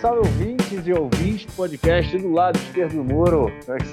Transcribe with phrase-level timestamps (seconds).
[0.00, 3.46] salve ouvintes e ouvintes do podcast do lado esquerdo do muro.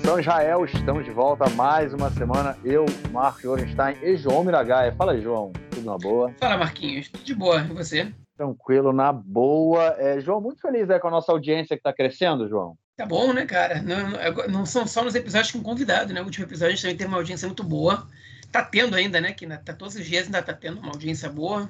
[0.03, 2.55] São Israel, estamos de volta mais uma semana.
[2.63, 4.91] Eu, Marcos Orenstein e João Miragaia.
[4.91, 5.51] Fala João.
[5.71, 6.31] Tudo na boa?
[6.39, 7.09] Fala, Marquinhos.
[7.09, 7.61] Tudo de boa.
[7.61, 8.13] E você?
[8.37, 9.95] Tranquilo, na boa.
[9.97, 12.77] É, João, muito feliz né, com a nossa audiência que está crescendo, João.
[12.95, 13.81] Tá bom, né, cara?
[13.81, 16.21] Não, não, são só nos episódios com convidado, né?
[16.21, 18.07] O último episódio a gente também teve uma audiência muito boa.
[18.51, 19.33] Tá tendo ainda, né?
[19.33, 21.67] Que tá, todos os dias ainda tá tendo uma audiência boa.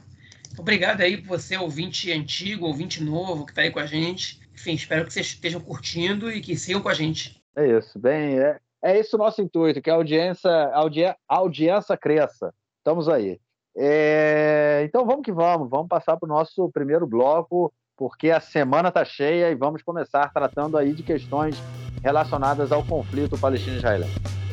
[0.57, 4.39] Obrigado aí por você, ouvinte antigo, ouvinte novo, que está aí com a gente.
[4.53, 7.41] Enfim, espero que vocês estejam curtindo e que sigam com a gente.
[7.55, 11.97] É isso, bem, é, é esse o nosso intuito, que a audiência, a audiência, audiência
[11.97, 12.53] cresça.
[12.77, 13.39] Estamos aí.
[13.77, 18.89] É, então vamos que vamos, vamos passar para o nosso primeiro bloco, porque a semana
[18.89, 21.57] está cheia e vamos começar tratando aí de questões
[22.01, 24.44] relacionadas ao conflito palestino-israelense.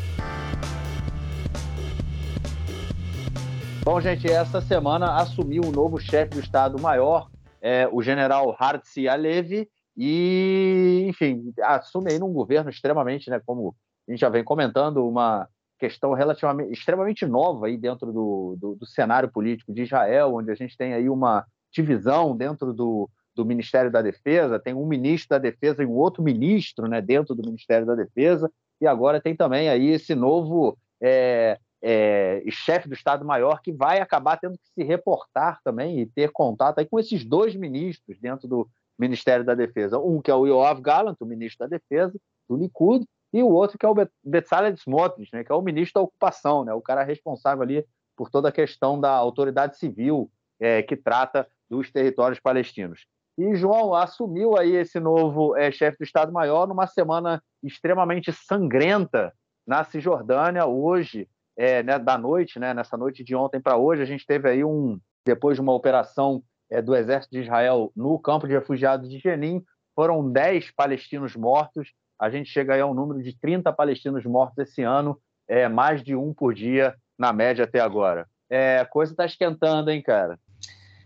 [3.85, 7.29] Bom, gente, essa semana assumiu o novo chefe do Estado-Maior,
[7.61, 13.75] é, o general Hartzi Alevi, e, enfim, assume aí num governo extremamente, né, como
[14.07, 15.49] a gente já vem comentando, uma
[15.81, 20.55] questão relativamente extremamente nova aí dentro do, do, do cenário político de Israel, onde a
[20.55, 25.39] gente tem aí uma divisão dentro do, do Ministério da Defesa, tem um ministro da
[25.39, 28.49] Defesa e um outro ministro né, dentro do Ministério da Defesa,
[28.81, 34.37] e agora tem também aí esse novo é, é, chefe do Estado-Maior que vai acabar
[34.39, 38.69] tendo que se reportar também e ter contato aí com esses dois ministros dentro do
[38.99, 39.99] Ministério da Defesa.
[39.99, 43.79] Um que é o Yoav Gallant, o ministro da Defesa do Likud, e o outro
[43.79, 47.03] que é o Bezalel Smotrich, né, que é o ministro da Ocupação, né, o cara
[47.03, 47.85] responsável ali
[48.17, 53.07] por toda a questão da autoridade civil é, que trata dos territórios palestinos.
[53.39, 59.33] E João assumiu aí esse novo é, chefe do Estado-Maior numa semana extremamente sangrenta
[59.67, 60.67] na Cisjordânia.
[60.67, 64.49] Hoje, é, né, da noite, né, nessa noite de ontem para hoje, a gente teve
[64.49, 69.09] aí um, depois de uma operação é, do Exército de Israel no campo de refugiados
[69.09, 69.63] de Jenin,
[69.95, 71.93] foram 10 palestinos mortos.
[72.19, 76.03] A gente chega aí a um número de 30 palestinos mortos esse ano, é, mais
[76.03, 78.27] de um por dia na média até agora.
[78.49, 80.39] É, a coisa está esquentando, hein, cara?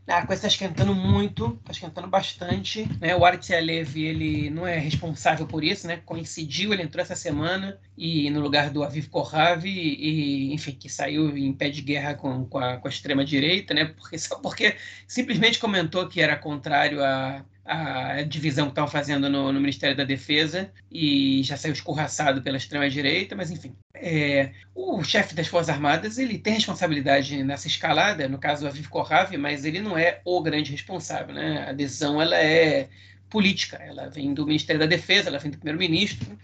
[0.09, 2.89] A coisa está esquentando muito, está esquentando bastante.
[3.01, 3.17] Né?
[3.17, 5.97] O Art Alev, ele não é responsável por isso, né?
[6.05, 11.37] Coincidiu, ele entrou essa semana e no lugar do Aviv Kohavi, e, enfim, que saiu
[11.37, 13.87] em pé de guerra com, com a, a extrema-direita, né?
[13.87, 14.77] Porque, só porque
[15.09, 20.05] simplesmente comentou que era contrário a, a divisão que estavam fazendo no, no, Ministério da
[20.05, 23.75] Defesa e já saiu escorraçado pela extrema-direita, mas enfim.
[23.93, 28.87] É, o chefe das Forças Armadas ele tem responsabilidade nessa escalada, no caso do Aviv
[28.89, 31.35] Kohavi, mas ele não é o grande responsável.
[31.35, 31.67] Né?
[31.69, 32.89] A decisão ela é
[33.29, 36.39] política, ela vem do Ministério da Defesa, ela vem do primeiro-ministro.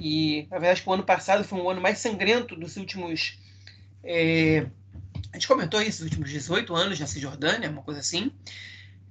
[0.00, 3.38] E, na verdade, o ano passado foi um ano mais sangrento dos últimos.
[4.02, 4.66] É,
[5.30, 8.32] a gente comentou isso, os últimos 18 anos na Cisjordânia, uma coisa assim.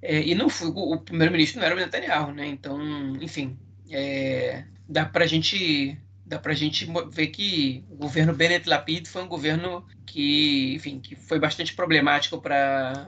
[0.02, 2.46] É, e não foi, o, primeiro-ministro não era o Netanyahu, né?
[2.46, 3.56] Então, enfim,
[3.88, 5.96] é, dá para gente
[6.32, 11.14] dá para gente ver que o governo Bennett Lapid foi um governo que, enfim, que
[11.14, 13.06] foi bastante problemático para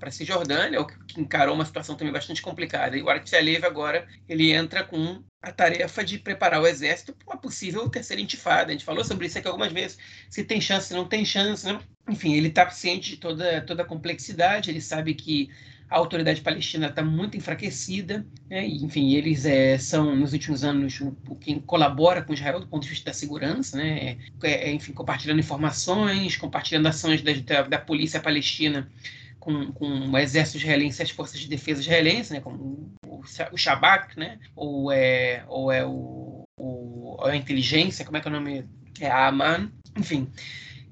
[0.00, 2.96] a Cisjordânia, ou que encarou uma situação também bastante complicada.
[2.96, 7.34] E o Artsy Alev agora ele entra com a tarefa de preparar o exército para
[7.34, 8.70] uma possível terceira intifada.
[8.70, 9.96] A gente falou sobre isso aqui algumas vezes.
[10.28, 11.64] Se tem chance, se não tem chance.
[11.64, 11.78] Né?
[12.08, 15.48] Enfim, ele está ciente de toda, toda a complexidade, ele sabe que
[15.94, 18.66] a autoridade palestina está muito enfraquecida, né?
[18.66, 22.88] enfim, eles é, são, nos últimos anos, o, quem colabora com Israel do ponto de
[22.88, 24.18] vista da segurança, né?
[24.42, 28.90] É, é, enfim, compartilhando informações, compartilhando ações da, da, da polícia palestina
[29.38, 32.40] com, com, o exército israelense as forças de defesa israelenses, né?
[32.40, 33.22] como o,
[33.52, 34.40] o Shabak, né?
[34.56, 38.64] ou, é, ou é o, o, a inteligência, como é que é o nome?
[38.98, 40.28] É a Aman, enfim.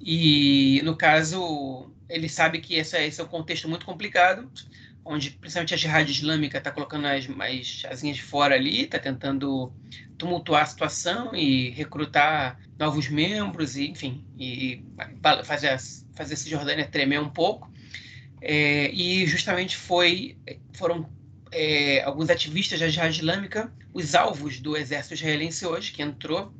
[0.00, 4.50] E, no caso, ele sabe que essa, esse é um contexto muito complicado,
[5.04, 9.72] onde principalmente a Jihad Islâmica está colocando as, as asinhas de fora ali, está tentando
[10.16, 14.84] tumultuar a situação e recrutar novos membros, e, enfim, e
[15.42, 15.78] fazer,
[16.14, 17.72] fazer a Cisjordânia tremer um pouco.
[18.40, 20.36] É, e justamente foi,
[20.72, 21.08] foram
[21.50, 26.52] é, alguns ativistas da Jihad Islâmica os alvos do exército israelense hoje, que entrou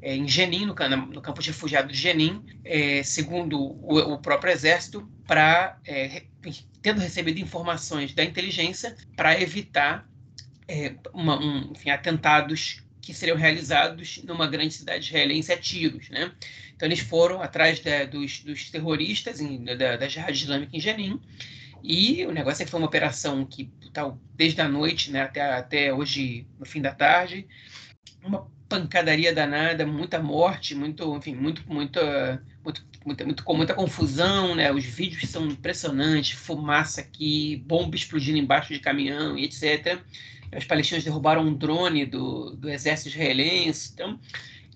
[0.00, 4.52] é, em Jenin, no, no, campo de refugiados de Jenin, é, segundo o, o, próprio
[4.52, 6.22] exército, para é,
[6.86, 10.08] tendo recebido informações da inteligência para evitar
[10.68, 16.30] é, uma, um, enfim, atentados que seriam realizados numa grande cidade israelense a tiros, né?
[16.76, 21.20] Então eles foram atrás da, dos, dos, terroristas em, da, da Jihad Islâmica em Jenin
[21.82, 25.40] e o negócio é que foi uma operação que tá, desde a noite né, até,
[25.40, 27.48] até hoje no fim da tarde
[28.22, 31.98] uma pancadaria danada, muita morte, muito, enfim, muito, muito,
[33.06, 34.72] muita, muito, com muita confusão, né?
[34.72, 39.98] Os vídeos são impressionantes, fumaça aqui, bomba explodindo embaixo de caminhão e etc.
[40.56, 43.92] Os palestinos derrubaram um drone do, do exército israelense.
[43.94, 44.18] Então,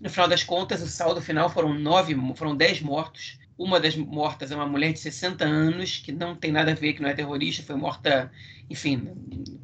[0.00, 3.38] no final das contas, o saldo final foram nove, foram dez mortos.
[3.58, 6.94] Uma das mortas é uma mulher de 60 anos, que não tem nada a ver,
[6.94, 8.32] que não é terrorista, foi morta,
[8.70, 9.08] enfim,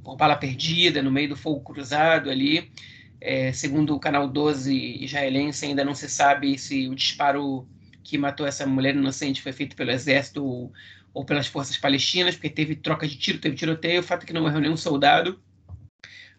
[0.04, 2.70] por bala perdida, no meio do fogo cruzado ali.
[3.18, 7.66] É, segundo o canal 12 israelense, ainda não se sabe se o disparo
[8.06, 10.72] que matou essa mulher inocente foi feito pelo exército ou,
[11.12, 14.00] ou pelas forças palestinas, porque teve troca de tiro, teve tiroteio.
[14.00, 15.40] O fato é que não morreu nenhum soldado,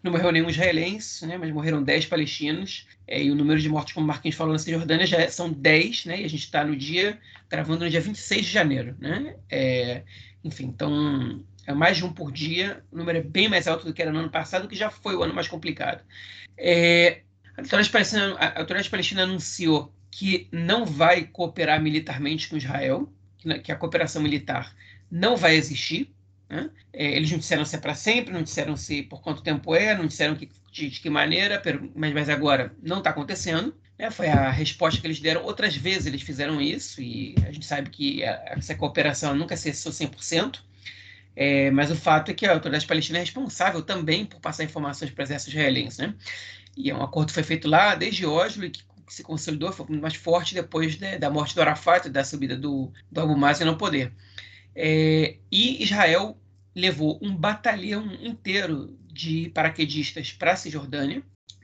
[0.02, 2.86] não morreu nenhum israelense, né, mas morreram 10 palestinos.
[3.06, 6.06] É, e o número de mortos, como o Marquinhos falou, na Cisjordânia já são 10,
[6.06, 7.18] né, e a gente está no dia,
[7.50, 8.96] gravando no dia 26 de janeiro.
[8.98, 9.36] Né?
[9.50, 10.04] É,
[10.42, 13.92] enfim, então é mais de um por dia, o número é bem mais alto do
[13.92, 16.02] que era no ano passado, que já foi o ano mais complicado.
[16.56, 17.20] É,
[17.54, 23.12] a, autoridade palestina, a autoridade palestina anunciou que não vai cooperar militarmente com Israel,
[23.62, 24.74] que a cooperação militar
[25.10, 26.10] não vai existir.
[26.48, 26.70] Né?
[26.92, 29.96] É, eles não disseram se é para sempre, não disseram se por quanto tempo é,
[29.96, 31.62] não disseram que, de, de que maneira,
[31.94, 33.74] mas, mas agora não está acontecendo.
[33.98, 34.10] Né?
[34.10, 35.44] Foi a resposta que eles deram.
[35.44, 40.60] Outras vezes eles fizeram isso, e a gente sabe que essa cooperação nunca cessou 100%.
[41.40, 45.12] É, mas o fato é que a autoridade palestina é responsável também por passar informações
[45.12, 46.02] para o exército israelense.
[46.02, 46.14] Né?
[46.76, 48.72] E é um acordo que foi feito lá desde Oslo e
[49.08, 52.92] que se consolidou, foi mais forte depois de, da morte do Arafat, da subida do,
[53.10, 54.12] do Abu Mazen no poder.
[54.74, 56.38] É, e Israel
[56.74, 61.22] levou um batalhão inteiro de paraquedistas para a Cisjordânia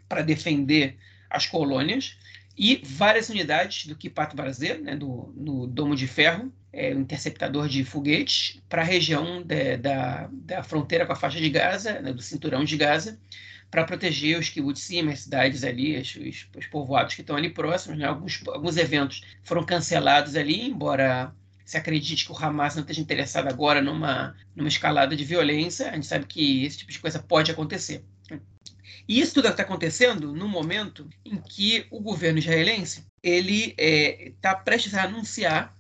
[0.09, 0.97] para defender
[1.31, 2.17] as colônias
[2.57, 7.85] e várias unidades do Kipat Barzer, né, do, no Domo de Ferro, é, interceptador de
[7.85, 12.23] foguetes, para a região de, da, da fronteira com a faixa de Gaza, né, do
[12.23, 13.19] cinturão de Gaza,
[13.75, 17.99] para proteger os kibbutzim, as cidades ali, os, os, povoados que estão ali próximos.
[17.99, 18.05] Né?
[18.07, 21.35] Alguns, alguns eventos foram cancelados ali, embora
[21.65, 25.91] se acredite que o Hamas não esteja interessado agora numa, numa escalada de violência.
[25.91, 28.05] A gente sabe que esse tipo de coisa pode acontecer.
[29.09, 34.33] E isso tudo está acontecendo no momento em que o governo israelense ele está é,
[34.41, 35.77] tá prestes a anunciar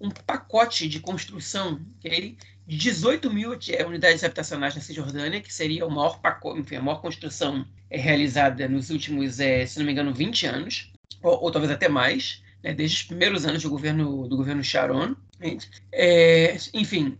[0.00, 2.36] um pacote de construção okay,
[2.68, 7.00] de 18 mil unidades habitacionais na Cisjordânia, que seria o maior pacote, enfim, a maior
[7.00, 10.92] construção é, realizada nos últimos, é, se não me engano, 20 anos,
[11.22, 15.16] ou, ou talvez até mais, né, desde os primeiros anos do governo, do governo Sharon.
[15.90, 17.16] É, enfim,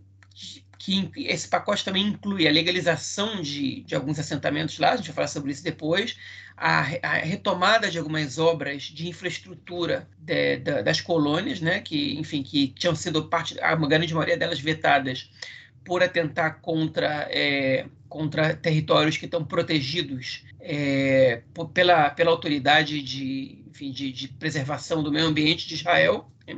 [0.79, 5.15] que esse pacote também inclui a legalização de, de alguns assentamentos lá, a gente vai
[5.15, 6.17] falar sobre isso depois,
[6.55, 12.41] a, a retomada de algumas obras de infraestrutura de, de, das colônias, né, que, enfim,
[12.41, 15.29] que tinham sido parte, a grande maioria delas vetadas
[15.83, 21.41] por atentar contra, é, contra territórios que estão protegidos é,
[21.73, 26.31] pela, pela autoridade de, enfim, de, de preservação do meio ambiente de Israel.
[26.47, 26.57] Né?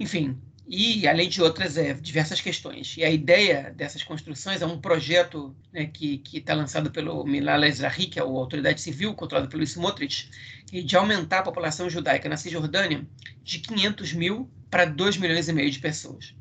[0.00, 0.38] Enfim,
[0.68, 2.94] e além de outras é, diversas questões.
[2.98, 8.06] E a ideia dessas construções é um projeto né, que está lançado pelo Milal Ezrahi,
[8.06, 10.30] que é a autoridade civil controlada pelo Smotrich,
[10.70, 13.06] de aumentar a população judaica na Cisjordânia
[13.42, 16.34] de 500 mil para 2 milhões e meio de pessoas.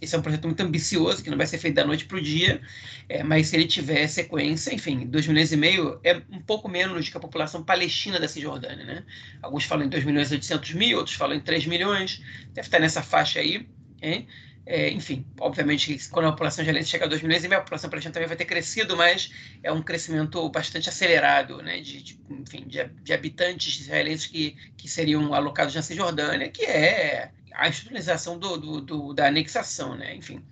[0.00, 2.20] Esse é um projeto muito ambicioso, que não vai ser feito da noite para o
[2.20, 2.60] dia,
[3.08, 7.04] é, mas se ele tiver sequência, enfim, 2 milhões e meio é um pouco menos
[7.04, 8.84] do que a população palestina da Cisjordânia.
[8.84, 9.04] Né?
[9.40, 12.22] Alguns falam em 2 milhões e 800 mil, outros falam em 3 milhões,
[12.52, 13.66] deve estar nessa faixa aí.
[14.00, 14.26] Hein?
[14.64, 17.90] É, enfim, obviamente, quando a população israelense chegar a 2 milhões e meio, a população
[17.90, 22.64] palestina também vai ter crescido, mas é um crescimento bastante acelerado né, de, de enfim,
[22.68, 28.56] de, de, habitantes israelenses que, que seriam alocados na Cisjordânia, que é a institucionalização do,
[28.56, 30.14] do, do, da anexação, né?
[30.14, 30.42] Enfim,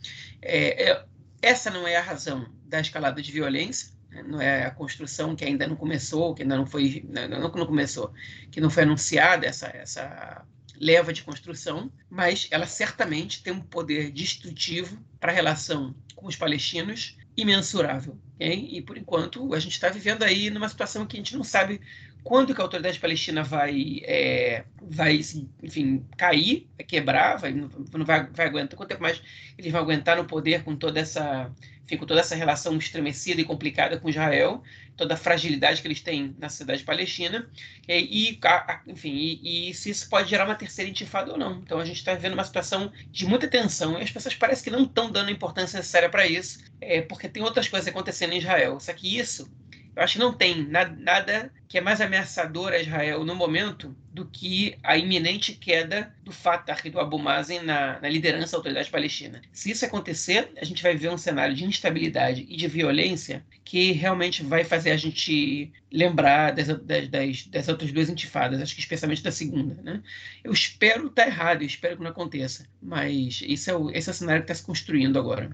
[0.42, 1.04] é, é,
[1.42, 4.22] essa não é a razão da escalada de violência, né?
[4.22, 8.12] não é a construção que ainda não começou, que ainda não foi, não, não começou,
[8.50, 10.44] que não foi anunciada essa, essa
[10.80, 16.36] leva de construção, mas ela certamente tem um poder destrutivo para a relação com os
[16.36, 18.18] palestinos imensurável.
[18.34, 18.68] Okay?
[18.70, 21.80] E, por enquanto, a gente está vivendo aí numa situação que a gente não sabe
[22.22, 25.20] quando que a autoridade palestina vai, é, vai
[25.62, 29.22] enfim, cair, vai quebrar, vai, não vai, vai aguentar, quanto tempo mais
[29.56, 31.50] eles vão aguentar no poder com toda essa,
[31.90, 34.62] enfim, com toda essa relação estremecida e complicada com Israel,
[34.96, 37.50] toda a fragilidade que eles têm na cidade palestina,
[37.88, 38.38] e,
[38.86, 41.58] enfim, e, e, se isso pode gerar uma terceira intifada ou não.
[41.58, 44.70] Então a gente está vivendo uma situação de muita tensão e as pessoas parecem que
[44.70, 48.38] não estão dando a importância necessária para isso, é, porque tem outras coisas acontecendo em
[48.38, 48.78] Israel.
[48.78, 49.50] Só que isso
[49.94, 54.24] Eu acho que não tem nada, que é mais ameaçador a Israel no momento do
[54.24, 58.90] que a iminente queda do Fatah e do Abu Mazen na, na, liderança da autoridade
[58.90, 59.40] palestina.
[59.52, 63.92] Se isso acontecer, a gente vai ver um cenário de instabilidade e de violência que
[63.92, 69.22] realmente vai fazer a gente lembrar das, das, das outras duas intifadas, acho que especialmente
[69.22, 69.80] da segunda.
[69.82, 70.02] Né?
[70.42, 74.12] Eu espero estar errado, eu espero que não aconteça, mas esse é o, esse é
[74.12, 75.50] o cenário que está se construindo agora.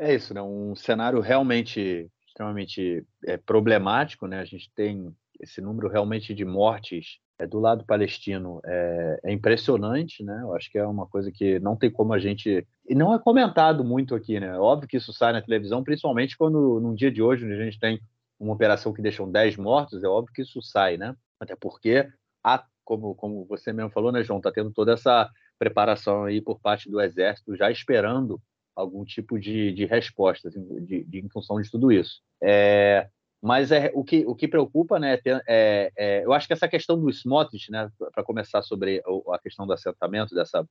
[0.00, 0.40] É isso, né?
[0.40, 4.26] um cenário realmente extremamente é, problemático.
[4.28, 4.38] Né?
[4.38, 10.24] A gente tem esse número realmente de mortes é, do lado palestino é, é, impressionante,
[10.24, 10.40] né?
[10.42, 13.18] Eu acho que é uma coisa que não tem como a gente e não é
[13.18, 14.58] comentado muito aqui, né?
[14.58, 18.00] Óbvio que isso sai na televisão, principalmente quando num dia de hoje a gente tem
[18.40, 21.14] uma operação que deixam 10 mortos, é óbvio que isso sai, né?
[21.38, 22.08] Até porque
[22.42, 25.30] há, como como você mesmo falou, né, João, tá tendo toda essa
[25.60, 28.40] preparação aí por parte do exército já esperando
[28.78, 32.20] algum tipo de, de resposta assim, de, de, em função de tudo isso.
[32.40, 33.08] É,
[33.42, 36.98] mas é, o, que, o que preocupa, né, é, é, eu acho que essa questão
[36.98, 40.64] do Smotrich, né, para começar sobre a questão do assentamento, dessa,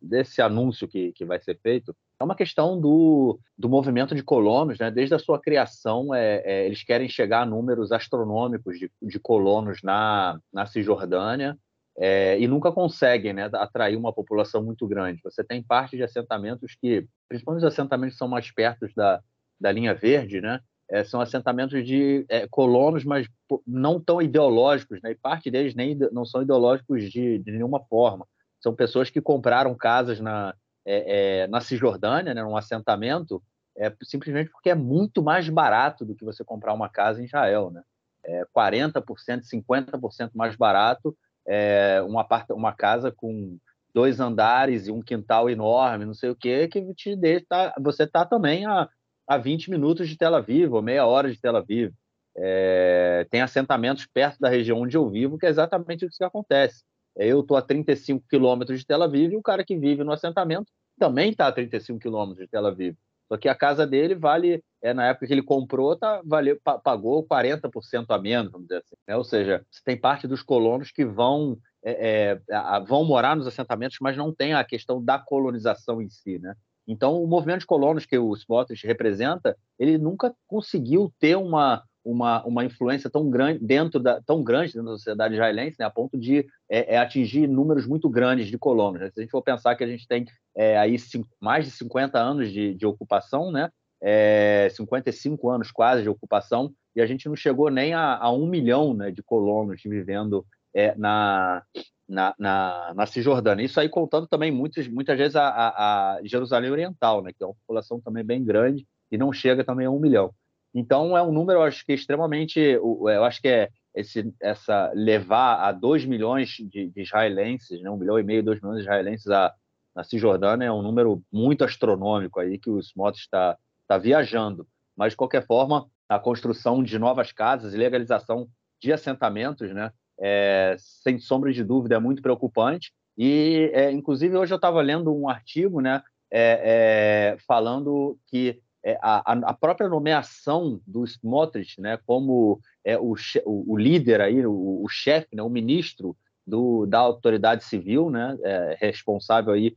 [0.00, 4.78] desse anúncio que, que vai ser feito, é uma questão do, do movimento de colonos,
[4.78, 9.18] né, desde a sua criação, é, é, eles querem chegar a números astronômicos de, de
[9.18, 11.58] colonos na, na Cisjordânia,
[12.00, 15.20] é, e nunca conseguem né, atrair uma população muito grande.
[15.24, 19.20] Você tem parte de assentamentos que, principalmente os assentamentos que são mais perto da,
[19.60, 23.26] da linha verde, né, é, são assentamentos de é, colonos, mas
[23.66, 25.10] não tão ideológicos, né?
[25.10, 28.26] e parte deles nem não são ideológicos de, de nenhuma forma.
[28.60, 30.54] São pessoas que compraram casas na,
[30.86, 33.42] é, é na Cisjordânia, né, num assentamento,
[33.76, 37.70] é, simplesmente porque é muito mais barato do que você comprar uma casa em Israel.
[37.70, 37.82] Né?
[38.24, 39.02] É 40%,
[39.42, 41.14] 50% mais barato
[41.48, 43.58] é, uma, uma casa com
[43.94, 48.04] dois andares e um quintal enorme, não sei o que, que te deixa, tá, você
[48.04, 48.88] está também a
[49.28, 51.92] a 20 minutos de Tel Aviv, ou meia hora de Tel Aviv.
[52.34, 56.82] É, tem assentamentos perto da região onde eu vivo, que é exatamente isso que acontece.
[57.14, 60.72] Eu estou a 35 quilômetros de Tel Aviv e o cara que vive no assentamento
[60.98, 62.96] também está a 35 quilômetros de Tel Aviv.
[63.28, 67.26] Só que a casa dele vale, é, na época que ele comprou, tá, valeu, pagou
[67.26, 68.96] 40% a menos, vamos dizer assim.
[69.06, 69.16] Né?
[69.16, 74.16] Ou seja, tem parte dos colonos que vão, é, é, vão morar nos assentamentos, mas
[74.16, 76.38] não tem a questão da colonização em si.
[76.38, 76.54] Né?
[76.86, 82.42] Então, o movimento de colonos que o Smotrich representa, ele nunca conseguiu ter uma, uma,
[82.44, 86.18] uma influência tão grande dentro da, tão grande dentro da sociedade israelense, né, a ponto
[86.18, 89.00] de é, é atingir números muito grandes de colonos.
[89.00, 89.10] Né?
[89.10, 90.24] Se a gente for pensar que a gente tem
[90.58, 93.70] é, aí cinco, mais de 50 anos de, de ocupação, né,
[94.02, 98.46] é, 55 anos quase de ocupação, e a gente não chegou nem a, a um
[98.46, 101.62] milhão né, de colonos vivendo é, na,
[102.08, 103.64] na, na, na, Cisjordânia.
[103.64, 107.46] Isso aí contando também muitas, muitas vezes a, a, a, Jerusalém Oriental, né, que é
[107.46, 110.34] uma população também bem grande e não chega também a um milhão.
[110.74, 115.60] Então é um número, eu acho que extremamente, eu acho que é esse, essa levar
[115.60, 119.28] a 2 milhões de, de, israelenses, né, um milhão e meio, dois milhões de israelenses
[119.28, 119.52] a,
[119.98, 124.64] na Cisjordânia é um número muito astronômico aí que os motos está tá viajando.
[124.96, 128.48] Mas de qualquer forma, a construção de novas casas e legalização
[128.80, 129.90] de assentamentos, né,
[130.20, 132.92] é, sem sombra de dúvida, é muito preocupante.
[133.16, 136.00] E, é, inclusive, hoje eu estava lendo um artigo né,
[136.30, 143.16] é, é falando que é, a, a, própria nomeação do Smotrich né, como é, o,
[143.44, 148.38] o, líder, aí, o, o chefe, né, o ministro do, da autoridade civil, né,
[148.78, 149.74] responsável aí,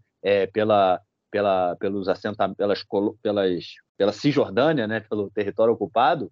[0.54, 1.02] pela,
[1.32, 2.84] pela, pelos assentamentos, pelas,
[3.22, 3.66] pelas,
[3.98, 6.32] pela Cisjordânia, né, pelo território ocupado,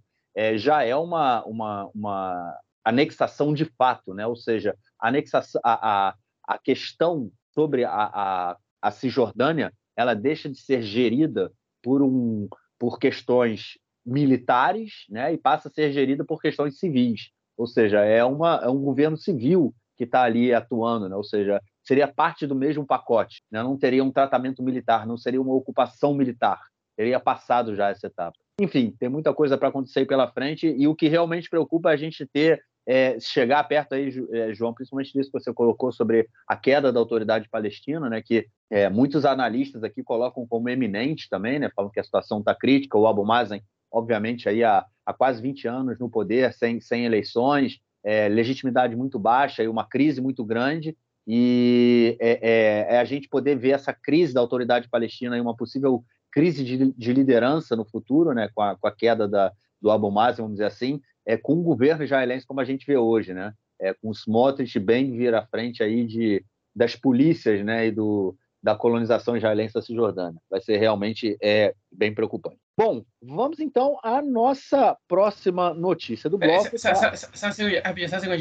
[0.56, 4.26] já é uma, uma, uma anexação de fato, né?
[4.26, 10.50] ou seja, a, anexação, a, a, a questão sobre a, a, a Cisjordânia ela deixa
[10.50, 15.34] de ser gerida por, um, por questões militares né?
[15.34, 17.30] e passa a ser gerida por questões civis.
[17.58, 21.16] Ou seja, é, uma, é um governo civil que está ali atuando, né?
[21.16, 23.64] ou seja, seria parte do mesmo pacote, né?
[23.64, 26.62] não teria um tratamento militar, não seria uma ocupação militar,
[26.96, 28.38] teria passado já essa etapa.
[28.62, 31.98] Enfim, tem muita coisa para acontecer pela frente e o que realmente preocupa é a
[31.98, 36.56] gente ter é, chegar perto aí, é, João, principalmente disso que você colocou sobre a
[36.56, 41.72] queda da autoridade palestina, né, que é, muitos analistas aqui colocam como eminente também, né,
[41.76, 45.68] falam que a situação está crítica, o Abu Mazen, obviamente, aí há, há, quase 20
[45.68, 50.96] anos no poder, sem, sem eleições, é, legitimidade muito baixa e uma crise muito grande,
[51.32, 55.56] e é, é, é, a gente poder ver essa crise da autoridade palestina e uma
[55.56, 59.92] possível crise de, de liderança no futuro, né, com a, com a queda da, do
[59.92, 63.32] Abu Mazen, vamos dizer assim, é, com um governo israelense como a gente vê hoje,
[63.32, 63.54] né?
[63.80, 66.44] É, com os Smotrich bem vir à frente aí de,
[66.76, 67.86] das polícias, né?
[67.86, 70.42] E do, da colonização israelense da Cisjordânia.
[70.50, 72.58] Vai ser realmente é, bem preocupante.
[72.76, 76.76] Bom, vamos então à nossa próxima notícia do bloco.
[76.78, 77.52] Só, só, só, só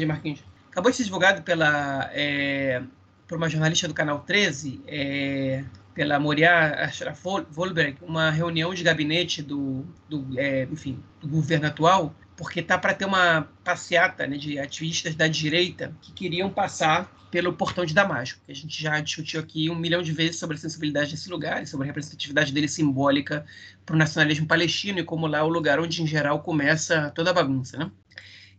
[0.07, 0.43] Marquinhos.
[0.71, 2.81] Acabou de ser divulgado pela, é,
[3.27, 9.41] por uma jornalista do Canal 13, é, pela Moriá Ashraf Volberg, uma reunião de gabinete
[9.41, 14.57] do, do é, enfim, do governo atual, porque tá para ter uma passeata né, de
[14.59, 19.39] ativistas da direita que queriam passar pelo portão de Damasco, que a gente já discutiu
[19.39, 23.45] aqui um milhão de vezes sobre a sensibilidade desse lugar sobre a representatividade dele simbólica
[23.85, 27.29] para o nacionalismo palestino e como lá é o lugar onde, em geral, começa toda
[27.29, 27.77] a bagunça.
[27.77, 27.91] Né?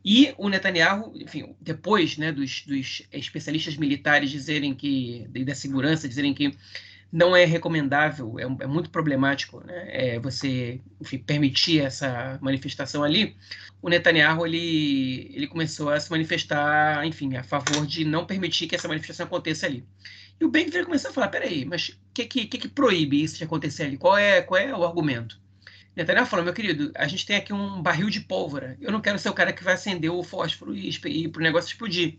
[0.04, 6.08] E o Netanyahu, enfim, depois né, dos, dos especialistas militares dizerem que, e da segurança,
[6.08, 6.56] dizerem que
[7.12, 13.36] não é recomendável, é, é muito problemático né, é você enfim, permitir essa manifestação ali,
[13.82, 18.76] o Netanyahu ele, ele começou a se manifestar, enfim, a favor de não permitir que
[18.76, 19.84] essa manifestação aconteça ali.
[20.40, 23.44] E o Ben começou a falar, peraí, mas o que, que, que, proíbe isso de
[23.44, 23.98] acontecer ali?
[23.98, 25.38] Qual é, qual é o argumento?
[26.00, 28.76] Netanyahu falou, meu querido, a gente tem aqui um barril de pólvora.
[28.80, 31.42] Eu não quero ser o cara que vai acender o fósforo e ir para o
[31.42, 32.18] negócio explodir.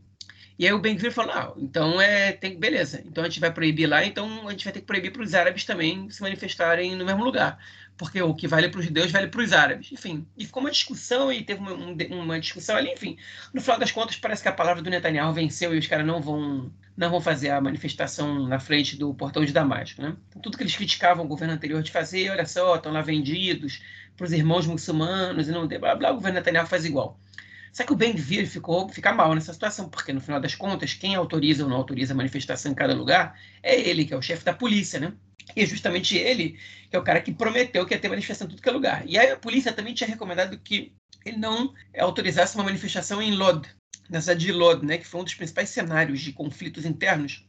[0.59, 3.51] E aí o Ben Gvir falou, ah, então é, tem, beleza, então a gente vai
[3.51, 6.95] proibir lá, então a gente vai ter que proibir para os árabes também se manifestarem
[6.95, 7.57] no mesmo lugar.
[8.01, 9.91] Porque o que vale para os judeus vale para os árabes.
[9.91, 11.71] Enfim, e ficou uma discussão e teve uma,
[12.15, 13.15] uma, discussão ali, enfim.
[13.53, 16.19] No final das contas, parece que a palavra do Netanyahu venceu e os caras não
[16.19, 20.01] vão não vão fazer a manifestação na frente do portão de Damasco.
[20.01, 20.15] Né?
[20.29, 23.83] Então, tudo que eles criticavam o governo anterior de fazer, olha só, estão lá vendidos
[24.17, 27.19] para os irmãos muçulmanos e não blá blá, o governo Netanyahu faz igual.
[27.71, 30.95] Só que o Ben Gvir ficou fica mal nessa situação, porque no final das contas,
[30.95, 34.21] quem autoriza ou não autoriza a manifestação em cada lugar é ele, que é o
[34.21, 35.13] chefe da polícia, né?
[35.55, 36.57] E é justamente ele
[36.89, 39.03] que é o cara que prometeu que ia ter manifestação em tudo que é lugar.
[39.07, 40.91] E aí a polícia também tinha recomendado que
[41.25, 43.65] ele não autorizasse uma manifestação em Lod,
[44.09, 47.47] na cidade de Lod, né, que foi um dos principais cenários de conflitos internos,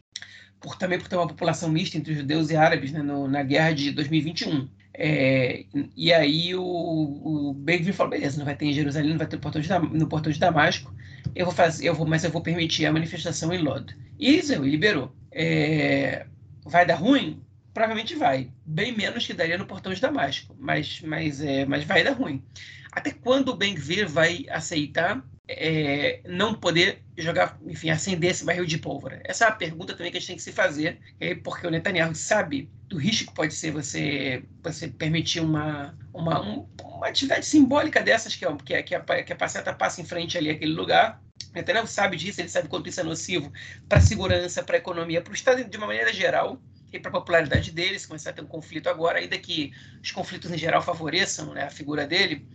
[0.61, 3.73] por, também por ter uma população mista entre judeus e árabes né, no, na guerra
[3.73, 4.69] de 2021.
[4.95, 5.65] É,
[5.97, 9.37] e aí o, o Ben falou, beleza, não vai ter em Jerusalém, não vai ter
[9.37, 10.95] no portão de, no portão de Damasco,
[11.35, 13.97] eu vou fazer, eu vou, mas eu vou permitir a manifestação em Lod.
[14.21, 15.13] E Israel liberou.
[15.33, 16.27] É,
[16.65, 17.43] vai dar ruim?
[17.73, 18.51] Provavelmente vai.
[18.67, 22.45] Bem menos que daria no portão de Damasco, mas, mas, é, mas vai dar ruim.
[22.93, 23.75] Até quando o Ben
[24.07, 29.21] vai aceitar é, não poder jogar, enfim, acender esse barril de pólvora?
[29.25, 31.71] Essa é a pergunta também que a gente tem que se fazer, é porque o
[31.71, 37.47] Netanyahu sabe do risco que pode ser você, você permitir uma, uma, um, uma atividade
[37.47, 40.51] simbólica dessas, que, é, que, é, que, a, que a passeta passa em frente ali
[40.51, 41.23] aquele lugar.
[41.51, 43.51] O Netanyahu sabe disso, ele sabe quanto isso é nocivo
[43.89, 46.61] para a segurança, para a economia, para o Estado de uma maneira geral
[46.93, 50.11] e para a popularidade dele, se começar a ter um conflito agora, ainda que os
[50.11, 52.47] conflitos em geral favoreçam né, a figura dele,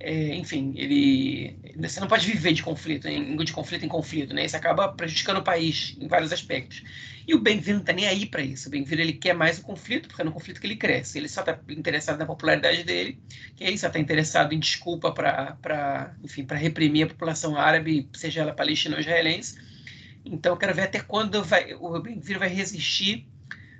[0.00, 4.44] é, enfim, ele você não pode viver de conflito, em, de conflito em conflito, né?
[4.44, 6.84] Isso acaba prejudicando o país em vários aspectos.
[7.26, 8.68] E o Ben-Vir não está nem aí para isso.
[8.68, 11.18] O Ben-Vir ele quer mais o conflito, porque é no conflito que ele cresce.
[11.18, 13.18] Ele só está interessado na popularidade dele,
[13.54, 18.40] que aí só está interessado em desculpa para, enfim, para reprimir a população árabe, seja
[18.42, 19.58] ela palestina ou israelense.
[20.24, 23.26] Então, eu quero ver até quando vai, o Ben-Vir vai resistir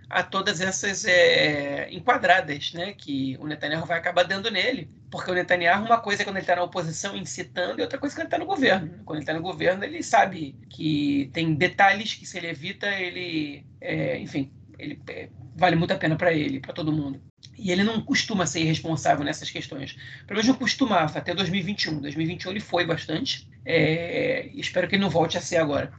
[0.08, 4.90] a todas essas é, enquadradas né, que o Netanyahu vai acabar dando nele.
[5.10, 8.14] Porque o Netanyahu, uma coisa é quando ele está na oposição incitando, e outra coisa
[8.14, 8.90] é quando ele está no governo.
[9.04, 13.64] Quando ele está no governo, ele sabe que tem detalhes que, se ele evita, ele.
[13.80, 17.20] É, enfim, ele, é, vale muito a pena para ele, para todo mundo.
[17.56, 19.96] E ele não costuma ser irresponsável nessas questões.
[20.26, 22.00] Pelo menos não costumava, até 2021.
[22.00, 23.48] 2021 ele foi bastante.
[23.64, 25.92] É, espero que ele não volte a ser agora.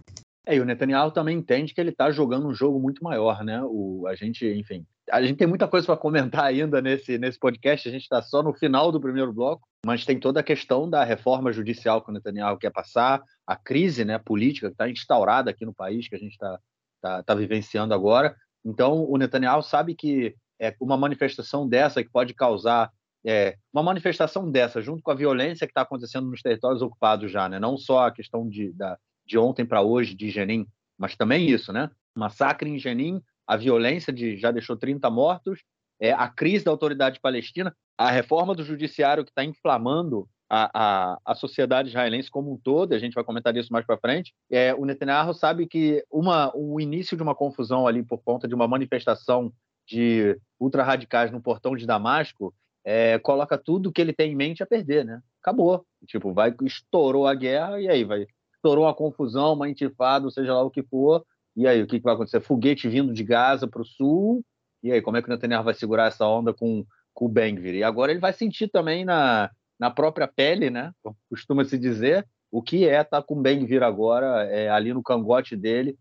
[0.49, 3.61] É, e o Netanyahu também entende que ele está jogando um jogo muito maior, né?
[3.63, 7.87] O, a gente, enfim, a gente tem muita coisa para comentar ainda nesse, nesse podcast,
[7.87, 11.03] a gente está só no final do primeiro bloco, mas tem toda a questão da
[11.03, 15.63] reforma judicial que o Netanyahu quer passar, a crise né, política que está instaurada aqui
[15.63, 16.59] no país, que a gente está
[16.99, 18.35] tá, tá vivenciando agora.
[18.65, 22.91] Então, o Netanyahu sabe que é uma manifestação dessa que pode causar
[23.23, 27.47] é, uma manifestação dessa, junto com a violência que está acontecendo nos territórios ocupados já,
[27.47, 27.59] né?
[27.59, 28.97] não só a questão de, da,
[29.29, 30.65] de ontem para hoje de Jenin,
[30.97, 31.89] mas também isso, né?
[32.15, 35.61] Massacre em Jenin, a violência de já deixou 30 mortos,
[36.01, 41.19] é, a crise da autoridade palestina, a reforma do judiciário que está inflamando a, a,
[41.23, 44.33] a, sociedade israelense como um todo, a gente vai comentar isso mais para frente.
[44.49, 48.55] É, o Netanyahu sabe que uma, o início de uma confusão ali por conta de
[48.55, 49.53] uma manifestação
[49.87, 54.65] de ultra-radicais no portão de Damasco é, coloca tudo que ele tem em mente a
[54.65, 55.21] perder, né?
[55.41, 55.85] Acabou.
[56.07, 58.25] Tipo, vai, estourou a guerra e aí vai
[58.59, 61.25] estourou uma confusão, uma intifada, seja lá o que for.
[61.55, 62.41] E aí, o que, vai acontecer?
[62.41, 64.43] Foguete vindo de Gaza para o sul.
[64.83, 67.75] E aí, como é que o Netanyahu vai segurar essa onda com, com o Bengvir?
[67.75, 70.91] E agora ele vai sentir também na, na própria pele, né?
[71.29, 75.03] Costuma se dizer o que é estar tá com o Bengvir agora é, ali no
[75.03, 75.97] cangote dele,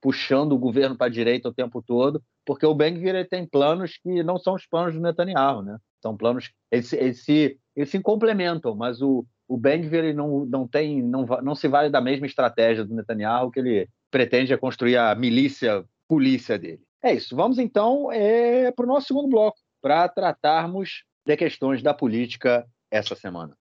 [0.00, 4.22] puxando o governo para a direita o tempo todo, porque o Ben-Gvir tem planos que
[4.22, 5.78] não são os planos do Netanyahu, né?
[6.00, 11.02] São planos eles, eles, se, eles se complementam, mas o, o Ben-Gvir não, não tem
[11.02, 15.84] não, não se vale da mesma estratégia do Netanyahu que ele pretende construir a milícia
[16.08, 16.82] polícia dele.
[17.02, 17.34] É isso.
[17.34, 23.14] Vamos então é, para o nosso segundo bloco para tratarmos de questões da política essa
[23.14, 23.56] semana.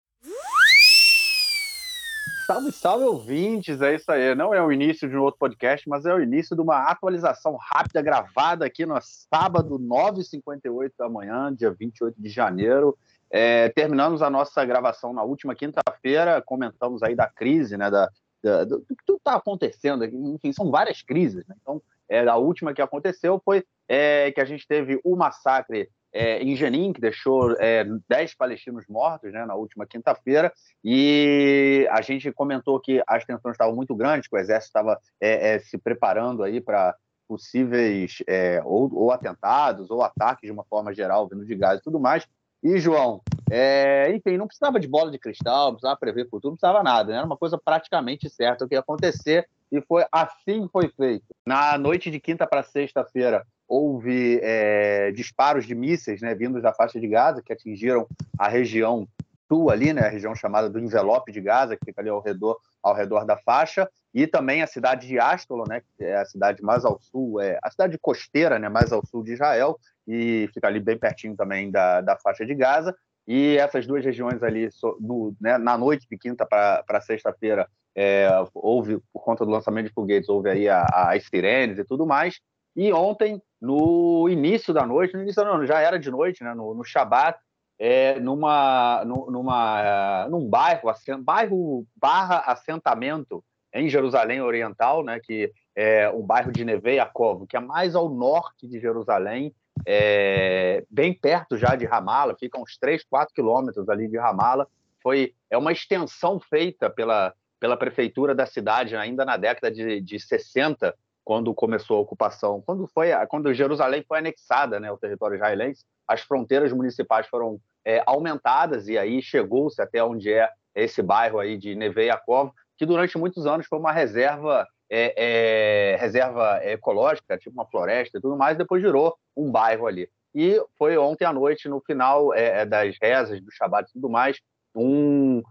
[2.46, 3.80] Salve, salve, ouvintes!
[3.80, 4.34] É isso aí.
[4.34, 7.56] Não é o início de um outro podcast, mas é o início de uma atualização
[7.56, 12.98] rápida gravada aqui no sábado, 9h58 da manhã, dia 28 de janeiro.
[13.30, 18.10] É, terminamos a nossa gravação na última quinta-feira, comentamos aí da crise, né, da,
[18.42, 20.04] da do, do, que está acontecendo.
[20.04, 21.46] Enfim, são várias crises.
[21.46, 21.54] Né?
[21.60, 26.42] Então, é, a última que aconteceu foi é, que a gente teve o massacre é,
[26.42, 32.32] em Jenin, que deixou é, 10 palestinos mortos né, na última quinta-feira, e a gente
[32.32, 36.42] comentou que as tensões estavam muito grandes, que o exército estava é, é, se preparando
[36.42, 36.96] aí para
[37.28, 41.82] possíveis é, ou, ou, atentados ou ataques de uma forma geral, vindo de gás e
[41.82, 42.26] tudo mais.
[42.62, 43.20] E, João,
[43.50, 47.10] é, enfim, não precisava de bola de cristal, não precisava prever futuro, não precisava nada,
[47.10, 47.18] né?
[47.18, 51.24] era uma coisa praticamente certa o que ia acontecer, e foi assim foi feito.
[51.46, 57.00] Na noite de quinta para sexta-feira, houve é, disparos de mísseis né, vindos da faixa
[57.00, 58.06] de Gaza, que atingiram
[58.38, 59.06] a região
[59.50, 62.56] sul ali, né, a região chamada do envelope de Gaza, que fica ali ao redor,
[62.80, 66.62] ao redor da faixa, e também a cidade de Astolo, né, que é a cidade
[66.62, 70.68] mais ao sul, é a cidade costeira, né, mais ao sul de Israel, e fica
[70.68, 72.94] ali bem pertinho também da, da faixa de Gaza.
[73.26, 74.68] E essas duas regiões ali,
[75.00, 79.92] no, né, na noite de quinta para sexta-feira, é, houve, por conta do lançamento de
[79.92, 82.40] foguetes, houve aí as sirenes e tudo mais.
[82.74, 86.74] E ontem, no início da noite, no início não, já era de noite, né, no,
[86.74, 87.38] no Shabat,
[87.82, 96.20] é, numa, numa, num bairro, bairro barra assentamento em Jerusalém Oriental, né, que é um
[96.20, 99.54] bairro de Neve Yaakov, que é mais ao norte de Jerusalém,
[99.86, 104.68] é, bem perto já de Ramala, fica uns 3, 4 quilômetros ali de Ramala.
[105.02, 110.20] Foi, é uma extensão feita pela, pela prefeitura da cidade ainda na década de, de
[110.20, 110.94] 60,
[111.30, 116.22] quando começou a ocupação, quando foi, quando Jerusalém foi anexada, né, ao território israelense, as
[116.22, 121.76] fronteiras municipais foram é, aumentadas e aí chegou-se até onde é esse bairro aí de
[121.76, 127.70] Neve Yaakov, que durante muitos anos foi uma reserva é, é, reserva ecológica, tipo uma
[127.70, 130.08] floresta e tudo mais, depois virou um bairro ali.
[130.34, 134.10] E foi ontem à noite, no final é, é das rezas, do Shabat e tudo
[134.10, 134.40] mais,
[134.74, 135.42] um,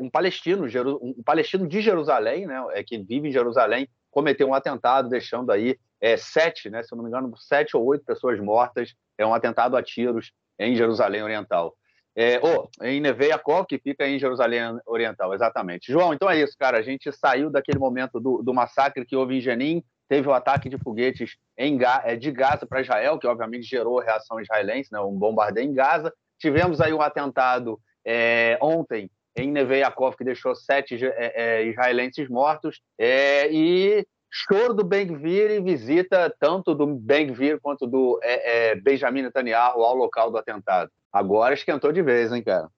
[0.00, 0.64] um palestino,
[1.02, 5.76] um palestino de Jerusalém, né, é, que vive em Jerusalém, cometeu um atentado, deixando aí
[6.00, 8.94] é, sete, né, se eu não me engano, sete ou oito pessoas mortas.
[9.18, 11.74] É um atentado a tiros em Jerusalém Oriental.
[12.16, 15.90] É, oh, em Neveiakov, que fica em Jerusalém Oriental, exatamente.
[15.90, 16.78] João, então é isso, cara.
[16.78, 20.68] A gente saiu daquele momento do, do massacre que houve em Jenin, teve o ataque
[20.68, 25.18] de foguetes em, é, de Gaza para Israel, que obviamente gerou reação israelense, né, um
[25.18, 26.12] bombardeio em Gaza.
[26.38, 32.80] Tivemos aí um atentado é, ontem em Neveiakov, que deixou sete é, é, israelenses mortos,
[32.98, 39.22] é, e choro do Ben-Gvir e visita tanto do Ben-Gvir quanto do é, é, Benjamin
[39.22, 40.90] Netanyahu ao local do atentado.
[41.12, 42.68] Agora esquentou de vez, hein, cara?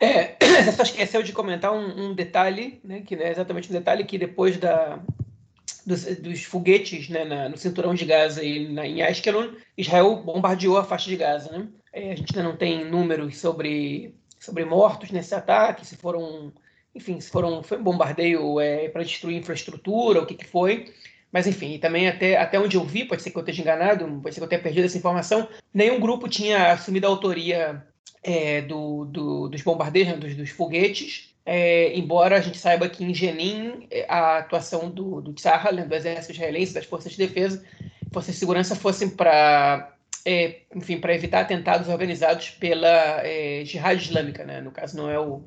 [0.00, 0.36] É,
[0.74, 4.56] só esqueceu de comentar um, um detalhe, né, que é exatamente um detalhe que depois
[4.56, 4.98] da,
[5.86, 10.78] dos, dos foguetes né, na, no cinturão de Gaza e na, em Ashkelon, Israel bombardeou
[10.78, 11.50] a faixa de Gaza.
[11.52, 11.68] Né?
[11.92, 14.14] É, a gente ainda não tem números sobre
[14.44, 16.52] sobre mortos nesse ataque, se foram,
[16.94, 20.92] enfim, se foram foi um bombardeio é, para destruir infraestrutura, o que, que foi.
[21.32, 24.34] Mas enfim, também até, até onde eu vi, pode ser que eu esteja enganado, pode
[24.34, 27.84] ser que eu tenha perdido essa informação, nenhum grupo tinha assumido a autoria
[28.22, 33.04] é, do, do, dos bombardeios, né, dos, dos foguetes, é, embora a gente saiba que
[33.04, 37.18] em Jenin é, a atuação do, do Tzahal, né, do exército israelense, das forças de
[37.18, 37.64] defesa,
[38.12, 39.92] forças de segurança fossem para
[40.26, 42.88] é, enfim, para evitar atentados organizados pela
[43.26, 44.60] é, Jihad Islâmica, né?
[44.60, 45.42] No caso, não é o,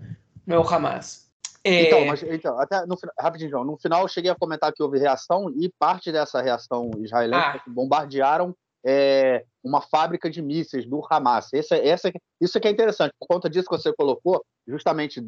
[0.45, 1.27] não é o Hamas.
[1.63, 1.87] É...
[1.87, 4.99] Então, mas, então, até no, rapidinho, João, no final eu cheguei a comentar que houve
[4.99, 7.63] reação e parte dessa reação israelense ah.
[7.67, 11.51] bombardearam é, uma fábrica de mísseis do Hamas.
[11.53, 13.13] Essa, essa, isso que é interessante.
[13.19, 15.25] Por conta disso que você colocou, justamente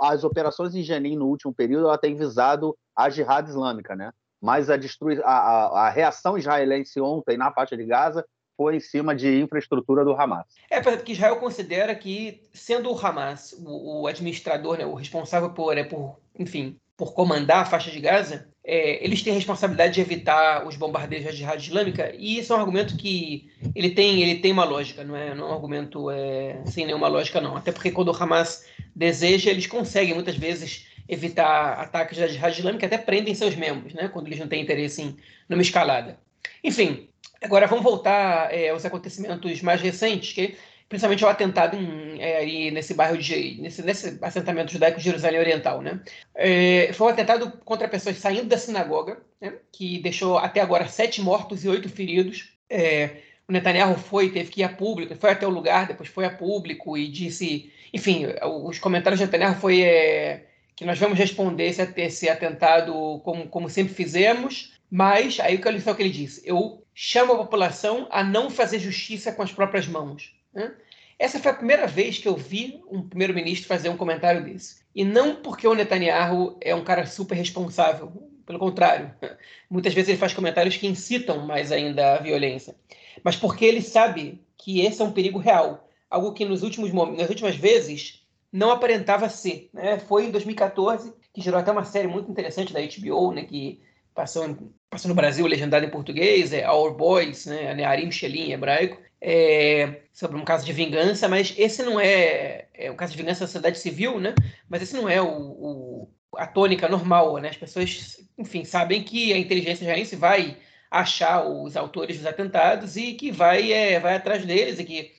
[0.00, 4.12] as operações em Jenin no último período, ela tem visado a Jihad Islâmica, né?
[4.40, 8.24] Mas a, destrui, a, a, a reação israelense ontem na faixa de Gaza
[8.56, 10.46] foi em cima de infraestrutura do Hamas.
[10.70, 15.76] É, porque Israel considera que, sendo o Hamas o, o administrador, né, o responsável por,
[15.76, 20.00] é, por, enfim, por comandar a faixa de Gaza, é, eles têm a responsabilidade de
[20.00, 24.36] evitar os bombardeios da jihad islâmica, e isso é um argumento que ele tem, ele
[24.36, 27.56] tem uma lógica, não é, não é um argumento é, sem nenhuma lógica, não.
[27.56, 28.64] Até porque quando o Hamas
[28.94, 34.08] deseja, eles conseguem muitas vezes evitar ataques da Jihad Islâmica, até prendem seus membros, né,
[34.08, 36.18] quando eles não têm interesse em numa escalada.
[36.62, 37.08] Enfim,
[37.44, 40.56] agora vamos voltar é, aos acontecimentos mais recentes, que
[40.88, 45.82] principalmente o atentado em, é, nesse bairro de nesse, nesse assentamento judaico de Jerusalém Oriental,
[45.82, 46.00] né?
[46.34, 49.54] É, foi um atentado contra pessoas saindo da sinagoga, né?
[49.72, 52.52] que deixou até agora sete mortos e oito feridos.
[52.68, 53.10] É,
[53.46, 56.30] o Netanyahu foi, teve que ir a público, foi até o lugar, depois foi a
[56.30, 58.26] público e disse, enfim,
[58.64, 63.68] os comentários de Netanyahu foi é, que nós vamos responder esse, esse atentado como, como
[63.68, 68.78] sempre fizemos, mas aí o que ele disse, eu chamo a população a não fazer
[68.78, 70.34] justiça com as próprias mãos.
[70.52, 70.72] Né?
[71.18, 74.82] Essa foi a primeira vez que eu vi um primeiro-ministro fazer um comentário desse.
[74.94, 78.12] E não porque o Netanyahu é um cara super responsável,
[78.46, 79.12] pelo contrário.
[79.68, 82.74] Muitas vezes ele faz comentários que incitam mais ainda a violência.
[83.22, 87.28] Mas porque ele sabe que esse é um perigo real, algo que nos últimos nas
[87.28, 89.68] últimas vezes não aparentava ser.
[89.72, 89.98] Né?
[89.98, 93.80] Foi em 2014 que gerou até uma série muito interessante da HBO, né, que
[94.14, 99.02] passou, passou no Brasil legendada em português, é Our Boys, né, Nearim Shelim em hebraico,
[99.20, 103.40] é, sobre um caso de vingança, mas esse não é, é um caso de vingança
[103.40, 104.34] da sociedade civil, né?
[104.68, 107.48] Mas esse não é o, o, a tônica normal, né?
[107.48, 110.58] As pessoas, enfim, sabem que a inteligência israelense vai
[110.90, 115.12] achar os autores dos atentados e que vai, é, vai atrás deles e que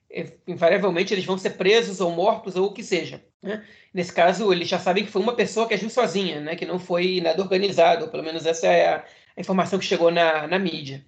[0.48, 3.24] invariavelmente eles vão ser presos ou mortos ou o que seja.
[3.42, 3.64] Né?
[3.94, 6.56] Nesse caso, eles já sabem que foi uma pessoa que agiu sozinha, né?
[6.56, 10.48] que não foi nada organizado, pelo menos essa é a, a informação que chegou na,
[10.48, 11.06] na mídia.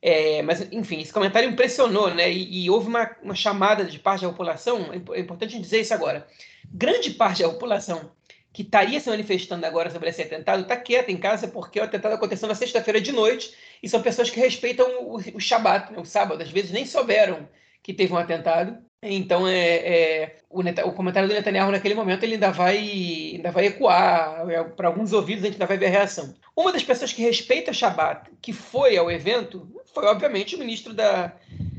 [0.00, 2.30] É, mas, enfim, esse comentário impressionou, né?
[2.30, 5.94] E, e houve uma, uma, chamada de parte da população, é, é importante dizer isso
[5.94, 6.26] agora.
[6.70, 8.10] Grande parte da população
[8.52, 12.14] que estaria se manifestando agora sobre esse atentado está quieta em casa porque o atentado
[12.14, 15.98] aconteceu na sexta-feira de noite e são pessoas que respeitam o, o Shabat, né?
[15.98, 17.48] o sábado, às vezes nem souberam
[17.84, 18.78] que teve um atentado.
[19.02, 23.66] Então, é, é o, o, comentário do Netanyahu naquele momento ele ainda vai, ainda vai
[23.66, 26.34] ecoar é, para alguns ouvidos, a gente ainda vai ver a reação.
[26.56, 30.94] Uma das pessoas que respeita o Shabat, que foi ao evento, foi, obviamente, o ministro
[30.94, 31.36] da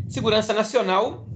[0.07, 1.27] Segurança Nacional,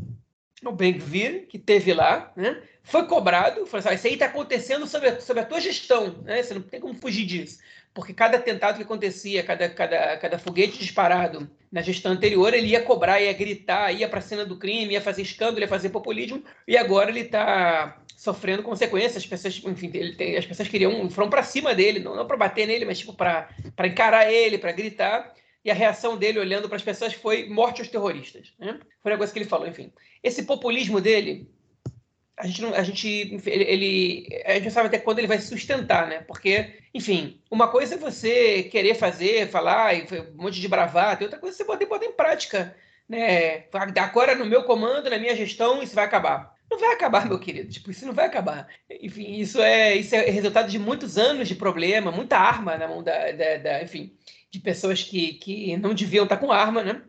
[0.64, 2.62] o Ben-Gvir, que teve lá, né?
[2.84, 6.44] foi cobrado, falou assim, ah, isso aí está acontecendo sob a, a tua gestão, né?
[6.44, 7.60] você não tem como fugir disso.
[7.94, 12.82] Porque cada atentado que acontecia, cada, cada, cada foguete disparado na gestão anterior, ele ia
[12.82, 16.44] cobrar, ia gritar, ia para a cena do crime, ia fazer escândalo, ia fazer populismo,
[16.68, 19.24] e agora ele está sofrendo consequências.
[19.24, 22.68] As pessoas, enfim, tem, as pessoas queriam, foram para cima dele, não, não para bater
[22.68, 23.50] nele, mas tipo para
[23.86, 27.90] encarar ele, para gritar e a reação dele olhando para as pessoas foi morte aos
[27.90, 28.54] terroristas.
[28.58, 28.80] Né?
[29.02, 29.92] Foi a coisa que ele falou, enfim.
[30.24, 31.50] Esse populismo dele,
[32.40, 35.48] a gente, não, a gente ele, a gente não sabe até quando ele vai se
[35.48, 36.22] sustentar, né?
[36.22, 41.38] Porque, enfim, uma coisa é você querer fazer, falar, e um monte de bravata, outra
[41.38, 42.74] coisa é você poder botar em prática,
[43.10, 43.66] né?
[43.98, 46.56] Agora no meu comando, na minha gestão, isso vai acabar.
[46.72, 47.70] Não vai acabar, meu querido.
[47.70, 48.70] Tipo, isso não vai acabar.
[48.90, 53.04] Enfim, isso é, isso é resultado de muitos anos de problema, muita arma na mão
[53.04, 54.16] da, da, da enfim,
[54.50, 57.02] de pessoas que, que não deviam estar com arma, né?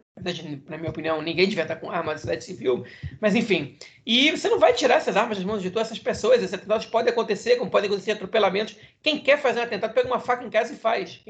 [0.69, 2.85] Na minha opinião, ninguém devia estar com arma na cidade civil,
[3.21, 3.77] mas enfim.
[4.05, 6.39] E você não vai tirar essas armas das mãos de todas essas pessoas.
[6.39, 8.77] Esses atentados podem acontecer, como podem acontecer atropelamentos.
[9.03, 11.21] Quem quer fazer um atentado, pega uma faca em casa e faz.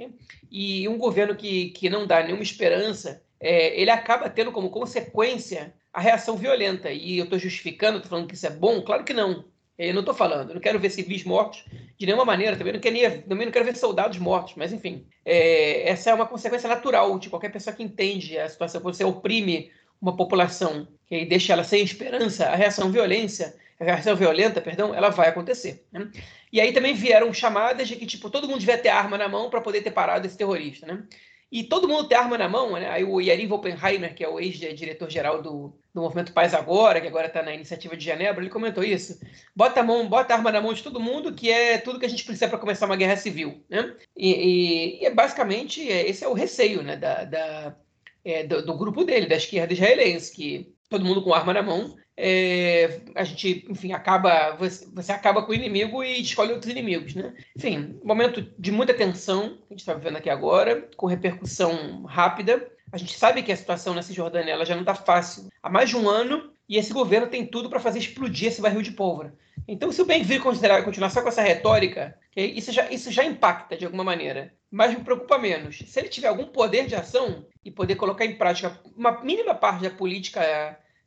[0.50, 5.74] E um governo que, que não dá nenhuma esperança, é, ele acaba tendo como consequência
[5.92, 6.90] a reação violenta.
[6.90, 8.82] E eu estou justificando, estou falando que isso é bom?
[8.82, 9.44] Claro que não.
[9.88, 11.64] Eu não estou falando, eu não quero ver civis mortos
[11.98, 15.88] de nenhuma maneira, também não quero, também não quero ver soldados mortos, mas enfim, é,
[15.88, 18.82] essa é uma consequência natural de qualquer pessoa que entende a situação.
[18.82, 24.14] Quando você oprime uma população e deixa ela sem esperança, a reação violência, a reação
[24.14, 25.82] violenta, perdão, ela vai acontecer.
[25.90, 26.10] Né?
[26.52, 29.48] E aí também vieram chamadas de que tipo todo mundo devia ter arma na mão
[29.48, 31.02] para poder ter parado esse terrorista, né?
[31.50, 32.88] E todo mundo tem arma na mão, né?
[32.88, 37.26] Aí o Yariv Oppenheimer, que é o ex-diretor-geral do, do Movimento Paz Agora, que agora
[37.26, 39.20] está na iniciativa de Genebra, ele comentou isso.
[39.54, 42.06] Bota a mão, bota a arma na mão de todo mundo, que é tudo que
[42.06, 43.96] a gente precisa para começar uma guerra civil, né?
[44.16, 46.96] E, e, e é basicamente é, esse é o receio, né?
[46.96, 47.76] Da, da
[48.24, 51.96] é, do, do, grupo dele, da esquerda israelense, que todo mundo com arma na mão
[52.22, 57.14] é, a gente, enfim, acaba, você, você, acaba com o inimigo e escolhe outros inimigos,
[57.14, 57.32] né?
[57.56, 62.70] Enfim, momento de muita tensão que a gente está vivendo aqui agora, com repercussão rápida.
[62.92, 65.88] A gente sabe que a situação na Cisjordânia ela já não está fácil há mais
[65.88, 69.34] de um ano e esse governo tem tudo para fazer explodir esse barril de pólvora.
[69.66, 73.86] Então, se o bem-vir continuar só com essa retórica, isso, já, isso já impacta de
[73.86, 74.52] alguma maneira.
[74.70, 75.78] Mas me preocupa menos.
[75.78, 79.82] Se ele tiver algum poder de ação e poder colocar em prática uma mínima parte
[79.82, 80.40] da política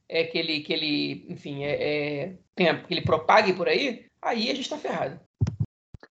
[0.10, 4.54] é, que ele, que ele enfim, é, é, que ele propague por aí, aí a
[4.56, 5.19] gente está ferrado.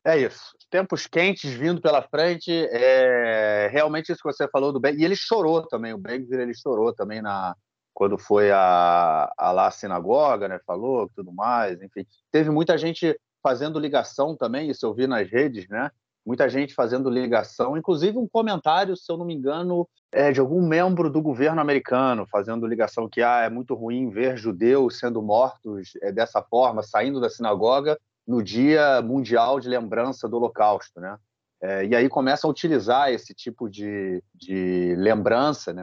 [0.06, 0.54] É isso.
[0.70, 2.50] Tempos quentes vindo pela frente.
[2.70, 4.94] É realmente isso que você falou do Ben.
[4.98, 5.92] E ele chorou também.
[5.92, 7.54] O Ben ele chorou também na
[7.94, 10.58] quando foi a, a lá a sinagoga, né?
[10.66, 11.80] Falou tudo mais.
[11.80, 15.90] Enfim, teve muita gente fazendo ligação também, isso eu vi nas redes, né?
[16.24, 20.66] Muita gente fazendo ligação, inclusive um comentário, se eu não me engano, é, de algum
[20.66, 25.92] membro do governo americano fazendo ligação que ah, é muito ruim ver judeus sendo mortos
[26.00, 31.18] é, dessa forma, saindo da sinagoga no Dia Mundial de Lembrança do Holocausto, né?
[31.64, 35.82] É, e aí começa a utilizar esse tipo de, de lembrança, né?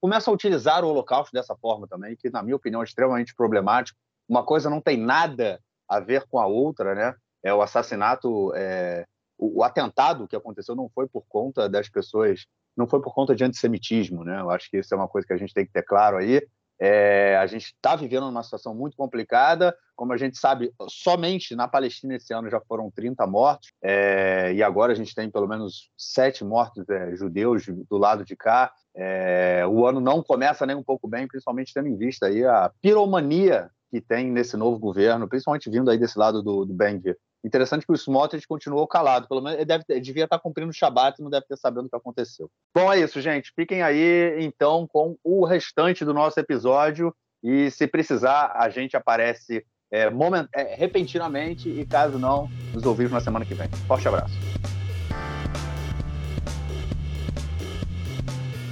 [0.00, 3.98] começa a utilizar o Holocausto dessa forma também, que, na minha opinião, é extremamente problemático.
[4.26, 7.14] Uma coisa não tem nada a ver com a outra, né?
[7.44, 9.04] É o assassinato, é,
[9.42, 13.44] o, atentado que aconteceu não foi por conta das pessoas, não foi por conta de
[13.44, 14.40] antissemitismo, né?
[14.40, 16.40] Eu acho que isso é uma coisa que a gente tem que ter claro aí.
[16.80, 19.76] É, a gente está vivendo uma situação muito complicada.
[19.94, 24.62] Como a gente sabe, somente na Palestina esse ano já foram 30 mortos, é, e
[24.62, 28.72] agora a gente tem pelo menos sete mortos é, judeus do lado de cá.
[28.96, 32.70] É, o ano não começa nem um pouco bem, principalmente tendo em vista aí a
[32.80, 36.74] piromania que tem nesse novo governo, principalmente vindo aí desse lado do, do.
[37.44, 41.20] Interessante que o Smotrich continuou calado, pelo menos ele, deve devia estar cumprindo o Shabat
[41.20, 42.48] e não deve ter sabendo o que aconteceu.
[42.74, 43.52] Bom, é isso, gente.
[43.54, 49.64] Fiquem aí, então, com o restante do nosso episódio e, se precisar, a gente aparece
[49.90, 50.46] é, moment...
[50.54, 53.68] é, repentinamente e, caso não, nos ouvimos na semana que vem.
[53.86, 54.34] Forte abraço.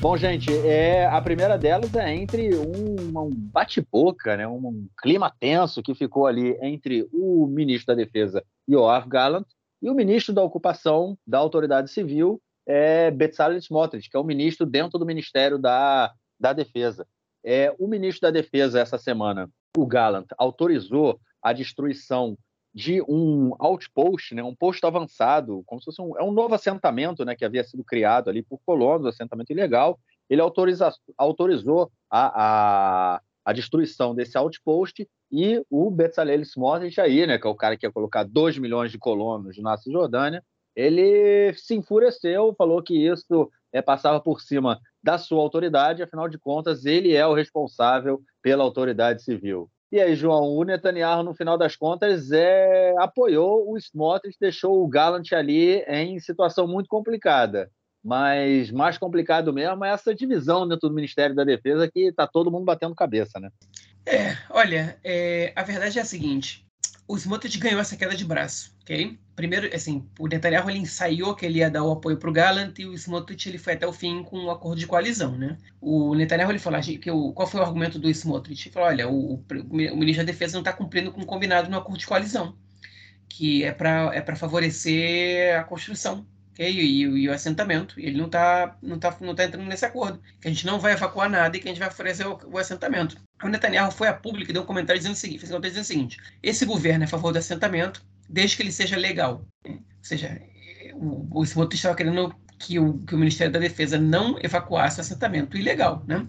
[0.00, 5.82] Bom, gente, é, a primeira delas é entre um, um bate-boca, né, um, clima tenso
[5.82, 9.44] que ficou ali entre o ministro da Defesa, Yoav Gallant,
[9.82, 14.64] e o ministro da Ocupação da Autoridade Civil, é, Bezalel Smotrich, que é o ministro
[14.64, 16.10] dentro do Ministério da,
[16.40, 17.06] da Defesa.
[17.44, 22.38] É, o ministro da Defesa, essa semana, o Gallant, autorizou a destruição
[22.72, 27.24] de um outpost, né, um posto avançado, como se fosse um, é um novo assentamento
[27.24, 29.98] né, que havia sido criado ali por colonos, assentamento ilegal.
[30.28, 37.38] Ele autoriza, autorizou a, a, a, destruição desse outpost e o Bezalel Smotrich aí, né,
[37.38, 41.74] que é o cara que ia colocar 2 milhões de colonos na Cisjordânia, ele se
[41.74, 47.14] enfureceu, falou que isso é, passava por cima da sua autoridade, afinal de contas, ele
[47.14, 49.68] é o responsável pela autoridade civil.
[49.92, 54.88] E aí, João, o Netanyahu, no final das contas, é, apoiou o Smotrich, deixou o
[54.88, 57.68] Gallant ali em situação muito complicada.
[58.02, 62.50] Mas mais complicado mesmo é essa divisão dentro do Ministério da Defesa que está todo
[62.50, 63.50] mundo batendo cabeça, né?
[64.06, 66.64] É, olha, é, a verdade é a seguinte:
[67.10, 69.18] o Smotrich ganhou essa queda de braço, ok?
[69.34, 72.78] Primeiro, assim, o Netanyahu ele ensaiou que ele ia dar o apoio para o Gallant
[72.78, 75.58] e o Smotrich ele foi até o fim com um acordo de coalizão, né?
[75.80, 78.68] O Netanyahu ele falou que o, qual foi o argumento do Smotrich?
[78.68, 81.68] Ele falou, olha, o, o, o ministro da Defesa não está cumprindo com o combinado
[81.68, 82.56] no acordo de coalizão,
[83.28, 86.70] que é para é favorecer a construção okay?
[86.70, 87.98] e, e, e, o assentamento.
[87.98, 90.92] Ele não está não tá, não tá entrando nesse acordo, que a gente não vai
[90.92, 93.16] evacuar nada e que a gente vai oferecer o, o assentamento.
[93.42, 95.86] O Netanyahu foi a público e deu um comentário dizendo o seguinte, fez dizendo o
[95.86, 99.46] seguinte, esse governo é a favor do assentamento, desde que ele seja legal.
[99.66, 100.40] Ou seja,
[100.94, 105.56] o, Smotrich estava querendo que o, que o Ministério da Defesa não evacuasse o assentamento
[105.56, 106.26] ilegal, né?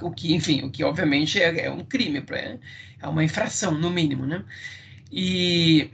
[0.00, 2.24] O que, enfim, o que obviamente é, é um crime,
[3.00, 4.44] é uma infração, no mínimo, né?
[5.12, 5.90] E,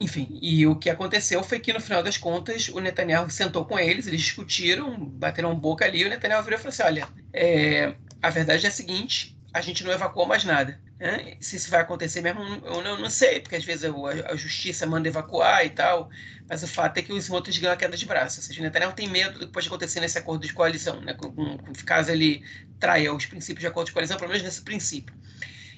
[0.00, 3.78] enfim, e o que aconteceu foi que, no final das contas, o Netanyahu sentou com
[3.78, 7.94] eles, eles discutiram, bateram boca ali, e o Netanyahu virou e falou assim, olha, é,
[8.22, 10.80] a verdade é a seguinte, a gente não evacuou mais nada.
[10.98, 11.36] Né?
[11.40, 14.86] Se isso vai acontecer mesmo, eu não, não sei, porque às vezes a, a, justiça
[14.86, 16.08] manda evacuar e tal,
[16.48, 18.40] mas o fato é que os outros ganham a queda de braço.
[18.40, 21.12] Ou seja, o Netanyahu tem medo do que pode acontecer nesse acordo de coalizão, né?
[21.14, 22.42] com, com, caso ele
[22.78, 25.14] traia os princípios de acordo de coalizão, pelo menos nesse princípio.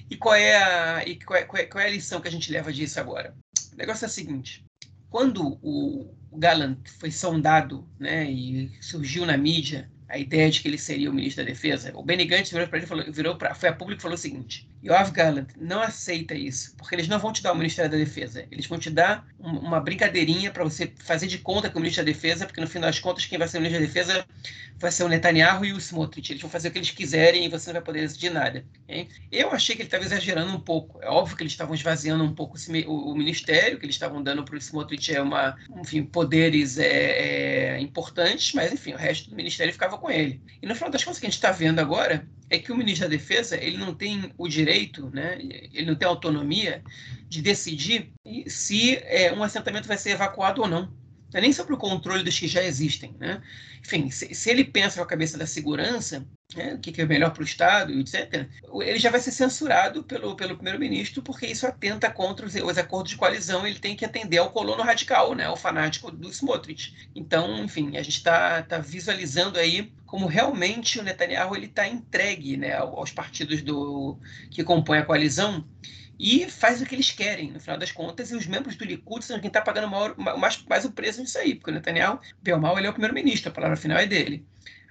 [0.09, 2.31] E qual é a, e qual é, qual é, qual é a lição que a
[2.31, 3.35] gente leva disso agora?
[3.73, 4.63] O negócio é o seguinte:
[5.09, 10.77] quando o Gallant foi sondado né, e surgiu na mídia a ideia de que ele
[10.77, 13.69] seria o ministro da Defesa, o Benny Gantz virou para ele, falou, virou para, foi
[13.69, 17.33] a público e falou o seguinte: Yoav Gallant não aceita isso, porque eles não vão
[17.33, 20.93] te dar o Ministério da Defesa, eles vão te dar um, uma brincadeirinha para você
[21.03, 23.47] fazer de conta que o ministro da Defesa, porque no fim das contas quem vai
[23.47, 24.25] ser o ministro da Defesa
[24.77, 26.31] vai ser o Netanyahu e o Smotrich.
[26.31, 28.65] Eles vão fazer o que eles quiserem e você não vai poder decidir nada.
[28.83, 29.07] Okay?
[29.31, 30.99] Eu achei que ele estava exagerando um pouco.
[31.01, 34.43] É óbvio que eles estavam esvaziando um pouco o, o, ministério, que eles estavam dando
[34.43, 39.35] para o Smotrich é uma, enfim, poderes é, é, importantes, mas enfim, o resto do
[39.35, 40.41] ministério ficava com ele.
[40.61, 42.77] E no final das contas, o que a gente está vendo agora é que o
[42.77, 44.74] ministro da Defesa ele não tem o direito,
[45.13, 45.37] né,
[45.73, 46.83] ele não tem autonomia
[47.27, 48.11] de decidir
[48.47, 50.81] se é, um assentamento vai ser evacuado ou não.
[51.33, 53.15] Não é nem sobre o controle dos que já existem.
[53.19, 53.41] Né?
[53.81, 57.31] Enfim, se, se ele pensa com a cabeça da segurança, né, o que, é melhor
[57.31, 58.47] para o Estado, etc.,
[58.81, 63.11] ele já vai ser censurado pelo, pelo primeiro-ministro, porque isso atenta contra os, os, acordos
[63.11, 67.09] de coalizão, ele tem que atender ao colono radical, né, ao fanático do Smotrich.
[67.15, 72.75] Então, enfim, a gente está tá visualizando aí como realmente o Netanyahu está entregue né,
[72.75, 74.17] aos partidos do,
[74.51, 75.65] que compõem a coalizão
[76.17, 79.25] e faz o que eles querem, no final das contas, e os membros do Likud
[79.25, 82.53] são quem está pagando maior, mais, mais o preço nisso aí, porque o Netanyahu, bem
[82.53, 84.45] ou mal, ele é o primeiro-ministro, a palavra final é dele.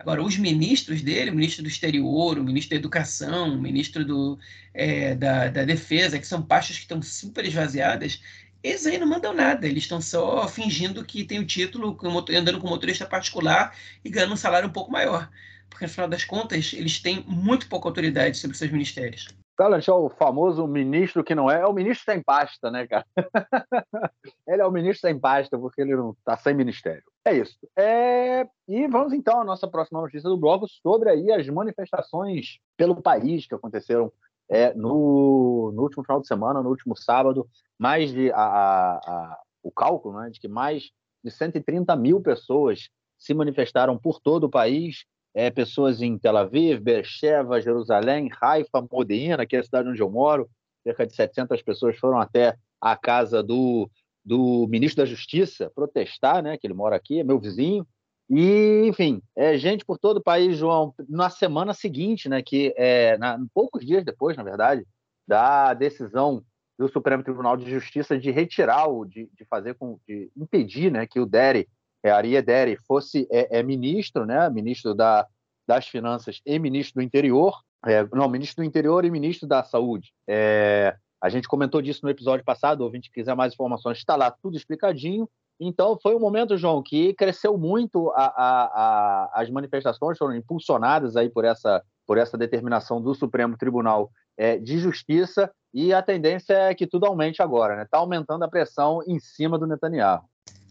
[0.04, 4.38] Agora, os ministros dele, o ministro do Exterior, o ministro da Educação, o ministro do,
[4.74, 8.20] é, da, da Defesa, que são pastas que estão super esvaziadas,
[8.62, 11.98] eles aí não mandam nada, eles estão só fingindo que tem o título,
[12.36, 13.74] andando com motorista particular
[14.04, 15.30] e ganhando um salário um pouco maior.
[15.70, 19.28] Porque, no final das contas, eles têm muito pouca autoridade sobre seus ministérios.
[19.56, 23.06] Gallant é o famoso ministro que não é, é o ministro sem pasta, né, cara?
[24.46, 27.04] ele é o ministro sem pasta porque ele não está sem ministério.
[27.24, 27.56] É isso.
[27.76, 28.46] É...
[28.66, 33.46] E vamos então à nossa próxima notícia do bloco sobre aí as manifestações pelo país
[33.46, 34.12] que aconteceram
[34.48, 37.48] é, no, no último final de semana, no último sábado,
[37.78, 40.90] mais de a, a, a, o cálculo né, de que mais
[41.22, 46.80] de 130 mil pessoas se manifestaram por todo o país é, pessoas em Tel Aviv,
[46.80, 50.48] Beersheba, Jerusalém, Haifa, Modena, que é a cidade onde eu moro.
[50.84, 53.90] Cerca de 700 pessoas foram até a casa do,
[54.24, 57.86] do ministro da Justiça protestar, né, que ele mora aqui, é meu vizinho.
[58.30, 63.18] E, enfim, é gente por todo o país, João, na semana seguinte, né, que é,
[63.18, 64.86] na, poucos dias depois, na verdade,
[65.26, 66.42] da decisão
[66.78, 71.06] do Supremo Tribunal de Justiça de retirar o, de, de fazer com, de impedir, né,
[71.06, 71.68] que o Deri
[72.04, 75.26] é, Ariederi fosse é, é, ministro, né, ministro da,
[75.66, 80.12] das Finanças e ministro do Interior, é, não, ministro do Interior e ministro da Saúde.
[80.28, 84.56] É, a gente comentou disso no episódio passado, ouvinte quiser mais informações, está lá tudo
[84.56, 85.28] explicadinho.
[85.58, 91.16] Então, foi um momento, João, que cresceu muito a, a, a, as manifestações, foram impulsionadas
[91.16, 96.52] aí por essa, por essa determinação do Supremo Tribunal é, de Justiça, e a tendência
[96.54, 97.88] é que tudo aumente agora, está né?
[97.90, 100.24] Tá aumentando a pressão em cima do Netanyahu.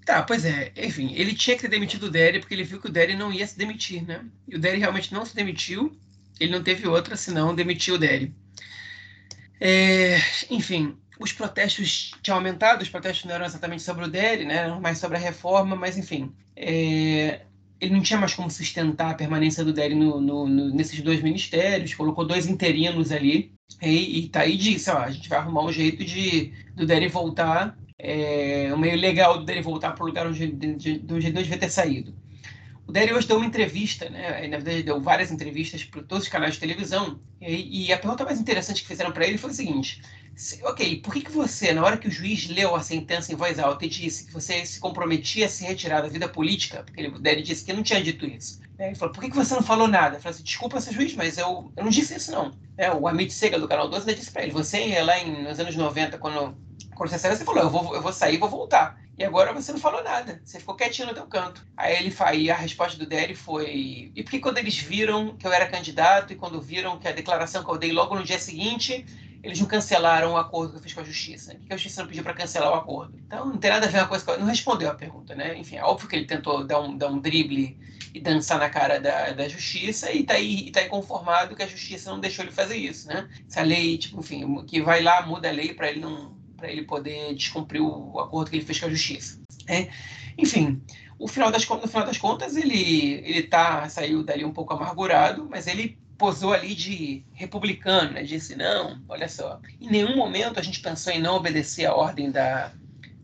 [0.06, 0.72] Tá, pois é.
[0.76, 3.32] Enfim, ele tinha que ter demitido o Derry porque ele viu que o Derry não
[3.32, 4.26] ia se demitir, né?
[4.48, 5.98] E o Derry realmente não se demitiu.
[6.40, 8.34] Ele não teve outra senão demitir o Derry.
[9.62, 10.18] É,
[10.50, 12.82] enfim, os protestos tinham aumentado.
[12.82, 14.56] Os protestos não eram exatamente sobre o Derry, né?
[14.58, 16.34] Eram mais sobre a reforma, mas enfim.
[16.56, 17.42] É,
[17.80, 21.22] ele não tinha mais como sustentar a permanência do Derry no, no, no, nesses dois
[21.22, 21.94] ministérios.
[21.94, 23.54] Colocou dois interinos ali.
[23.82, 27.08] E, e tá aí disse, ó, a gente vai arrumar um jeito de do Derry
[27.08, 31.36] voltar é, meio legal dele voltar para o lugar onde, de, de, de onde ele
[31.36, 32.14] não devia ter saído.
[32.86, 34.46] O Derry hoje deu uma entrevista, né?
[34.48, 38.26] na verdade deu várias entrevistas para todos os canais de televisão, e, e a pergunta
[38.26, 40.02] mais interessante que fizeram para ele foi o seguinte:
[40.36, 43.38] se, ok, por que, que você, na hora que o juiz leu a sentença em
[43.38, 47.00] voz alta e disse que você se comprometia a se retirar da vida política, porque
[47.00, 48.88] ele, o Derry disse que não tinha dito isso, né?
[48.88, 50.16] ele falou: por que, que você não falou nada?
[50.16, 52.52] Ele falou assim: desculpa, seu juiz, mas eu, eu não disse isso não.
[52.78, 55.58] É, o Amit Sega do canal 12 ainda disse para ele: você lá em, nos
[55.58, 56.54] anos 90, quando
[56.96, 59.02] quando você saiu, você falou, eu vou, eu vou sair e vou voltar.
[59.18, 61.66] E agora você não falou nada, você ficou quietinho no teu canto.
[61.78, 65.46] Aí ele aí a resposta do Derry foi: e por que quando eles viram que
[65.46, 68.40] eu era candidato e quando viram que a declaração que eu dei logo no dia
[68.40, 69.06] seguinte,
[69.44, 71.54] eles não cancelaram o acordo que eu fiz com a justiça?
[71.54, 73.14] Por que a justiça não pediu para cancelar o acordo?
[73.28, 74.38] Então não tem nada a ver uma coisa com a...
[74.38, 75.56] Não respondeu a pergunta, né?
[75.58, 77.78] Enfim, é óbvio que ele tentou dar um, dar um drible
[78.14, 81.64] e dançar na cara da, da justiça e tá aí, e tá aí conformado que
[81.64, 83.30] a justiça não deixou ele fazer isso, né?
[83.48, 86.72] Se a lei, tipo, enfim, que vai lá, muda a lei para ele não para
[86.72, 89.42] ele poder descumprir o acordo que ele fez com a justiça.
[89.68, 89.90] É.
[90.38, 90.82] Enfim,
[91.20, 95.46] o final das, no final das contas, ele, ele tá, saiu dali um pouco amargurado,
[95.50, 98.24] mas ele posou ali de republicano, né?
[98.24, 102.32] disse, não, olha só, em nenhum momento a gente pensou em não obedecer a ordem
[102.32, 102.72] da,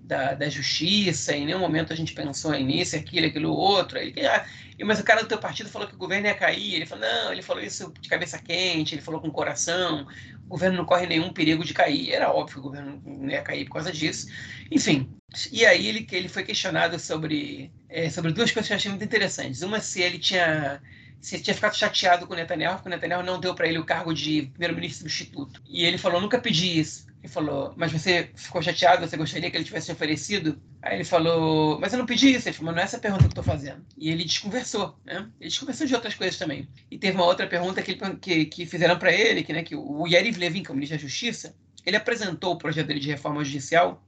[0.10, 4.00] da, da justiça, em nenhum momento a gente pensou em isso, aquilo, aquilo, outro.
[4.00, 4.44] Ele, ah,
[4.84, 6.74] mas o cara do teu partido falou que o governo ia cair.
[6.74, 10.08] Ele falou, não, ele falou isso de cabeça quente, ele falou com coração.
[10.46, 12.12] O governo não corre nenhum perigo de cair.
[12.12, 14.28] Era óbvio que o governo não ia cair por causa disso.
[14.72, 15.08] Enfim,
[15.52, 19.06] e aí ele, ele foi questionado sobre, é, sobre duas coisas que eu achei muito
[19.06, 19.62] interessantes.
[19.62, 20.82] Uma, se ele tinha
[21.22, 23.86] se tinha ficado chateado com o Netanyahu, porque o Netanyahu não deu para ele o
[23.86, 25.62] cargo de primeiro-ministro substituto.
[25.68, 27.09] E ele falou, nunca pedi isso.
[27.22, 29.06] Ele falou, mas você ficou chateado?
[29.06, 30.60] Você gostaria que ele tivesse oferecido?
[30.82, 32.48] Aí ele falou, mas eu não pedi isso.
[32.48, 33.86] Ele falou, não é essa pergunta que eu estou fazendo.
[33.98, 35.28] E ele desconversou, né?
[35.40, 36.68] Ele desconversou de outras coisas também.
[36.90, 39.76] E teve uma outra pergunta que, ele, que, que fizeram para ele, que, né, que
[39.76, 41.54] o Yariv Levin, que é o ministro da Justiça,
[41.86, 44.02] ele apresentou o projeto dele de reforma judicial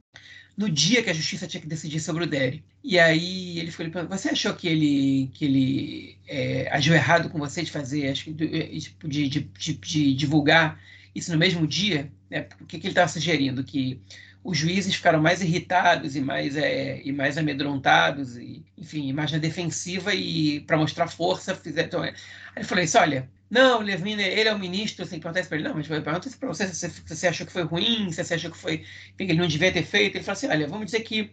[0.56, 2.64] no dia que a justiça tinha que decidir sobre o Derry.
[2.84, 7.38] E aí ele ficou perguntando, você achou que ele, que ele é, agiu errado com
[7.38, 10.78] você de fazer, que de, de, de, de divulgar
[11.14, 13.62] isso no mesmo dia, né, o que, que ele estava sugerindo?
[13.62, 14.00] Que
[14.42, 19.38] os juízes ficaram mais irritados e mais, é, e mais amedrontados, e, enfim, mais na
[19.38, 21.86] defensiva e para mostrar força fizeram.
[21.86, 22.14] Então, aí
[22.56, 25.74] ele falou isso: olha, não, Levin, ele é o ministro, assim, pergunta para ele, não,
[25.74, 28.78] mas pergunta para você se você achou que foi ruim, se você achou que foi
[28.78, 30.16] que ele não devia ter feito.
[30.16, 31.30] Ele falou assim: olha, vamos dizer que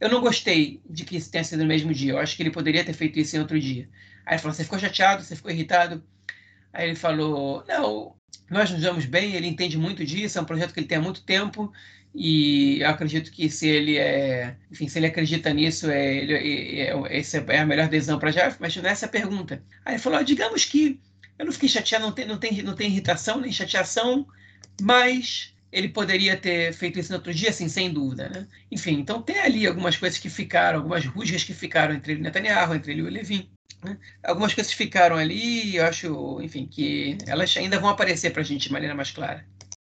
[0.00, 2.50] eu não gostei de que isso tenha sido no mesmo dia, eu acho que ele
[2.50, 3.88] poderia ter feito isso em outro dia.
[4.26, 6.02] Aí ele falou: você ficou chateado, você ficou irritado?
[6.72, 8.16] Aí ele falou: não,
[8.50, 11.00] nós nos damos bem, ele entende muito disso, é um projeto que ele tem há
[11.00, 11.72] muito tempo,
[12.14, 16.34] e eu acredito que se ele é, enfim, se ele acredita nisso, é, ele,
[16.80, 18.54] é, é, essa é a melhor decisão para já.
[18.58, 20.98] Mas nessa pergunta, aí ele falou: digamos que
[21.38, 24.26] eu não fiquei chateado, não tem, não tem, não tem irritação nem chateação,
[24.82, 28.48] mas ele poderia ter feito isso no outro dia, assim, sem dúvida, né?
[28.70, 32.22] Enfim, então tem ali algumas coisas que ficaram, algumas rusgas que ficaram entre ele e
[32.24, 33.48] Netanyahu, entre ele e o Levin.
[33.84, 33.98] Né?
[34.22, 38.68] Algumas coisas ficaram ali, eu acho, enfim, que elas ainda vão aparecer para a gente
[38.68, 39.44] de maneira mais clara.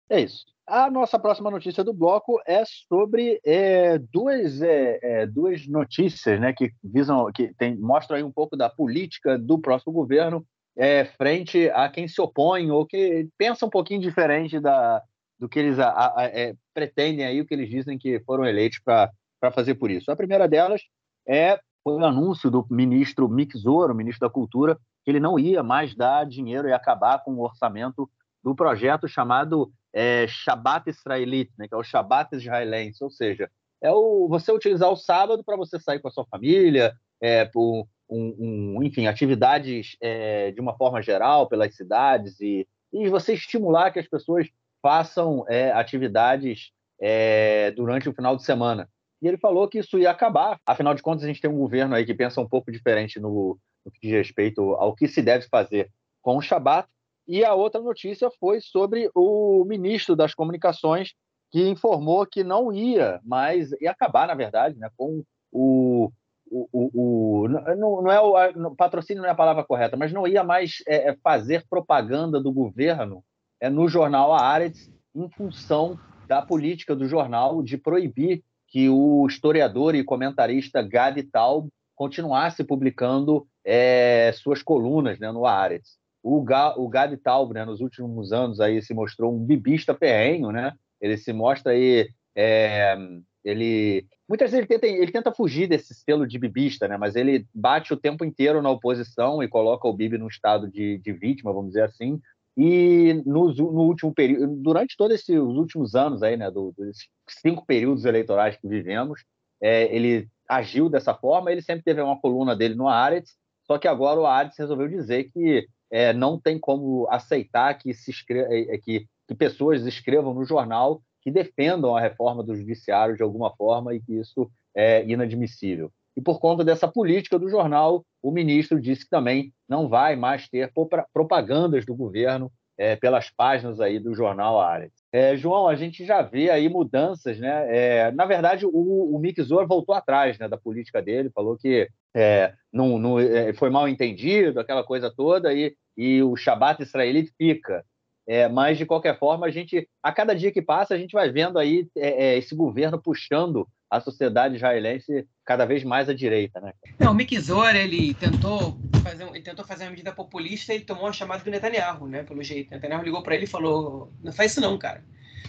[0.09, 0.45] É isso.
[0.65, 6.51] A nossa próxima notícia do bloco é sobre é, duas, é, é, duas notícias né,
[6.51, 11.69] que visam, que tem, mostram aí um pouco da política do próximo governo é, frente
[11.69, 15.01] a quem se opõe ou que pensa um pouquinho diferente da,
[15.39, 18.79] do que eles a, a, é, pretendem aí, o que eles dizem que foram eleitos
[18.83, 19.11] para
[19.53, 20.11] fazer por isso.
[20.11, 20.81] A primeira delas
[21.27, 24.75] é foi o anúncio do ministro Mick Zoro, ministro da Cultura,
[25.05, 28.09] que ele não ia mais dar dinheiro e acabar com o orçamento
[28.43, 33.49] do projeto chamado é, Shabbat Israelite, né, que é o Shabbat israelense, ou seja,
[33.81, 37.87] é o, você utilizar o sábado para você sair com a sua família, é, por
[38.09, 43.91] um, um, enfim, atividades é, de uma forma geral pelas cidades e, e você estimular
[43.91, 44.49] que as pessoas
[44.81, 48.89] façam é, atividades é, durante o final de semana.
[49.21, 50.59] E ele falou que isso ia acabar.
[50.65, 53.57] Afinal de contas, a gente tem um governo aí que pensa um pouco diferente no,
[53.85, 55.89] no que diz respeito ao que se deve fazer
[56.21, 56.87] com o Shabat.
[57.27, 61.13] E a outra notícia foi sobre o ministro das Comunicações,
[61.51, 66.11] que informou que não ia mais, ia acabar, na verdade, né, com o.
[66.49, 70.27] o, o, o não, não, é o patrocínio não é a palavra correta, mas não
[70.27, 73.23] ia mais é, é fazer propaganda do governo
[73.59, 79.95] é, no jornal Haaretz em função da política do jornal de proibir que o historiador
[79.95, 85.97] e comentarista Gadi Taub continuasse publicando é, suas colunas né, no Haaretz
[86.27, 86.89] o, Ga, o
[87.23, 90.73] Taub, né, nos últimos anos aí se mostrou um bibista perrenho, né?
[90.99, 92.97] Ele se mostra aí, é,
[93.43, 96.97] ele muitas vezes ele tenta, ele tenta fugir desse selo de bibista, né?
[96.97, 100.97] Mas ele bate o tempo inteiro na oposição e coloca o Bibi num estado de,
[100.97, 102.19] de vítima, vamos dizer assim.
[102.57, 103.53] E no,
[103.83, 106.97] último período, durante todos esses últimos anos aí, né, do, dos
[107.29, 109.23] cinco períodos eleitorais que vivemos,
[109.61, 111.51] é, ele agiu dessa forma.
[111.51, 113.35] Ele sempre teve uma coluna dele no Aretz,
[113.65, 118.09] só que agora o Aretz resolveu dizer que é, não tem como aceitar que, se
[118.09, 123.15] escreva, é, é, que, que pessoas escrevam no jornal que defendam a reforma do judiciário
[123.15, 125.91] de alguma forma e que isso é inadmissível.
[126.17, 130.49] E por conta dessa política do jornal, o ministro disse que também não vai mais
[130.49, 130.73] ter
[131.13, 134.91] propagandas do governo é, pelas páginas aí do jornal Ares.
[135.11, 137.65] É, João, a gente já vê aí mudanças, né?
[137.69, 141.87] É, na verdade, o, o Mick Zor voltou atrás né, da política dele, falou que
[142.15, 147.31] é, não, não, é, foi mal entendido, aquela coisa toda, e, e o Shabat israelita
[147.37, 147.85] fica.
[148.27, 151.31] É, mas, de qualquer forma, a gente, a cada dia que passa, a gente vai
[151.31, 156.59] vendo aí é, é, esse governo puxando a sociedade israelense cada vez mais à direita.
[156.59, 156.73] Né?
[156.99, 161.05] Não, o Mick Zor, ele tentou fazer, ele tentou fazer uma medida populista e tomou
[161.05, 162.69] uma chamada do Netanyahu, né, pelo jeito.
[162.69, 165.05] Netanyahu ligou para ele e falou, não faz isso não, cara.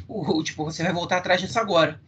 [0.06, 2.00] O, tipo, você vai voltar atrás disso agora.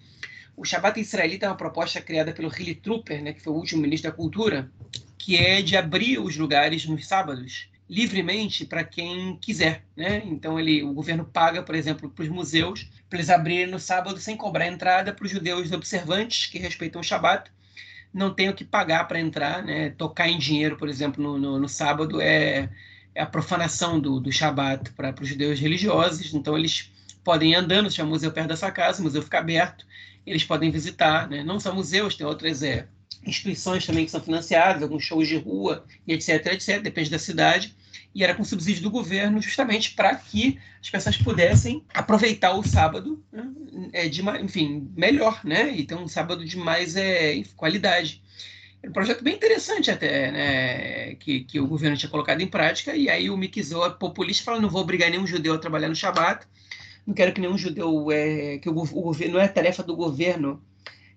[0.57, 3.83] O Shabbat Israelita é uma proposta criada pelo Hilly Trooper, né, que foi o último
[3.83, 4.71] ministro da Cultura,
[5.19, 10.23] que é de abrir os lugares nos sábados livremente para quem quiser, né?
[10.25, 14.21] Então ele, o governo paga, por exemplo, para os museus para eles abrirem no sábado
[14.21, 17.51] sem cobrar entrada para os judeus observantes que respeitam o Shabat
[18.15, 19.91] não tenham que pagar para entrar, né?
[19.91, 22.69] Tocar em dinheiro, por exemplo, no, no, no sábado é,
[23.13, 26.33] é, a profanação do, do Shabat para os judeus religiosos.
[26.33, 26.93] Então eles
[27.25, 29.85] podem ir andando, se o museu perto da sua casa, o museu fica aberto,
[30.25, 31.43] eles podem visitar, né?
[31.43, 32.87] Não só museus, tem outras é,
[33.27, 37.75] instituições também que são financiadas, alguns shows de rua, etc, etc, depende da cidade
[38.15, 43.23] e era com subsídio do governo justamente para que as pessoas pudessem aproveitar o sábado
[43.33, 43.49] né,
[43.93, 45.71] é, de, enfim, melhor, né?
[45.71, 48.23] E ter um sábado de mais é, qualidade.
[48.83, 51.15] É um projeto bem interessante até, né?
[51.17, 54.71] Que, que o governo tinha colocado em prática, e aí o Mikizor, populista, fala, não
[54.71, 56.47] vou obrigar nenhum judeu a trabalhar no Shabat,
[57.07, 60.63] não quero que nenhum judeu, é, que o, o governo, não é tarefa do governo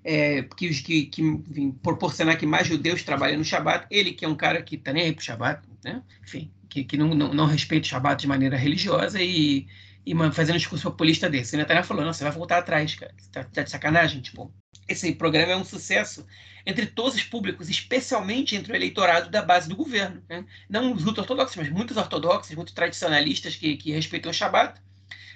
[0.04, 4.28] é, que, que, que enfim, proporcionar que mais judeus trabalhem no Shabat, ele que é
[4.28, 6.04] um cara que está nem aí para o Shabat, né?
[6.22, 9.68] enfim, que, que não, não, não respeita o Shabat de maneira religiosa e,
[10.04, 11.56] e fazendo um discurso populista desse.
[11.56, 14.52] E Netanyahu falou, não, você vai voltar atrás, cara, você tá, tá, de sacanagem, tipo.
[14.88, 16.26] Esse programa é um sucesso
[16.66, 20.22] entre todos os públicos, especialmente entre o eleitorado da base do governo.
[20.28, 20.44] Né?
[20.68, 24.82] Não os ortodoxos, mas muitos ortodoxos, muitos tradicionalistas que, que respeitam o Shabat,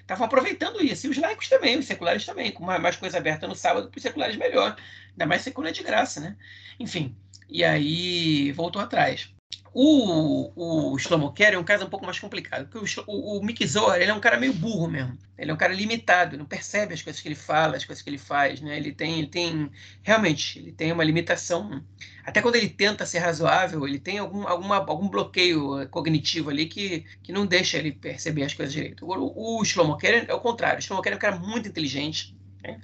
[0.01, 1.05] estavam aproveitando isso.
[1.05, 4.03] E os laicos também, os seculares também, com mais, coisa aberta no sábado, para os
[4.03, 4.75] seculares melhor.
[5.11, 6.35] Ainda mais secular de graça, né?
[6.79, 7.15] Enfim,
[7.47, 9.36] e aí voltou atrás.
[9.73, 13.43] O, o Shlomo Kerr é um caso um pouco mais complicado, porque o, o, o
[13.43, 15.17] Mick Zohar, ele é um cara meio burro mesmo.
[15.37, 18.09] Ele é um cara limitado, não percebe as coisas que ele fala, as coisas que
[18.09, 18.75] ele faz, né?
[18.75, 21.83] Ele tem, ele tem realmente, ele tem uma limitação.
[22.25, 27.05] Até quando ele tenta ser razoável, ele tem algum, alguma, algum bloqueio cognitivo ali que,
[27.21, 29.05] que não deixa ele perceber as coisas direito.
[29.05, 30.79] O, o Kerr é o contrário.
[30.79, 32.81] O Shlomo Kerr é um cara muito inteligente, né?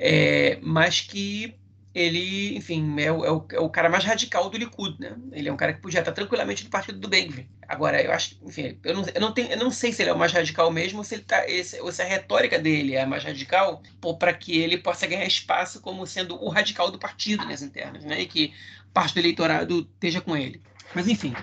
[0.00, 1.59] é, mas que
[1.94, 5.16] ele, enfim, é o, é, o, é o, cara mais radical do Likud, né?
[5.32, 8.38] Ele é um cara que podia estar tranquilamente no partido do Ben Agora, eu acho,
[8.44, 10.70] enfim, eu não, eu não, tenho, eu não sei se ele é o mais radical
[10.70, 13.82] mesmo, ou se, ele tá, esse, ou se a retórica dele é a mais radical,
[14.18, 18.20] para que ele possa ganhar espaço como sendo o radical do partido nas internas, né?
[18.20, 18.54] E que
[18.94, 20.62] parte do eleitorado esteja com ele.
[20.94, 21.34] Mas, enfim,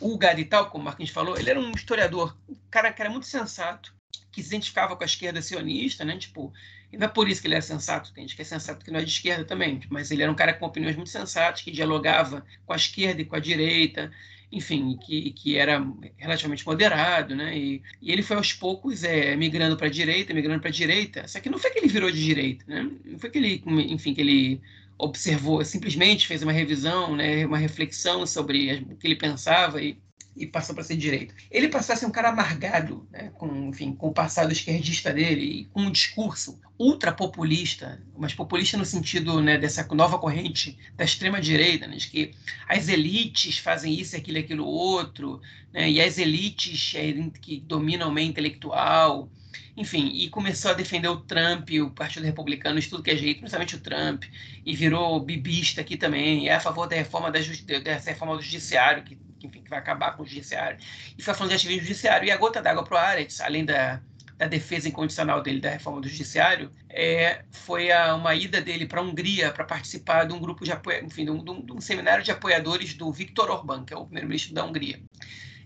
[0.00, 3.26] o Gadi Tal, como o Marquinhos falou, ele era um historiador, um cara, cara muito
[3.26, 3.92] sensato,
[4.30, 6.16] que se identificava com a esquerda sionista, né?
[6.16, 6.52] Tipo,
[6.92, 8.90] e não é por isso que ele é sensato, tem gente que é sensato que
[8.90, 11.70] não é de esquerda também, mas ele era um cara com opiniões muito sensatas, que
[11.70, 14.10] dialogava com a esquerda e com a direita,
[14.50, 15.86] enfim, que, que era
[16.16, 17.56] relativamente moderado, né?
[17.56, 21.28] E, e ele foi aos poucos é, migrando para a direita, migrando para a direita.
[21.28, 22.90] Só que não foi que ele virou de direita, né?
[23.04, 24.60] Não foi que ele, enfim, que ele
[24.96, 27.44] observou, simplesmente fez uma revisão, né?
[27.44, 29.98] Uma reflexão sobre o que ele pensava e
[30.38, 31.34] e passou para ser direito.
[31.50, 35.44] Ele passou a ser um cara amargado, né, com, enfim, com o passado esquerdista dele,
[35.44, 41.86] e com um discurso ultrapopulista, mas populista no sentido né, dessa nova corrente da extrema-direita,
[41.86, 42.30] né, de que
[42.68, 45.40] as elites fazem isso, aquilo e aquilo outro,
[45.72, 49.28] né, e as elites é, que dominam o meio intelectual,
[49.76, 53.38] enfim, e começou a defender o Trump, o Partido Republicano, de tudo que é jeito,
[53.38, 54.24] principalmente o Trump,
[54.66, 59.04] e virou bibista aqui também, é a favor da reforma da, dessa reforma do judiciário,
[59.04, 59.16] que,
[59.46, 60.78] enfim, que vai acabar com o judiciário,
[61.16, 62.26] e foi falando de ativismo judiciário.
[62.26, 64.00] E a gota d'água para o Aretz, além da,
[64.38, 69.00] da defesa incondicional dele da reforma do judiciário, é, foi a, uma ida dele para
[69.00, 72.22] a Hungria para participar de um grupo de apoio, enfim, de um, de um, seminário
[72.22, 75.00] de apoiadores do Viktor Orbán, que é o primeiro-ministro da Hungria.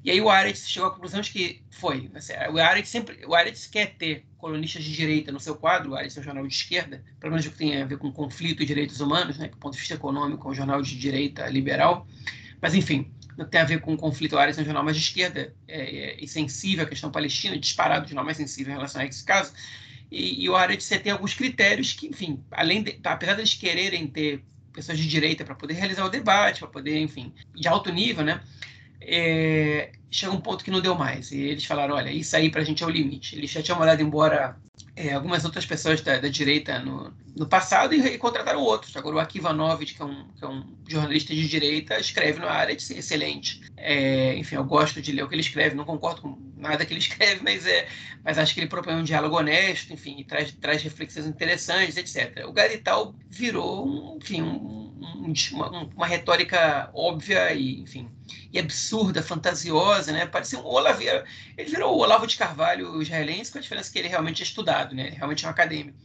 [0.04, 2.10] E aí o Aretz chegou à conclusão de que foi.
[2.14, 5.94] Assim, o Aretz sempre, o Aretz quer ter colunistas de direita no seu quadro, o
[5.94, 8.62] Aretz é um jornal de esquerda, pelo menos o que tem a ver com conflito
[8.62, 12.06] e direitos humanos, né, do ponto de vista econômico é um jornal de direita liberal.
[12.60, 15.80] Mas enfim, não tem a ver com o conflito área jornal mais de esquerda é,
[15.80, 19.24] é, e sensível à questão palestina, disparado o jornal mais sensível em relação a esse
[19.24, 19.52] caso.
[20.10, 23.54] E, e o área de você tem alguns critérios que, enfim, além de, apesar deles
[23.54, 27.90] quererem ter pessoas de direita para poder realizar o debate, para poder, enfim, de alto
[27.92, 28.40] nível, né?
[29.06, 31.32] É, chega um ponto que não deu mais.
[31.32, 33.36] E eles falaram: olha, isso aí para a gente é o limite.
[33.36, 34.56] Eles já tinham mandado embora
[34.94, 38.96] é, algumas outras pessoas da, da direita no, no passado e, e, contrataram outros.
[38.96, 42.78] Agora, o Akivanovich, que é um, que é um jornalista de direita, escreve no área
[42.78, 43.60] ser excelente.
[43.76, 46.92] É, enfim, eu gosto de ler o que ele escreve, não concordo com nada que
[46.92, 47.86] ele escreve, mas, é,
[48.24, 52.46] mas acho que ele propõe um diálogo honesto, enfim, traz, traz reflexões interessantes, etc.
[52.46, 58.08] O Garital virou, um, enfim, um, um, uma, uma, retórica óbvia e, enfim,
[58.52, 60.26] e absurda, fantasiosa, né?
[60.26, 61.02] Parecia um Olavo.
[61.02, 64.94] Ele virou o Olavo de Carvalho israelense, com a diferença que ele realmente é estudado,
[64.94, 65.08] né?
[65.08, 65.98] Ele realmente é um acadêmico.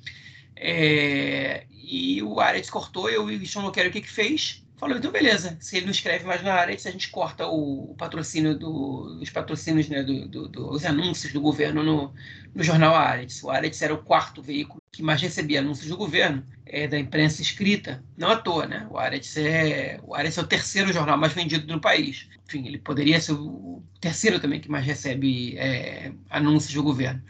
[0.55, 4.63] É, e o Aretz cortou, eu e o Sean Loquero o que que fez?
[4.77, 7.95] Falou, então beleza, se ele não escreve mais na Aretz, a gente corta o, o
[7.95, 12.13] patrocínio do, os patrocínios, né, do, do, do, os anúncios do governo no,
[12.53, 13.43] no jornal Aretz.
[13.43, 17.41] O Aretz era o quarto veículo que mais recebia anúncios do governo, é, da imprensa
[17.41, 18.87] escrita, não à toa, né?
[18.91, 22.27] O Aretz é o, Aretz é o terceiro jornal mais vendido no país.
[22.47, 27.23] Enfim, ele poderia ser o terceiro também que mais recebe é, anúncios do governo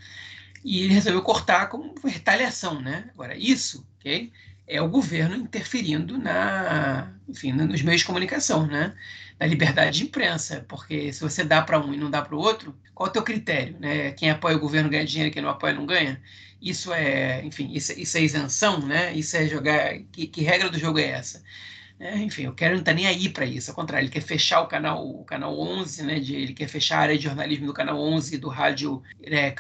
[0.68, 3.10] e ele resolveu cortar como retaliação, né?
[3.14, 4.32] Agora, isso, ok?
[4.68, 8.96] É o governo interferindo na, enfim, nos meios de comunicação, né?
[9.40, 12.40] Na liberdade de imprensa, porque se você dá para um e não dá para o
[12.40, 14.12] outro, qual é o teu critério, né?
[14.12, 16.22] Quem apoia o governo ganha dinheiro, quem não apoia não ganha.
[16.62, 19.14] Isso é, enfim, isso, isso é isenção, né?
[19.14, 20.00] Isso é jogar.
[20.12, 21.44] Que, que regra do jogo é essa?
[22.00, 24.62] É, enfim, o Kerry não está nem aí para isso, ao contrário, ele quer fechar
[24.62, 27.74] o canal, o canal 11, né, de, ele quer fechar a área de jornalismo do
[27.74, 29.52] canal 11 do rádio é,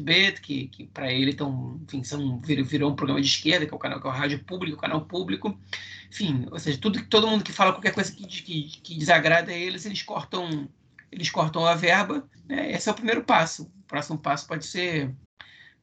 [0.00, 3.72] Bet, que, que para ele tão, enfim, são, virou, virou, um programa de esquerda, que
[3.72, 5.58] é o canal que é o rádio público, o canal público.
[6.10, 9.86] Enfim, ou seja, tudo, todo mundo que fala qualquer coisa que, que, que desagrada eles,
[9.86, 10.68] eles cortam,
[11.10, 12.28] eles cortam a verba.
[12.46, 13.62] Né, esse é o primeiro passo.
[13.62, 15.10] O próximo passo pode ser,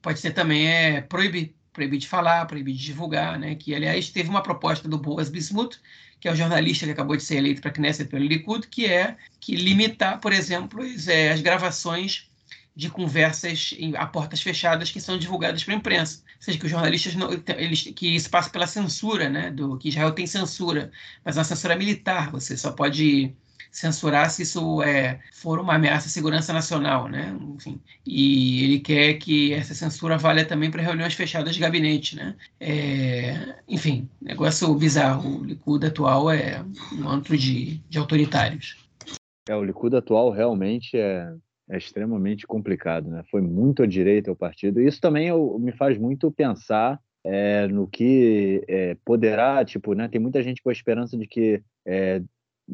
[0.04, 3.54] pode ser também é, proibir proibir de falar, proibir de divulgar, né?
[3.54, 5.78] que, aliás, teve uma proposta do Boas Bismuth,
[6.20, 8.86] que é o jornalista que acabou de ser eleito para a Knesset pelo Likud, que
[8.86, 12.28] é que limitar, por exemplo, as, é, as gravações
[12.76, 16.24] de conversas em, a portas fechadas que são divulgadas para a imprensa.
[16.38, 19.52] Ou seja, que os jornalistas, não, eles, que isso passa pela censura, né?
[19.52, 20.92] Do, que Israel tem censura,
[21.24, 23.34] mas é uma censura militar, você só pode
[23.76, 27.38] censurar se isso é, for uma ameaça à segurança nacional, né?
[27.56, 32.36] Enfim, e ele quer que essa censura valha também para reuniões fechadas de gabinete, né?
[32.58, 35.42] É, enfim, negócio bizarro.
[35.42, 36.64] O Likud atual é
[36.94, 38.78] um antro de, de autoritários.
[39.50, 41.34] É, o Likud atual realmente é,
[41.70, 43.24] é extremamente complicado, né?
[43.30, 44.80] Foi muito à direita o partido.
[44.80, 50.08] Isso também eu, me faz muito pensar é, no que é, poderá, tipo, né?
[50.08, 52.22] Tem muita gente com a esperança de que é,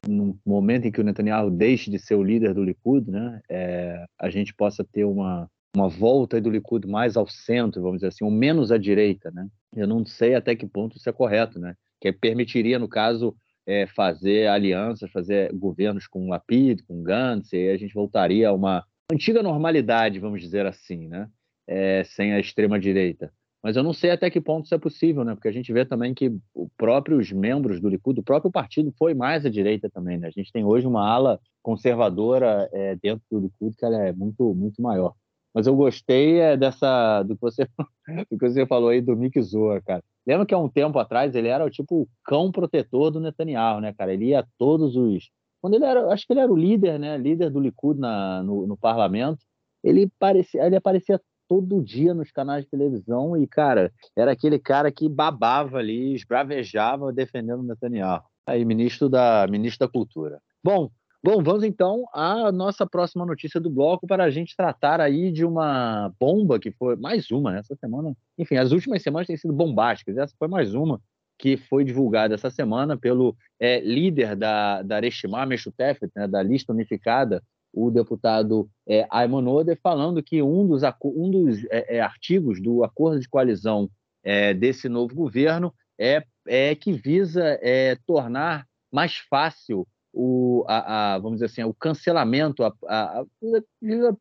[0.07, 3.41] no momento em que o Netanyahu deixe de ser o líder do Likud, né?
[3.49, 8.07] É, a gente possa ter uma uma volta do Likud mais ao centro, vamos dizer
[8.07, 9.47] assim, ou menos à direita, né?
[9.75, 11.75] Eu não sei até que ponto isso é correto, né?
[11.99, 13.35] Que permitiria, no caso,
[13.65, 18.83] é, fazer alianças, fazer governos com Lapid, com Gantz, e a gente voltaria a uma
[19.11, 21.29] antiga normalidade, vamos dizer assim, né?
[21.67, 23.31] É, sem a extrema direita.
[23.63, 25.35] Mas eu não sei até que ponto isso é possível, né?
[25.35, 29.13] Porque a gente vê também que os próprios membros do Likud, o próprio partido foi
[29.13, 30.27] mais à direita também, né?
[30.27, 34.81] A gente tem hoje uma ala conservadora é, dentro do Likud que é muito muito
[34.81, 35.13] maior.
[35.53, 37.67] Mas eu gostei é, dessa do que você
[38.31, 40.03] do que você falou aí do Mick Zoa, cara.
[40.25, 43.79] Lembra que há um tempo atrás ele era o tipo o cão protetor do Netanyahu,
[43.79, 44.13] né, cara?
[44.13, 45.29] Ele ia todos os
[45.61, 48.65] quando ele era, acho que ele era o líder, né, líder do Likud na, no,
[48.65, 49.45] no parlamento.
[49.83, 51.21] Ele parecia, ele aparecia
[51.51, 57.11] todo dia nos canais de televisão e, cara, era aquele cara que babava ali, esbravejava
[57.11, 58.23] defendendo Netanyahu.
[58.47, 60.39] Aí, ministro da, ministro da Cultura.
[60.63, 60.89] Bom,
[61.23, 65.45] Bom, vamos então à nossa próxima notícia do bloco para a gente tratar aí de
[65.45, 68.15] uma bomba que foi mais uma essa semana.
[68.39, 70.17] Enfim, as últimas semanas têm sido bombásticas.
[70.17, 70.99] Essa foi mais uma
[71.37, 76.71] que foi divulgada essa semana pelo é, líder da, da Reshimah Meshutefet, né, da lista
[76.71, 77.43] unificada,
[77.73, 82.83] o deputado é, Ayman Oder, falando que um dos, um dos é, é, artigos do
[82.83, 83.89] acordo de coalizão
[84.23, 91.19] é, desse novo governo é, é que visa é, tornar mais fácil o, a, a,
[91.19, 93.25] vamos dizer assim, o cancelamento, a, a, a,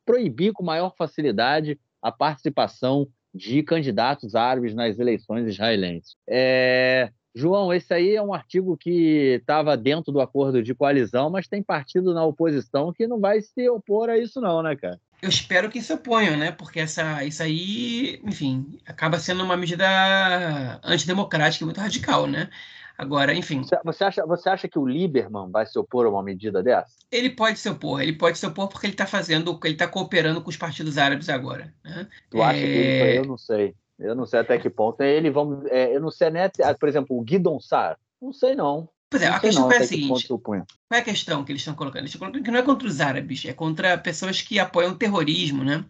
[0.04, 6.16] proibir com maior facilidade a participação de candidatos árabes nas eleições israelenses.
[6.28, 11.46] É, João, esse aí é um artigo que estava dentro do acordo de coalizão, mas
[11.46, 14.98] tem partido na oposição que não vai se opor a isso, não, né, cara?
[15.22, 16.50] Eu espero que se oponham, né?
[16.50, 22.48] Porque essa, isso aí, enfim, acaba sendo uma medida antidemocrática e muito radical, né?
[22.96, 23.62] Agora, enfim.
[23.84, 26.96] Você acha, você acha que o Lieberman vai se opor a uma medida dessa?
[27.10, 30.42] Ele pode se opor, ele pode se opor porque ele está fazendo, ele está cooperando
[30.42, 31.72] com os partidos árabes agora.
[31.82, 32.06] Né?
[32.28, 32.62] Tu acha é...
[32.62, 33.74] que ele, eu não sei.
[34.00, 35.00] Eu não sei até que ponto.
[35.02, 36.50] Ele vamos, é, eu não sei, né?
[36.78, 37.98] Por exemplo, o Guidon Sar.
[38.20, 38.88] Não sei não.
[39.08, 41.74] Pois é, a questão não, é a seguinte: qual é a questão que eles estão
[41.74, 42.02] colocando?
[42.02, 44.96] Eles estão colocando que não é contra os árabes, é contra pessoas que apoiam o
[44.96, 45.84] terrorismo, né?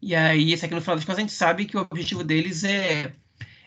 [0.00, 2.64] E aí, isso aqui no final das contas, a gente sabe que o objetivo deles
[2.64, 3.12] é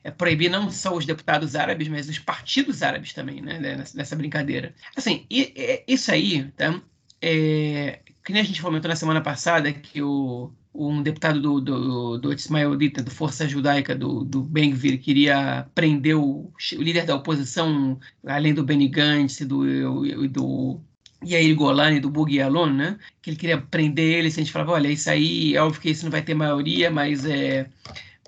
[0.03, 4.15] é, proibir não só os deputados árabes, mas os partidos árabes também, né, nessa, nessa
[4.15, 4.75] brincadeira.
[4.95, 6.81] Assim, e, e, isso aí, tá?
[7.21, 12.17] É, que nem a gente comentou na semana passada que o, um deputado do, do,
[12.17, 17.15] do Ismael Dita, do Força Judaica, do, do Ben-Gvir, queria prender o, o, líder da
[17.15, 20.79] oposição, além do Benny Gantz e do, do
[21.23, 22.35] Yair Golani, do Bug
[22.73, 22.97] né?
[23.21, 26.05] Que ele queria prender ele, a gente falava, olha, isso aí, é óbvio que isso
[26.05, 27.67] não vai ter maioria, mas é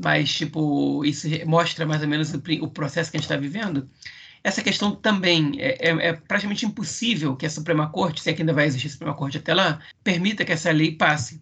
[0.02, 3.90] mas tipo isso mostra mais ou menos o, o processo que a gente está vivendo.
[4.44, 8.44] Essa questão também é, é, é, praticamente impossível que a Suprema Corte, se é que
[8.44, 11.42] ainda vai existir a Suprema Corte até lá, permita que essa lei passe.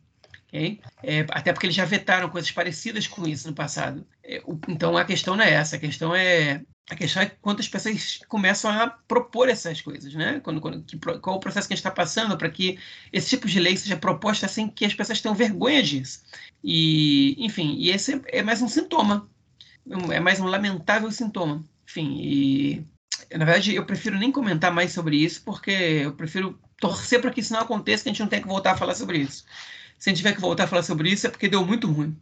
[0.53, 0.79] Okay?
[1.01, 4.05] É, até porque eles já vetaram coisas parecidas com isso no passado.
[4.23, 7.67] É, o, então a questão não é essa, a questão é a questão é quantas
[7.67, 10.39] pessoas começam a propor essas coisas, né?
[10.41, 12.77] Quando, quando, que, qual o processo que a gente está passando para que
[13.11, 16.21] esse tipo de lei seja proposta sem que as pessoas tenham vergonha disso.
[16.63, 19.27] E, enfim, e esse é mais um sintoma,
[20.11, 21.65] é mais um lamentável sintoma.
[21.89, 22.85] Enfim, e
[23.35, 27.39] na verdade eu prefiro nem comentar mais sobre isso, porque eu prefiro torcer para que
[27.39, 29.45] isso não aconteça, que a gente não tenha que voltar a falar sobre isso.
[30.03, 32.13] Se a gente tiver que voltar a falar sobre isso, é porque deu muito ruim.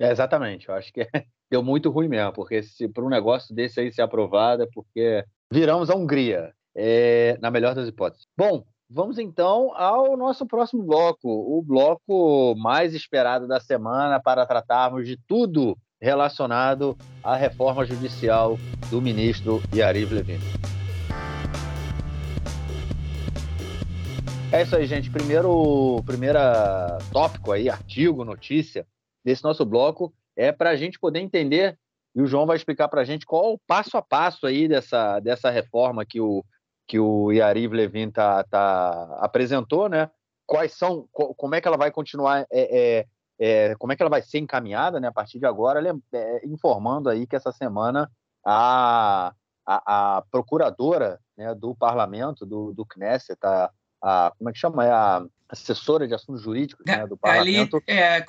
[0.00, 1.06] É, exatamente, eu acho que
[1.48, 5.24] deu muito ruim mesmo, porque se por um negócio desse aí ser aprovado, é porque
[5.48, 8.26] viramos a Hungria, é, na melhor das hipóteses.
[8.36, 15.06] Bom, vamos então ao nosso próximo bloco, o bloco mais esperado da semana para tratarmos
[15.06, 18.58] de tudo relacionado à reforma judicial
[18.90, 20.40] do ministro Yariv Levin.
[24.52, 25.08] É isso aí, gente.
[25.08, 28.84] Primeiro, primeira tópico aí, artigo, notícia
[29.24, 31.78] desse nosso bloco é para a gente poder entender,
[32.16, 35.20] e o João vai explicar para a gente qual o passo a passo aí dessa,
[35.20, 36.44] dessa reforma que o,
[36.88, 40.10] que o Yariv Levin tá, tá, apresentou, né?
[40.44, 42.56] Quais são, como é que ela vai continuar, é,
[42.98, 43.06] é,
[43.38, 45.06] é, como é que ela vai ser encaminhada, né?
[45.06, 45.80] A partir de agora,
[46.12, 48.10] é, informando aí que essa semana
[48.44, 49.32] a,
[49.64, 53.70] a, a procuradora né, do parlamento, do, do Knesset, a,
[54.02, 54.84] a, como é que chama?
[54.84, 57.76] É a assessora de assuntos jurídicos né, do parlamento.
[57.76, 58.20] Ali, é,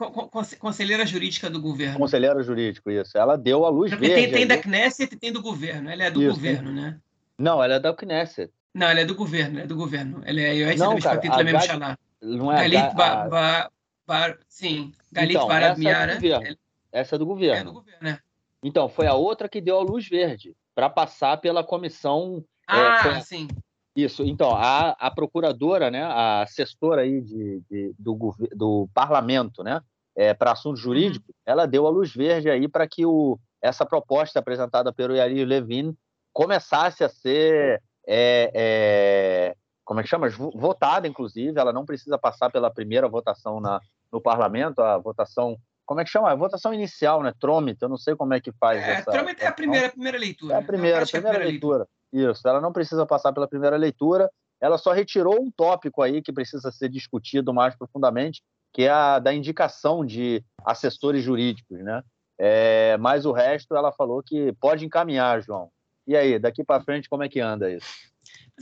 [0.59, 1.99] conselheira jurídica do governo.
[1.99, 3.17] Conselheira jurídica, isso.
[3.17, 4.23] Ela deu a luz Porque verde.
[4.23, 5.89] Tem, tem da Knesset e tem do governo.
[5.89, 6.99] Ela é do isso, governo, né?
[7.37, 8.51] Não, ela é da Knesset.
[8.73, 10.21] Não, ela é do governo, é do governo.
[10.25, 11.97] Ela é Yoetz Bishpatit Lememshalá.
[12.21, 13.71] Não é Galit a, ba, ba,
[14.07, 16.19] ba, Sim, Galit então, Barad Miara.
[16.23, 16.55] É
[16.91, 17.61] essa é do governo.
[17.61, 18.19] É do governo, né?
[18.63, 22.43] Então, foi a outra que deu a luz verde para passar pela comissão.
[22.69, 23.47] É, ah, é, sim.
[23.95, 24.23] Isso.
[24.23, 29.81] Então, a, a procuradora, né, a assessora aí de, de do, do parlamento, né,
[30.15, 30.93] é, para assuntos uhum.
[30.93, 31.35] jurídicos, uhum.
[31.45, 35.95] ela deu a luz verde aí para que o, essa proposta apresentada pelo Yair Levin
[36.33, 40.29] começasse a ser é, é, como é que chama?
[40.29, 43.81] Votada, inclusive, ela não precisa passar pela primeira votação na,
[44.11, 46.31] no parlamento, a votação como é que chama?
[46.31, 47.33] A votação inicial, né?
[47.37, 49.11] Trômito, eu não sei como é que faz é, essa.
[49.11, 50.53] Trômito é a primeira, a primeira leitura.
[50.53, 51.77] É a primeira, a primeira, primeira leitura.
[51.79, 52.00] leitura.
[52.11, 56.31] Isso, ela não precisa passar pela primeira leitura, ela só retirou um tópico aí que
[56.31, 58.43] precisa ser discutido mais profundamente,
[58.73, 62.03] que é a da indicação de assessores jurídicos, né?
[62.37, 65.69] É, mas o resto ela falou que pode encaminhar, João.
[66.07, 67.87] E aí, daqui para frente, como é que anda isso?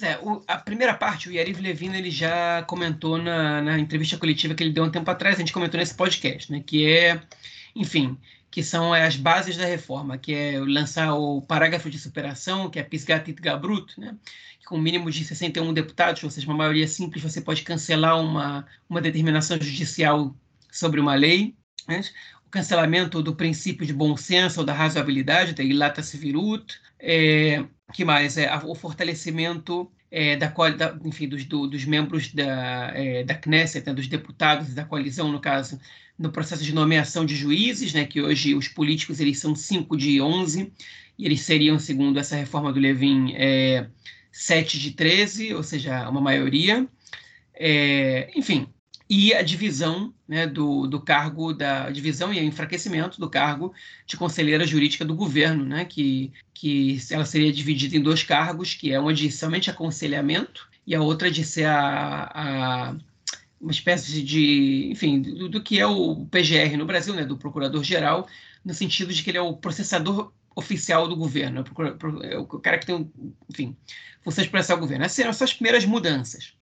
[0.02, 4.54] É, o, a primeira parte, o Yariv Levin ele já comentou na, na, entrevista coletiva
[4.54, 7.22] que ele deu um tempo atrás, a gente comentou nesse podcast, né, que é,
[7.76, 8.18] enfim,
[8.52, 12.84] que são as bases da reforma, que é lançar o parágrafo de superação, que é
[12.84, 14.18] Pisgatit Gabrut, né,
[14.60, 18.20] que com um mínimo de 61 deputados, ou seja, uma maioria simples, você pode cancelar
[18.20, 20.36] uma, uma determinação judicial
[20.72, 21.56] sobre uma lei,
[21.88, 22.02] né,
[22.45, 28.04] o cancelamento do princípio de bom senso ou da razoabilidade, da ilata sevirut, é, que
[28.04, 28.38] mais?
[28.38, 33.86] É, o fortalecimento é, da, da, enfim, dos, do, dos membros da, é, da Knesset,
[33.86, 35.80] né, dos deputados da coalizão, no caso,
[36.18, 40.22] no processo de nomeação de juízes, né, que hoje os políticos eles são 5 de
[40.22, 40.72] 11,
[41.18, 43.88] e eles seriam, segundo essa reforma do Levin, é,
[44.32, 46.88] 7 de 13, ou seja, uma maioria.
[47.53, 48.68] É, enfim,
[49.10, 53.74] e a divisão né, do, do cargo, da divisão e enfraquecimento do cargo
[54.05, 58.91] de conselheira jurídica do governo, né, que, que ela seria dividida em dois cargos, que
[58.91, 62.95] é uma de somente aconselhamento e a outra de ser a, a
[63.60, 68.28] uma espécie de, enfim, do, do, que é o PGR no Brasil, né, do procurador-geral,
[68.64, 71.64] no sentido de que ele é o processador oficial do governo,
[72.24, 73.12] é o cara que tem,
[73.49, 73.76] enfim,
[74.22, 75.03] funções de processar o governo.
[75.03, 76.53] Essas serão as primeiras mudanças.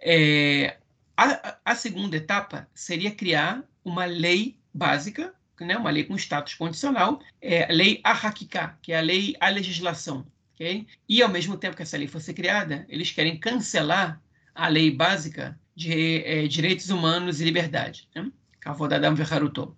[0.00, 0.76] É,
[1.16, 7.20] a, a segunda etapa seria criar uma lei básica, né, uma lei com status condicional,
[7.40, 10.26] é, lei Arraquiká, que é a lei, a legislação.
[10.54, 10.86] Okay?
[11.08, 14.20] E, ao mesmo tempo que essa lei fosse criada, eles querem cancelar
[14.54, 18.30] a lei básica de é, direitos humanos e liberdade, né?
[18.60, 19.76] Kavodadam Verharuto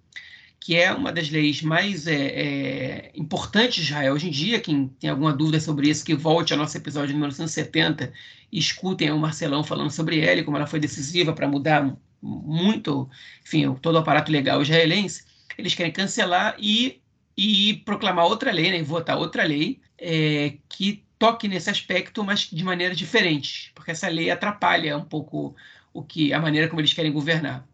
[0.67, 4.61] que é uma das leis mais é, é, importantes de Israel hoje em dia.
[4.61, 8.13] Quem tem alguma dúvida sobre isso, que volte ao nosso episódio de 1970
[8.51, 13.09] e escutem o Marcelão falando sobre ela e como ela foi decisiva para mudar muito,
[13.45, 15.25] enfim, todo o aparato legal israelense.
[15.57, 17.01] Eles querem cancelar e,
[17.37, 22.65] e proclamar outra lei, né, votar outra lei é, que toque nesse aspecto, mas de
[22.65, 25.55] maneira diferente, porque essa lei atrapalha um pouco
[25.95, 27.65] o que a maneira como eles querem governar.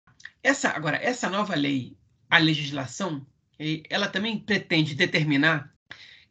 [0.43, 1.97] Essa agora essa nova lei
[2.33, 3.27] a legislação,
[3.91, 5.71] ela também pretende determinar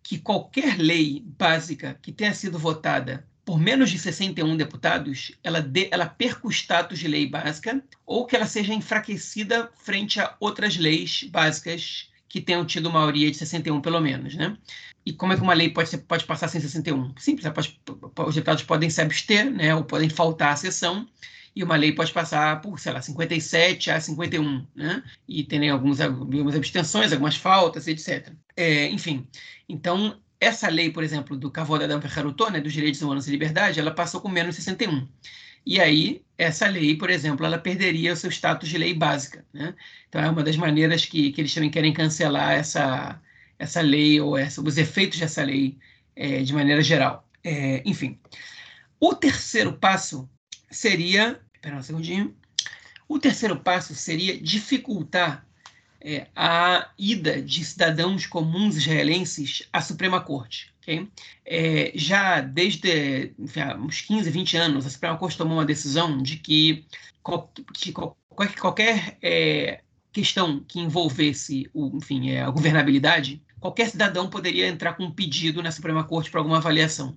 [0.01, 5.89] que qualquer lei básica que tenha sido votada por menos de 61 deputados, ela, de,
[5.91, 10.75] ela perca o status de lei básica ou que ela seja enfraquecida frente a outras
[10.75, 14.57] leis básicas que tenham tido maioria de 61 pelo menos, né?
[15.05, 17.13] E como é que uma lei pode, ser, pode passar sem 61?
[17.19, 17.79] Simples, pode,
[18.25, 21.07] os deputados podem se abster, né, ou podem faltar à sessão,
[21.55, 25.03] e uma lei pode passar por, sei lá, 57 a 51, né?
[25.27, 28.33] E tem alguns, algumas abstenções, algumas faltas, etc.
[28.55, 29.27] É, enfim,
[29.67, 33.79] então, essa lei, por exemplo, do Cavoda da Ferraruto, né, dos direitos humanos e liberdade,
[33.79, 35.07] ela passou com menos 61.
[35.65, 39.45] E aí, essa lei, por exemplo, ela perderia o seu status de lei básica.
[39.53, 39.75] Né?
[40.09, 43.21] Então, é uma das maneiras que, que eles também querem cancelar essa,
[43.59, 45.77] essa lei ou essa, os efeitos dessa lei
[46.15, 47.27] é, de maneira geral.
[47.43, 48.19] É, enfim,
[48.99, 50.29] o terceiro passo
[50.71, 51.39] seria.
[51.53, 52.35] Espera um segundinho.
[53.07, 55.45] O terceiro passo seria dificultar
[55.99, 60.73] é, a ida de cidadãos comuns israelenses à Suprema Corte.
[60.81, 61.07] Okay?
[61.45, 66.37] É, já desde enfim, uns 15, 20 anos, a Suprema Corte tomou uma decisão de
[66.37, 66.85] que,
[67.73, 74.67] que qualquer, qualquer é, questão que envolvesse o, enfim, é, a governabilidade, qualquer cidadão poderia
[74.67, 77.15] entrar com um pedido na Suprema Corte para alguma avaliação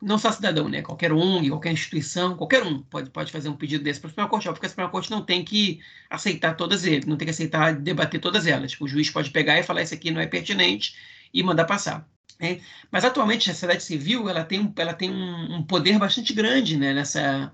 [0.00, 0.80] não só cidadão, né?
[0.82, 4.30] Qualquer ONG, qualquer instituição, qualquer um pode, pode fazer um pedido desse para a Suprema
[4.30, 7.74] Corte, porque a Suprema Corte não tem que aceitar todas elas, não tem que aceitar
[7.74, 8.70] debater todas elas.
[8.72, 10.94] Tipo, o juiz pode pegar e falar isso aqui não é pertinente
[11.34, 12.08] e mandar passar.
[12.40, 12.60] Né?
[12.90, 16.94] Mas atualmente a sociedade civil ela tem, ela tem um, um poder bastante grande né?
[16.94, 17.52] nessa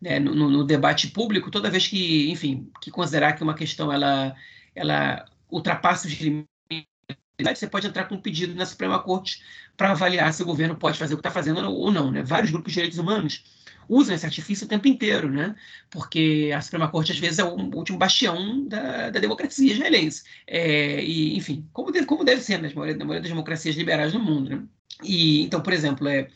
[0.00, 0.18] né?
[0.20, 4.34] No, no, debate público toda vez que enfim que considerar que uma questão ela
[4.74, 6.48] ela ultrapassa os limites
[7.54, 9.42] você pode entrar com um pedido na Suprema Corte
[9.80, 12.10] para avaliar se o governo pode fazer o que está fazendo ou não.
[12.10, 12.22] Né?
[12.22, 13.42] Vários grupos de direitos humanos
[13.88, 15.56] usam esse artifício o tempo inteiro, né?
[15.88, 20.24] porque a Suprema Corte, às vezes, é o último bastião da, da democracia israelense.
[20.46, 22.68] É, e, enfim, como deve, como deve ser né?
[22.68, 24.50] na maioria, na maioria das democracias liberais no mundo.
[24.50, 24.62] Né?
[25.02, 26.28] E, então, por exemplo, é,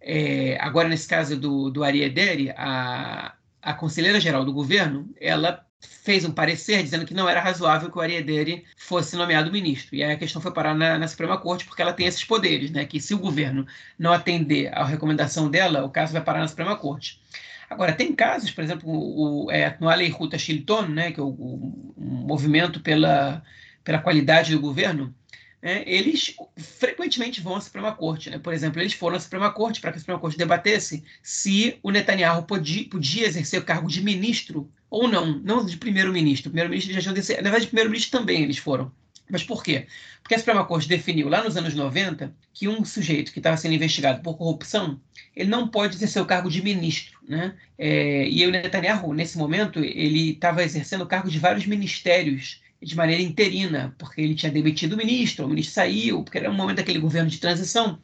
[0.00, 6.24] é, agora nesse caso do, do Ari Ederi, a, a conselheira-geral do governo, ela fez
[6.24, 9.94] um parecer dizendo que não era razoável que o Ariadere fosse nomeado ministro.
[9.94, 12.70] E aí a questão foi parar na, na, Suprema Corte porque ela tem esses poderes,
[12.70, 12.84] né?
[12.84, 13.66] Que se o governo
[13.98, 17.20] não atender à recomendação dela, o caso vai parar na Suprema Corte.
[17.68, 21.28] Agora, tem casos, por exemplo, o, é, no Alei Ruta Shilton, né, que é o,
[21.28, 23.44] o, o movimento pela,
[23.84, 25.14] pela qualidade do governo,
[25.62, 28.30] né, eles frequentemente vão à Suprema Corte.
[28.30, 28.38] Né?
[28.38, 31.90] Por exemplo, eles foram à Suprema Corte para que a Suprema Corte debatesse se o
[31.90, 36.50] Netanyahu podia, podia exercer o cargo de ministro ou não, não de primeiro-ministro.
[36.50, 38.90] Primeiro-ministro já tinham Na verdade, de primeiro-ministro também eles foram.
[39.28, 39.86] Mas por quê?
[40.22, 43.74] Porque a Suprema Corte definiu lá nos anos 90 que um sujeito que estava sendo
[43.74, 45.00] investigado por corrupção,
[45.36, 47.18] ele não pode exercer o cargo de ministro.
[47.28, 47.54] Né?
[47.78, 52.96] É, e o Netanyahu, nesse momento, ele estava exercendo o cargo de vários ministérios de
[52.96, 56.78] maneira interina, porque ele tinha demitido o ministro, o ministro saiu, porque era um momento
[56.78, 57.98] daquele governo de transição.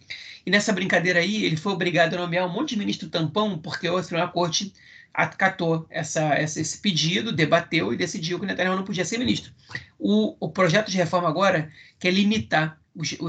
[0.44, 3.88] E nessa brincadeira aí, ele foi obrigado a nomear um monte de ministro tampão, porque
[3.88, 4.72] a Suprema Corte
[5.12, 9.50] acatou essa, essa, esse pedido, debateu e decidiu que Netanyahu não podia ser ministro.
[9.98, 12.78] O, o projeto de reforma agora quer limitar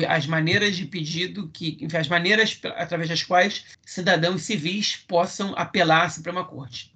[0.08, 6.06] as maneiras de pedido, que, enfim, as maneiras através das quais cidadãos civis possam apelar
[6.06, 6.94] à Suprema Corte.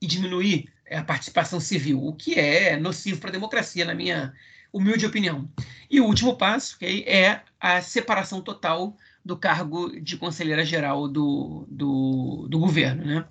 [0.00, 4.32] E diminuir a participação civil, o que é nocivo para a democracia, na minha
[4.72, 5.50] humilde opinião.
[5.90, 11.66] E o último passo okay, é a separação total do cargo de conselheira geral do,
[11.68, 13.26] do, do governo, né?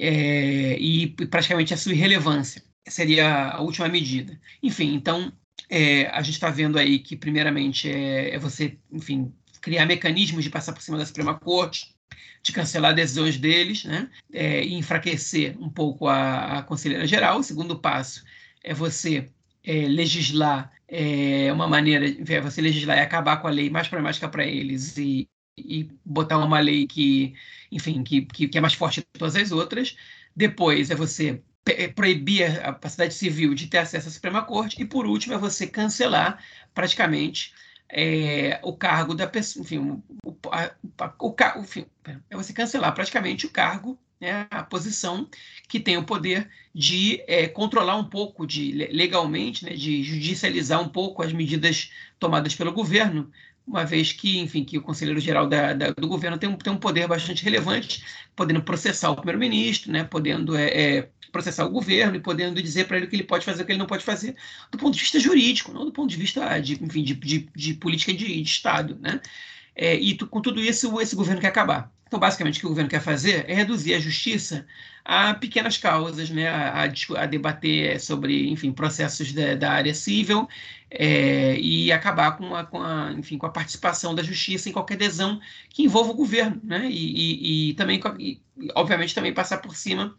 [0.00, 4.38] É, e praticamente a sua irrelevância seria a última medida.
[4.62, 5.32] Enfim, então
[5.68, 10.50] é, a gente está vendo aí que primeiramente é, é você, enfim, criar mecanismos de
[10.50, 11.94] passar por cima da Suprema Corte,
[12.42, 14.10] de cancelar decisões deles, né?
[14.32, 17.38] É, e enfraquecer um pouco a, a conselheira geral.
[17.38, 18.24] O segundo passo
[18.62, 19.28] é você
[19.64, 24.28] é, legislar é, uma maneira, é você legislar e acabar com a lei mais problemática
[24.28, 25.28] para eles e,
[25.58, 27.34] e botar uma lei que,
[27.70, 29.96] enfim, que, que, que é mais forte que todas as outras.
[30.34, 34.80] Depois é você é, proibir a capacidade civil de ter acesso à Suprema Corte.
[34.80, 36.42] E, por último, é você cancelar
[36.72, 37.52] praticamente
[37.90, 41.86] é, o cargo da pessoa, enfim, o, o, o, o enfim,
[42.28, 45.28] é você cancelar praticamente o cargo, né, a posição
[45.68, 50.88] que tem o poder de é, controlar um pouco, de legalmente, né, de judicializar um
[50.88, 53.30] pouco as medidas tomadas pelo governo,
[53.68, 56.72] uma vez que, enfim, que o conselheiro geral da, da, do governo tem um, tem
[56.72, 58.02] um poder bastante relevante,
[58.34, 62.96] podendo processar o primeiro-ministro, né, podendo é, é, processar o governo e podendo dizer para
[62.96, 64.34] ele o que ele pode fazer, o que ele não pode fazer,
[64.70, 67.74] do ponto de vista jurídico, não do ponto de vista de, enfim, de, de, de
[67.74, 69.20] política de, de Estado, né?
[69.74, 71.92] É, e tu, com tudo isso, esse governo quer acabar.
[72.08, 74.66] Então, basicamente, o que o governo quer fazer é reduzir a justiça
[75.04, 80.48] a pequenas causas, né, a, a, debater sobre, enfim, processos da, da área civil
[80.90, 84.94] é, e acabar com a, com, a, enfim, com a participação da justiça em qualquer
[84.94, 85.40] adesão
[85.70, 88.40] que envolva o governo, né, e, e, e também, e,
[88.74, 90.14] obviamente, também passar por cima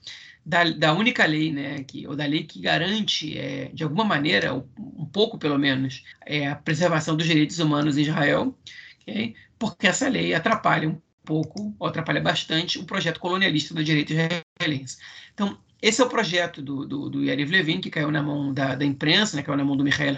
[0.46, 4.54] da, da, única lei, né, que, ou da lei que garante, é, de alguma maneira,
[4.56, 8.56] um pouco pelo menos, é, a preservação dos direitos humanos em Israel,
[9.02, 9.36] okay?
[9.60, 11.00] porque essa lei atrapalha um
[11.30, 14.98] pouco, ou atrapalha bastante, o projeto colonialista do direito israelense.
[15.32, 18.74] Então, esse é o projeto do, do, do Yariv Levin, que caiu na mão da,
[18.74, 20.18] da imprensa, né, caiu na mão do Michael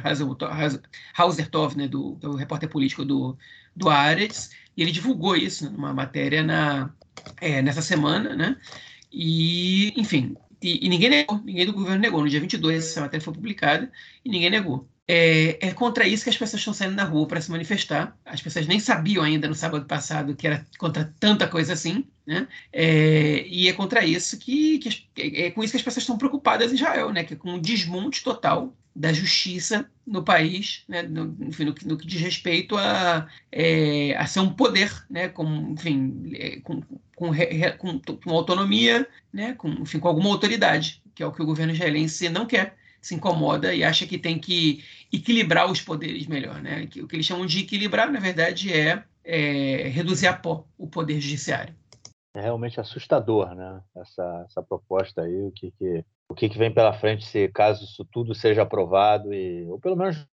[1.13, 3.37] Hausertov, né, do, do repórter político do,
[3.75, 6.93] do Aretz, e ele divulgou isso numa matéria na,
[7.41, 8.57] é, nessa semana, né?
[9.11, 12.21] E, enfim, e, e, ninguém negou, ninguém do governo negou.
[12.21, 13.91] No dia 22 essa matéria foi publicada
[14.23, 14.87] e ninguém negou.
[15.13, 18.17] É, é, contra isso que as pessoas estão saindo na rua para se manifestar.
[18.23, 22.47] As pessoas nem sabiam ainda no sábado passado que era contra tanta coisa assim, né?
[22.71, 26.17] É, e é contra isso que, que é, é com isso que as pessoas estão
[26.17, 27.25] preocupadas em Israel, né?
[27.25, 31.01] Que é com o desmonte total da justiça no país, né?
[31.01, 35.27] no, enfim, no, no, que diz respeito a, é, a ser um poder, né?
[35.27, 36.81] com, enfim, é, com,
[37.15, 37.31] com,
[37.77, 39.53] com, com autonomia, né?
[39.55, 43.15] com, enfim, com alguma autoridade, que é o que o governo israelense não quer se
[43.15, 46.61] incomoda e acha que tem que equilibrar os poderes melhor.
[46.61, 46.87] Né?
[46.97, 51.19] O que eles chamam de equilibrar, na verdade, é, é reduzir a pó o poder
[51.19, 51.75] judiciário.
[52.33, 53.81] É realmente assustador, né?
[53.95, 57.83] Essa, essa proposta aí, o que, que o que, que vem pela frente se caso
[57.83, 60.25] isso tudo seja aprovado e ou pelo menos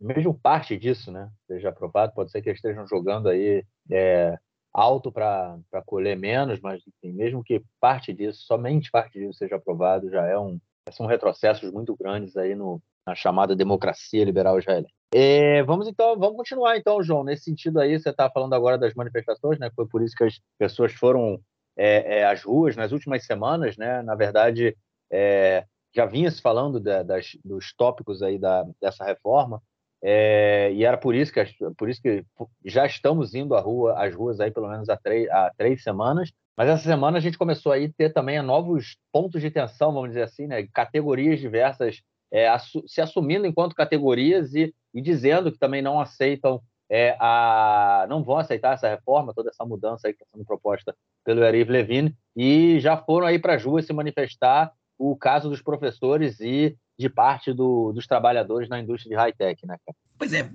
[0.00, 1.28] mesmo parte disso, né?
[1.48, 4.38] Seja aprovado, pode ser que eles estejam jogando aí é,
[4.72, 10.10] alto para colher menos, mas enfim, mesmo que parte disso, somente parte disso seja aprovado,
[10.10, 10.58] já é um
[10.92, 14.92] são retrocessos muito grandes aí no, na chamada democracia liberal israelense.
[15.12, 17.24] É, vamos então, vamos continuar então, João.
[17.24, 19.70] Nesse sentido aí, você está falando agora das manifestações, né?
[19.74, 21.40] Foi por isso que as pessoas foram
[21.76, 24.02] é, é, às ruas nas últimas semanas, né?
[24.02, 24.76] Na verdade,
[25.10, 25.64] é,
[25.94, 29.62] já vinha se falando de, das, dos tópicos aí da, dessa reforma.
[30.02, 31.42] É, e era por isso que
[31.78, 32.22] por isso que
[32.62, 36.30] já estamos indo à rua, às ruas aí pelo menos há três, há três semanas.
[36.56, 40.10] Mas essa semana a gente começou aí a ter também novos pontos de tensão, vamos
[40.10, 40.66] dizer assim, né?
[40.72, 42.02] Categorias diversas
[42.32, 42.48] é,
[42.86, 48.38] se assumindo enquanto categorias e, e, dizendo que também não aceitam é, a, não vão
[48.38, 50.94] aceitar essa reforma, toda essa mudança que está sendo proposta
[51.24, 55.62] pelo Yariv Levin e já foram aí para as ruas se manifestar o caso dos
[55.62, 59.96] professores e de parte do, dos trabalhadores na indústria de high-tech, né, cara?
[60.16, 60.48] Pois é.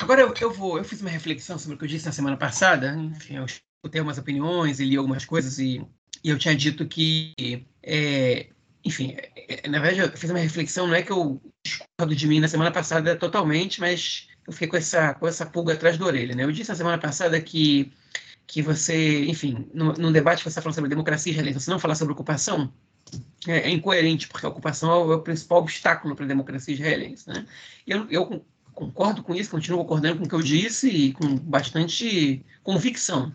[0.00, 2.36] Agora eu, eu, vou, eu fiz uma reflexão sobre o que eu disse na semana
[2.36, 2.94] passada.
[2.94, 3.46] Enfim, eu
[3.86, 5.80] escutei algumas opiniões e li algumas coisas e,
[6.22, 7.32] e eu tinha dito que,
[7.82, 8.48] é,
[8.84, 10.86] enfim, é, na verdade eu fiz uma reflexão.
[10.86, 14.76] Não é que eu discordo de mim na semana passada totalmente, mas eu fiquei com
[14.76, 16.44] essa com essa pulga atrás da orelha, né?
[16.44, 17.92] Eu disse na semana passada que
[18.46, 21.96] que você, enfim, num, debate que você está falando sobre democracia israelense, você não falar
[21.96, 22.72] sobre ocupação,
[23.46, 27.28] é, é, incoerente, porque a ocupação é o, é principal obstáculo para a democracia israelense.
[27.28, 27.44] Né?
[27.84, 32.44] Eu, eu concordo com isso, continuo concordando com o que eu disse e com bastante
[32.62, 33.32] convicção.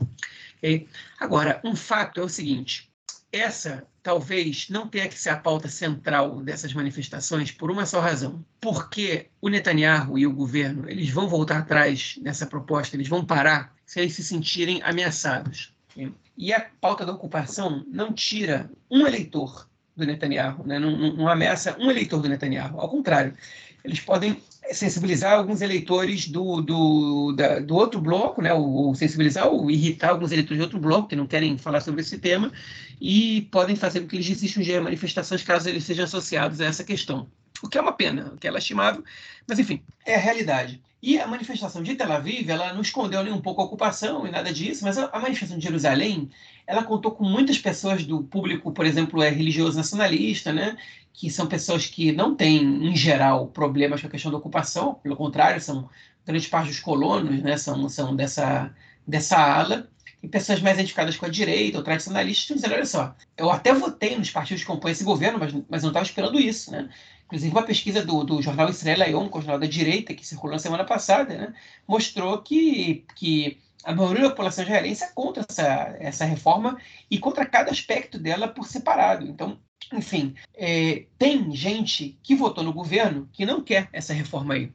[0.61, 0.87] Okay?
[1.19, 2.89] Agora, um fato é o seguinte:
[3.31, 8.43] essa talvez não tenha que ser a pauta central dessas manifestações por uma só razão.
[8.59, 13.75] Porque o Netanyahu e o governo eles vão voltar atrás dessa proposta, eles vão parar
[13.85, 15.73] se eles se sentirem ameaçados.
[15.91, 16.13] Okay?
[16.37, 20.79] E a pauta da ocupação não tira um eleitor do Netanyahu, né?
[20.79, 22.79] não, não, não ameaça um eleitor do Netanyahu.
[22.79, 23.35] Ao contrário,
[23.83, 24.41] eles podem
[24.71, 28.53] sensibilizar alguns eleitores do, do, da, do outro bloco, né?
[28.53, 32.17] ou, sensibilizar ou irritar alguns eleitores de outro bloco que não querem falar sobre esse
[32.19, 32.51] tema,
[32.99, 36.83] e podem fazer com que eles desistam de manifestações caso eles sejam associados a essa
[36.83, 37.27] questão.
[37.61, 39.03] O que é uma pena, o que é lastimável,
[39.47, 40.81] mas enfim, é a realidade.
[41.01, 44.31] E a manifestação de Tel Aviv, ela não escondeu nem um pouco a ocupação e
[44.31, 46.29] nada disso, mas a, a manifestação de Jerusalém,
[46.71, 50.77] ela contou com muitas pessoas do público, por exemplo, é religioso nacionalista, né,
[51.11, 55.17] que são pessoas que não têm, em geral, problemas com a questão da ocupação, pelo
[55.17, 55.89] contrário, são
[56.25, 58.73] grande parte dos colonos, né, são, são dessa,
[59.05, 59.89] dessa ala,
[60.23, 64.17] e pessoas mais identificadas com a direita ou tradicionalistas dizendo, olha só, eu até votei
[64.17, 66.89] nos partidos que compõem esse governo, mas, mas não estava esperando isso, né?
[67.25, 70.53] Inclusive, uma pesquisa do, do jornal Israel Ayom, com o jornal da direita, que circulou
[70.53, 71.53] na semana passada, né,
[71.87, 76.77] mostrou que, que a maioria da população israelense é contra essa, essa reforma
[77.09, 79.25] e contra cada aspecto dela por separado.
[79.25, 79.59] Então,
[79.93, 84.71] enfim, é, tem gente que votou no governo que não quer essa reforma aí.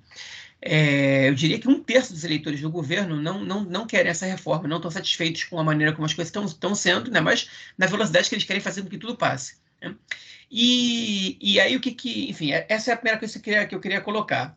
[0.61, 4.27] É, eu diria que um terço dos eleitores do governo não, não, não querem essa
[4.27, 7.49] reforma, não estão satisfeitos com a maneira como as coisas estão, estão sendo, né, mas
[7.79, 9.59] na velocidade que eles querem fazer com que tudo passe.
[9.81, 9.95] Né?
[10.51, 13.43] E, e aí o que que, enfim, é, essa é a primeira coisa que eu
[13.43, 14.57] queria, que eu queria colocar.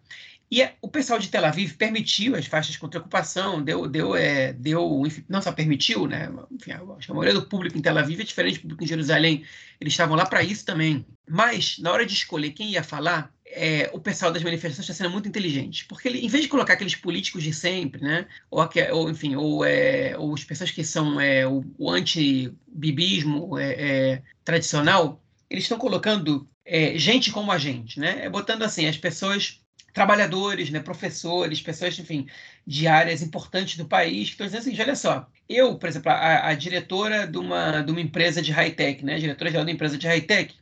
[0.52, 4.52] E é, o pessoal de Tel Aviv permitiu as faixas contra ocupação, deu, deu, é,
[4.52, 6.28] deu enfim, não só permitiu, né?
[6.52, 8.88] Enfim, acho que a maioria do público em Tel Aviv é diferente do público em
[8.88, 9.46] Jerusalém,
[9.80, 11.06] eles estavam lá para isso também.
[11.30, 15.12] Mas, na hora de escolher quem ia falar, é, o pessoal das manifestações está sendo
[15.12, 19.10] muito inteligente, porque ele, em vez de colocar aqueles políticos de sempre, né, ou, ou
[19.10, 25.24] enfim, ou, é, ou as pessoas que são é, o, o anti-bibismo é, é, tradicional,
[25.48, 28.26] eles estão colocando é, gente como a gente, né?
[28.26, 29.60] É botando assim as pessoas
[30.00, 32.26] trabalhadores, né, professores, pessoas, enfim,
[32.66, 36.48] de áreas importantes do país, que estão dizendo assim, olha só, eu, por exemplo, a,
[36.48, 40.08] a diretora de uma, de uma empresa de high-tech, né, diretora geral da empresa de
[40.08, 40.56] high-tech,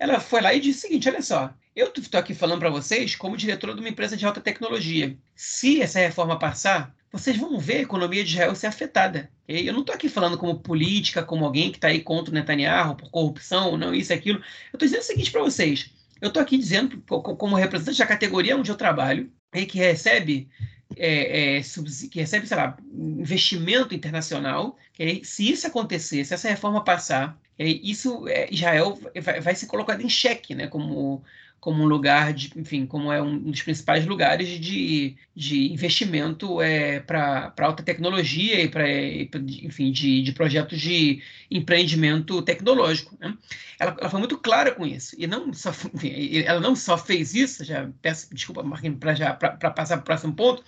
[0.00, 3.14] ela foi lá e disse o seguinte, olha só, eu estou aqui falando para vocês
[3.14, 5.16] como diretora de uma empresa de alta tecnologia.
[5.36, 9.30] Se essa reforma passar, vocês vão ver a economia de Israel ser afetada.
[9.46, 12.96] Eu não estou aqui falando como política, como alguém que está aí contra o Netanyahu
[12.96, 14.38] por corrupção, não isso, aquilo.
[14.72, 15.94] Eu estou dizendo o seguinte para vocês.
[16.20, 20.48] Eu estou aqui dizendo, como representante da categoria onde eu trabalho, que recebe,
[20.96, 21.62] é, é,
[22.10, 28.28] que recebe, sei lá, investimento internacional, que se isso acontecer, se essa reforma passar, isso
[28.28, 31.22] é, Israel vai, vai ser colocado em xeque, né, como
[31.66, 37.00] como um lugar de, enfim, como é um dos principais lugares de, de investimento é,
[37.00, 41.20] para alta tecnologia e para, enfim, de, de projetos de
[41.50, 43.16] empreendimento tecnológico.
[43.18, 43.36] Né?
[43.80, 47.34] Ela, ela, foi muito clara com isso e não só, enfim, ela não só fez
[47.34, 50.62] isso, já peço desculpa, Marquinhos, para passar para o próximo ponto,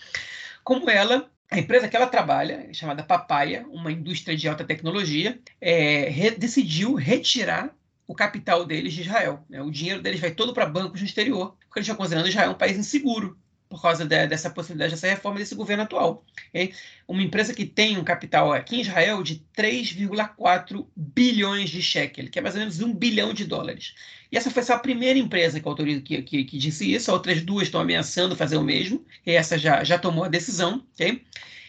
[0.64, 6.08] como ela a empresa que ela trabalha, chamada Papaya, uma indústria de alta tecnologia, é,
[6.08, 7.72] re, decidiu retirar
[8.08, 9.44] o capital deles de Israel.
[9.50, 9.60] Né?
[9.62, 12.54] O dinheiro deles vai todo para bancos no exterior, porque eles estão considerando Israel um
[12.54, 16.24] país inseguro por causa de, dessa possibilidade, dessa reforma desse governo atual.
[16.48, 16.72] Okay?
[17.06, 22.38] Uma empresa que tem um capital aqui em Israel de 3,4 bilhões de shekel, que
[22.38, 23.94] é mais ou menos um bilhão de dólares.
[24.32, 27.42] E essa foi só a primeira empresa que, autoriza, que, que, que disse isso, outras
[27.42, 31.22] duas estão ameaçando fazer o mesmo, e essa já, já tomou a decisão, ok?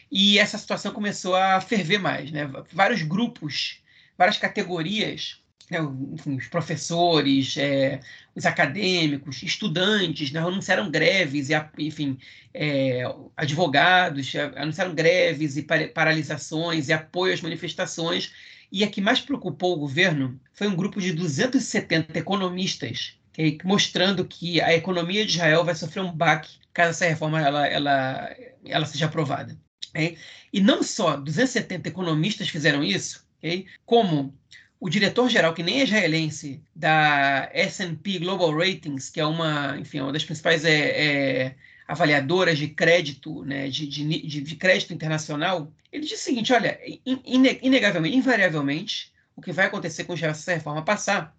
[0.09, 2.49] E essa situação começou a ferver mais, né?
[2.71, 3.81] Vários grupos,
[4.17, 5.38] várias categorias
[5.69, 5.79] né,
[6.13, 7.99] enfim, os professores, é,
[8.35, 12.17] os acadêmicos, estudantes, né, anunciaram greves, e, enfim,
[12.53, 13.03] é,
[13.37, 15.63] advogados anunciaram greves e
[15.93, 18.33] paralisações e apoio às manifestações.
[18.71, 23.15] E a que mais preocupou o governo foi um grupo de 270 economistas
[23.63, 28.35] mostrando que a economia de Israel vai sofrer um baque caso essa reforma ela, ela,
[28.65, 29.57] ela seja aprovada.
[29.89, 30.17] Okay?
[30.51, 33.65] E não só 270 economistas fizeram isso, okay?
[33.85, 34.33] como
[34.79, 40.13] o diretor-geral, que nem é israelense, da S&P Global Ratings, que é uma, enfim, uma
[40.13, 46.21] das principais é, é, avaliadoras de crédito, né, de, de, de, crédito internacional, ele diz
[46.21, 51.35] o seguinte, olha, inegavelmente, invariavelmente, o que vai acontecer com essa reforma passar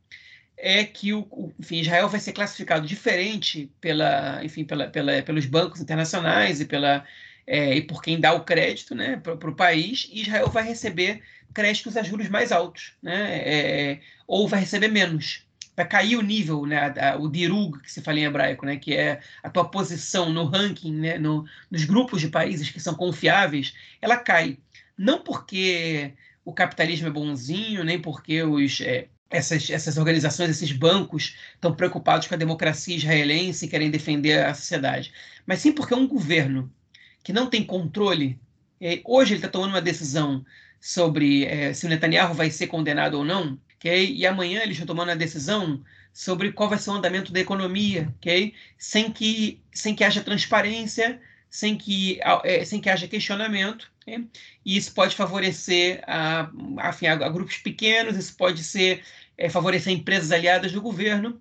[0.57, 5.47] é que o, o enfim, Israel vai ser classificado diferente pela, enfim, pela, pela, pelos
[5.47, 7.05] bancos internacionais e, pela,
[7.47, 11.23] é, e por quem dá o crédito né, para o país, e Israel vai receber
[11.53, 13.39] créditos a juros mais altos, né?
[13.39, 15.47] É, ou vai receber menos.
[15.77, 16.93] Vai cair o nível, né?
[17.19, 18.77] o dirug, que se fala em hebraico, né?
[18.77, 21.19] que é a tua posição no ranking, né?
[21.19, 24.59] no, nos grupos de países que são confiáveis, ela cai.
[24.99, 26.13] Não porque
[26.45, 32.27] o capitalismo é bonzinho, nem porque os, é, essas, essas organizações, esses bancos estão preocupados
[32.27, 35.13] com a democracia israelense e querem defender a sociedade,
[35.47, 36.71] mas sim porque é um governo
[37.23, 38.39] que não tem controle.
[39.05, 40.45] Hoje ele está tomando uma decisão
[40.81, 44.13] sobre é, se Netanyahu vai ser condenado ou não, okay?
[44.13, 48.13] e amanhã eles estão tomando a decisão sobre qual vai ser o andamento da economia,
[48.17, 48.55] okay?
[48.79, 51.21] sem, que, sem que haja transparência,
[51.51, 53.91] sem que, é, sem que haja questionamento.
[54.03, 54.27] Okay?
[54.65, 59.03] E isso pode favorecer a, a, a, grupos pequenos, isso pode ser
[59.37, 61.41] é, favorecer empresas aliadas do governo,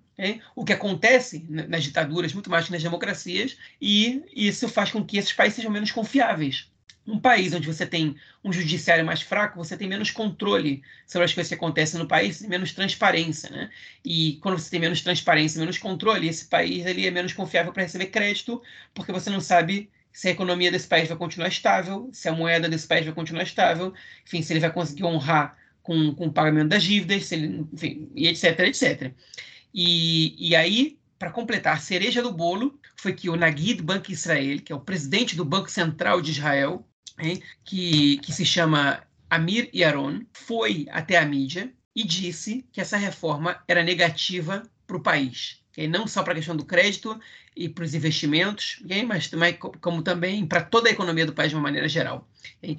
[0.54, 5.16] o que acontece nas ditaduras muito mais que nas democracias, e isso faz com que
[5.16, 6.70] esses países sejam menos confiáveis
[7.06, 11.34] um país onde você tem um judiciário mais fraco, você tem menos controle sobre as
[11.34, 13.70] coisas que acontecem no país, menos transparência, né?
[14.04, 17.82] E quando você tem menos transparência, menos controle, esse país ele é menos confiável para
[17.82, 18.62] receber crédito,
[18.94, 22.68] porque você não sabe se a economia desse país vai continuar estável, se a moeda
[22.68, 23.94] desse país vai continuar estável,
[24.26, 28.10] enfim, se ele vai conseguir honrar com, com o pagamento das dívidas, se ele, enfim,
[28.14, 29.12] e etc, etc.
[29.72, 34.60] E, e aí, para completar, a cereja do bolo foi que o Nagid Bank Israel,
[34.60, 36.86] que é o presidente do Banco Central de Israel,
[37.22, 42.96] hein, que, que se chama Amir Yaron, foi até a mídia e disse que essa
[42.96, 45.60] reforma era negativa para o país.
[45.70, 45.86] Okay?
[45.86, 47.18] Não só para a questão do crédito
[47.56, 49.04] e para os investimentos, okay?
[49.04, 52.28] mas também, como também para toda a economia do país de uma maneira geral.
[52.58, 52.76] Okay?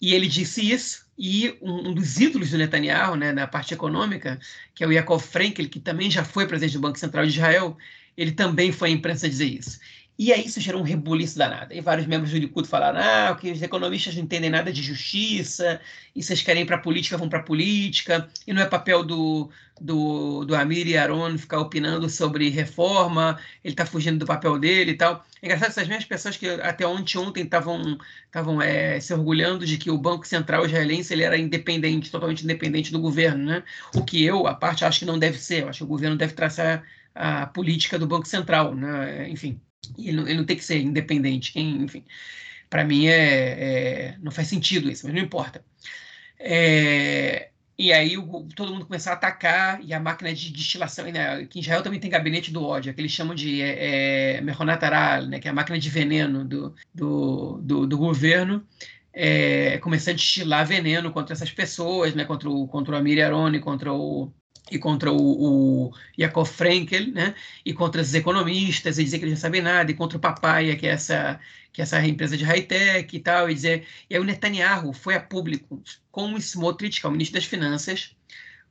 [0.00, 4.40] E ele disse isso, e um, um, dos ídolos do Netanyahu, né, na parte econômica,
[4.74, 7.76] que é o Yaakov Frenkel, que também já foi presidente do Banco Central de Israel,
[8.16, 9.78] ele também foi à imprensa dizer isso.
[10.18, 11.72] E aí isso gerou um rebuliço danado.
[11.72, 15.80] E vários membros do Likud falaram ah, que os economistas não entendem nada de justiça,
[16.14, 19.02] e vocês querem ir para a política, vão para a política, e não é papel
[19.02, 24.58] do, do, do Amir e Aaron ficar opinando sobre reforma, ele está fugindo do papel
[24.58, 25.24] dele e tal.
[25.42, 29.76] É engraçado essas mesmas pessoas que até ontem ontem estavam estavam é, se orgulhando de
[29.76, 33.62] que o Banco Central israelense ele era independente, totalmente independente do governo, né?
[33.94, 35.62] O que eu, a parte, acho que não deve ser.
[35.62, 36.84] Eu acho que o governo deve traçar
[37.14, 39.28] a política do Banco Central, né?
[39.28, 39.60] Enfim,
[39.98, 41.58] ele não, ele não tem que ser independente.
[41.58, 42.04] Enfim,
[42.70, 45.64] para mim é, é, não faz sentido isso, mas não importa.
[46.38, 51.44] É, e aí o, todo mundo começou a atacar e a máquina de destilação, né,
[51.46, 55.40] que em Israel também tem gabinete do ódio, que eles chamam de é, é né,
[55.40, 58.66] que é a máquina de veneno do, do, do, do governo,
[59.12, 63.60] é, começando a destilar veneno contra essas pessoas, né, contra o, contra o Amir Aroni,
[63.60, 64.32] contra o,
[64.70, 65.16] e contra o,
[65.86, 67.34] o Yakov Frenkel, né?
[67.64, 70.76] E contra os economistas, e dizer que eles não sabem nada, e contra o Papaya,
[70.76, 71.40] que é essa,
[71.72, 73.86] que é essa empresa de high-tech e tal, e dizer...
[74.08, 77.48] E aí o Netanyahu foi a público com o Smotrich, que é o ministro das
[77.48, 78.14] Finanças,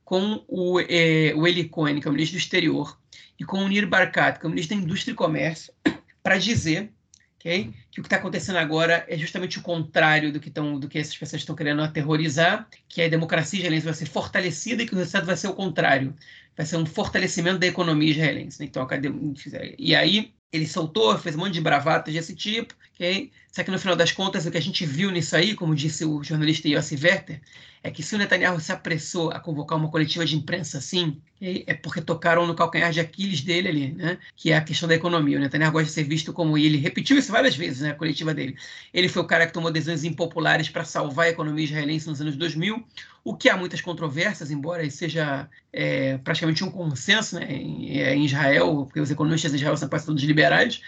[0.04, 2.98] com o, é, o Eli Cohen, que é o ministro do Exterior,
[3.38, 5.72] e com o Nir Barkat, que é o ministro da Indústria e Comércio,
[6.22, 6.90] para dizer
[7.42, 7.74] Okay?
[7.90, 10.96] Que o que está acontecendo agora é justamente o contrário do que, tão, do que
[10.96, 14.98] essas pessoas estão querendo aterrorizar, que a democracia israelense vai ser fortalecida e que o
[14.98, 16.14] resultado vai ser o contrário.
[16.56, 18.60] Vai ser um fortalecimento da economia israelense.
[18.60, 18.66] Né?
[18.66, 18.86] Então,
[19.76, 23.32] e aí ele soltou, fez um monte de bravatas desse tipo, Okay?
[23.50, 26.04] Só que no final das contas, o que a gente viu nisso aí, como disse
[26.04, 27.40] o jornalista Yossi Werther,
[27.82, 31.74] é que se o Netanyahu se apressou a convocar uma coletiva de imprensa assim, é
[31.74, 34.18] porque tocaram no calcanhar de Aquiles dele ali, né?
[34.36, 35.36] que é a questão da economia.
[35.36, 37.94] O Netanyahu gosta de ser visto como, e ele repetiu isso várias vezes na né,
[37.94, 38.56] coletiva dele,
[38.94, 42.36] ele foi o cara que tomou decisões impopulares para salvar a economia israelense nos anos
[42.36, 42.82] 2000,
[43.24, 48.24] o que há muitas controvérsias, embora seja é, praticamente um consenso né, em, é, em
[48.24, 50.80] Israel, porque os economistas de Israel são quase todos liberais,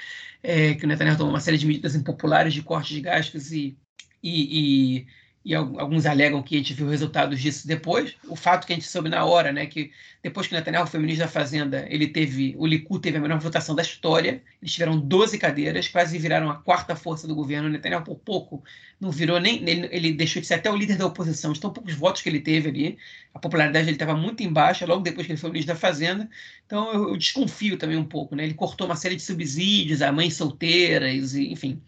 [0.45, 3.77] é, que o Netanyahu tomou uma série de medidas impopulares de corte de gastos e,
[4.23, 5.07] e, e
[5.45, 8.17] e alguns alegam que a gente viu resultados disso depois.
[8.27, 9.93] O fato que a gente soube na hora, né, que
[10.23, 13.75] depois que Netanyahu foi ministro da Fazenda, ele teve, o Likud teve a menor votação
[13.75, 14.43] da história.
[14.63, 17.69] Eles tiveram 12 cadeiras, quase viraram a quarta força do governo.
[17.69, 18.65] Netanyahu por pouco
[18.99, 21.53] não virou nem ele, ele deixou de ser até o líder da oposição.
[21.53, 22.99] De tão poucos votos que ele teve ali,
[23.35, 26.27] a popularidade dele estava muito em baixa logo depois que ele foi ministro da Fazenda.
[26.65, 28.45] Então eu, eu desconfio também um pouco, né?
[28.45, 31.83] Ele cortou uma série de subsídios a mães solteiras, enfim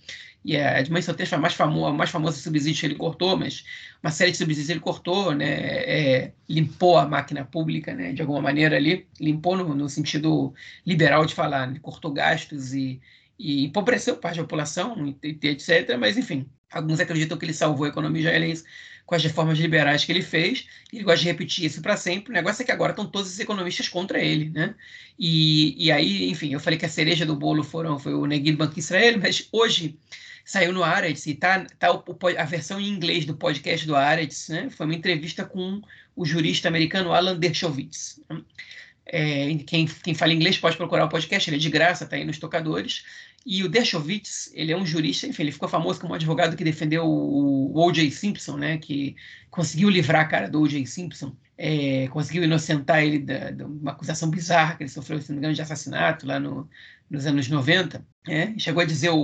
[0.47, 2.95] e a de mãe solteira foi a mais famosa, a mais famosa subsídio que ele
[2.95, 3.65] cortou, mas
[4.01, 8.41] uma série de subsídios ele cortou, né, é, limpou a máquina pública, né, de alguma
[8.41, 10.55] maneira ali, limpou no, no sentido
[10.87, 13.01] liberal de falar, né, cortou gastos e,
[13.37, 15.97] e empobreceu parte da população, etc.
[15.99, 18.63] Mas, enfim, alguns acreditam que ele salvou a economia israelense
[19.05, 20.69] com as reformas liberais que ele fez.
[20.93, 22.31] Ele gosta de repetir isso para sempre.
[22.31, 24.75] O negócio é que agora estão todos os economistas contra ele, né?
[25.19, 28.57] E, e aí, enfim, eu falei que a cereja do bolo foram, foi o Neguil
[28.57, 29.97] Banco Israel, mas hoje
[30.47, 32.05] saiu no Aretz e tá, tá o,
[32.39, 34.71] a versão em inglês do podcast do Aretz, né?
[34.71, 35.83] Foi uma entrevista com
[36.15, 38.21] o jurista americano Alan Dershowitz.
[39.05, 42.25] É, quem, quem fala inglês pode procurar o podcast, ele é de graça, está aí
[42.25, 43.05] nos tocadores.
[43.45, 47.05] E o Dershowitz, ele é um jurista, enfim, ele ficou famoso como advogado que defendeu
[47.05, 48.09] o, O.J.
[48.13, 49.17] Simpson, né, que
[49.51, 50.87] conseguiu livrar a cara do O.J.
[50.87, 55.39] Simpson, é, conseguiu inocentar ele de uma acusação bizarra que ele sofreu, se não me
[55.41, 56.69] engano, de assassinato lá no,
[57.11, 58.07] nos anos 90.
[58.29, 59.17] É, chegou a dizer, o,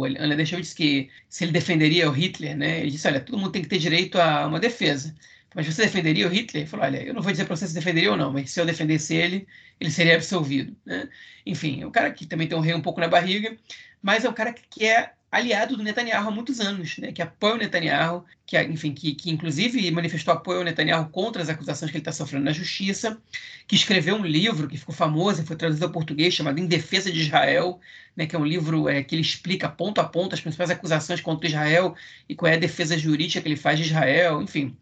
[0.00, 3.52] o Ana Dershowitz, que se ele defenderia o Hitler, né, ele disse, olha, todo mundo
[3.52, 5.14] tem que ter direito a uma defesa.
[5.54, 6.62] Mas você defenderia o Hitler?
[6.62, 8.60] Ele falou, olha, eu não vou dizer para você se defenderia ou não, mas se
[8.60, 9.46] eu defendesse ele,
[9.80, 10.76] ele seria absolvido.
[10.84, 11.08] Né?
[11.44, 13.56] Enfim, é um cara que também tem um rei um pouco na barriga,
[14.02, 17.12] mas é um cara que é aliado do Netanyahu há muitos anos, né?
[17.12, 21.48] que apoia o Netanyahu, que, enfim, que, que inclusive manifestou apoio ao Netanyahu contra as
[21.48, 23.20] acusações que ele está sofrendo na justiça,
[23.66, 27.12] que escreveu um livro que ficou famoso e foi traduzido ao português, chamado Em Defesa
[27.12, 27.80] de Israel,
[28.16, 28.26] né?
[28.26, 31.46] que é um livro é, que ele explica ponto a ponto as principais acusações contra
[31.46, 31.94] Israel
[32.28, 34.76] e qual é a defesa jurídica que ele faz de Israel, enfim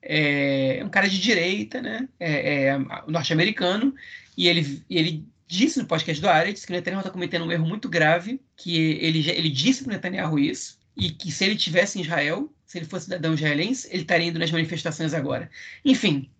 [0.00, 2.08] é um cara de direita, né?
[2.18, 3.94] É, é norte-americano,
[4.36, 7.66] e ele, ele disse no podcast do Aretz que o Netanyahu está cometendo um erro
[7.66, 12.02] muito grave, que ele, ele disse para Netanyahu isso, e que se ele tivesse em
[12.02, 15.50] Israel, se ele fosse cidadão israelense, ele estaria indo nas manifestações agora.
[15.82, 16.30] Enfim,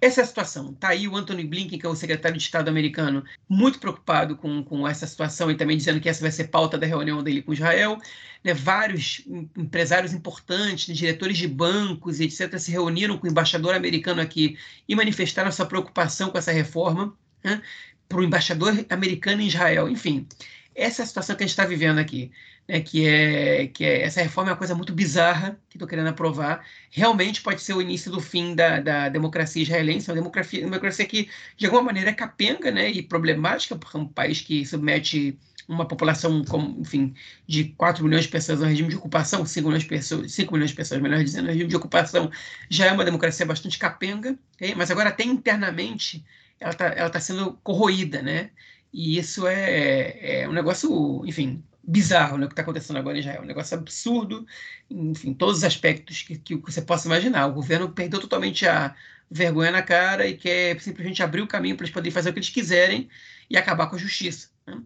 [0.00, 0.72] essa é a situação.
[0.72, 4.64] Está aí o Anthony Blinken, que é o secretário de Estado americano, muito preocupado com,
[4.64, 7.52] com essa situação e também dizendo que essa vai ser pauta da reunião dele com
[7.52, 7.98] Israel.
[8.42, 9.22] Né, vários
[9.56, 14.56] empresários importantes, né, diretores de bancos e etc., se reuniram com o embaixador americano aqui
[14.88, 17.14] e manifestaram sua preocupação com essa reforma
[17.44, 17.62] né,
[18.10, 19.88] para o embaixador americano em Israel.
[19.88, 20.26] Enfim,
[20.74, 22.30] essa é a situação que a gente está vivendo aqui
[22.70, 26.06] né, que, é, que é essa reforma é uma coisa muito bizarra que estou querendo
[26.08, 26.64] aprovar.
[26.90, 31.28] Realmente pode ser o início do fim da, da democracia israelense, uma democracia, democracia que,
[31.56, 35.36] de alguma maneira, é capenga né, e problemática, porque é um país que submete
[35.68, 37.14] uma população, como, enfim,
[37.46, 40.70] de 4 milhões de pessoas ao regime de ocupação, 5 milhões de pessoas, 5 milhões
[40.70, 42.30] de pessoas, melhor dizendo, no regime de ocupação,
[42.68, 44.74] já é uma democracia bastante capenga, okay?
[44.76, 46.24] mas agora até internamente
[46.60, 48.50] ela está ela tá sendo corroída, né?
[48.92, 53.20] E isso é, é um negócio, enfim, bizarro né, o que está acontecendo agora em
[53.20, 53.42] Israel.
[53.42, 54.46] Um negócio absurdo,
[54.90, 57.46] enfim, todos os aspectos que, que você possa imaginar.
[57.46, 58.94] O governo perdeu totalmente a
[59.30, 62.40] vergonha na cara e quer simplesmente abrir o caminho para eles poderem fazer o que
[62.40, 63.08] eles quiserem
[63.48, 64.50] e acabar com a justiça.
[64.66, 64.82] Né?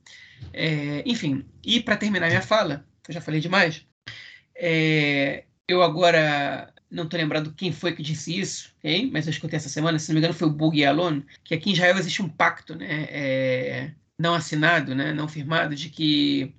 [0.53, 3.87] É, enfim, e para terminar minha fala, eu já falei demais,
[4.55, 9.11] é, eu agora não estou lembrando quem foi que disse isso, okay?
[9.11, 11.71] mas eu escutei essa semana, se não me engano foi o Bug Alon, que aqui
[11.71, 16.55] em Israel existe um pacto né, é, não assinado, né, não firmado, de que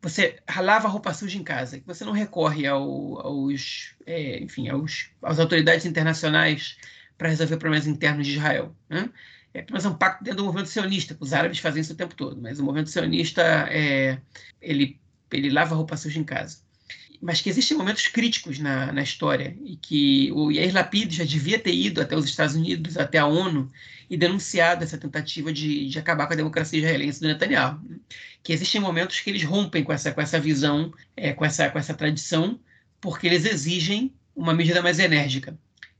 [0.00, 5.10] você lava roupa suja em casa, que você não recorre ao, aos, é, enfim, aos,
[5.20, 6.78] às autoridades internacionais
[7.18, 8.74] para resolver problemas internos de Israel.
[8.88, 9.10] Né?
[9.52, 12.40] É apenas um pacto dentro do movimento sionista, os árabes fazem isso o tempo todo,
[12.40, 14.20] mas o movimento sionista é,
[14.62, 15.00] ele,
[15.32, 16.65] ele lava roupa suja em casa
[17.20, 21.58] mas que existem momentos críticos na, na história e que o Yair Lapid já devia
[21.58, 23.70] ter ido até os Estados Unidos, até a ONU,
[24.08, 27.80] e denunciado essa tentativa de, de acabar com a democracia israelense do Netanyahu.
[28.42, 31.78] Que existem momentos que eles rompem com essa, com essa visão, é, com, essa, com
[31.78, 32.60] essa tradição,
[33.00, 35.58] porque eles exigem uma medida mais enérgica.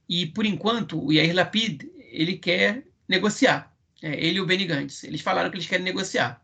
[0.09, 3.75] E, por enquanto, o Yair Lapid ele quer negociar.
[4.03, 5.05] É, ele e o Benny Gantz.
[5.05, 6.41] Eles falaram que eles querem negociar.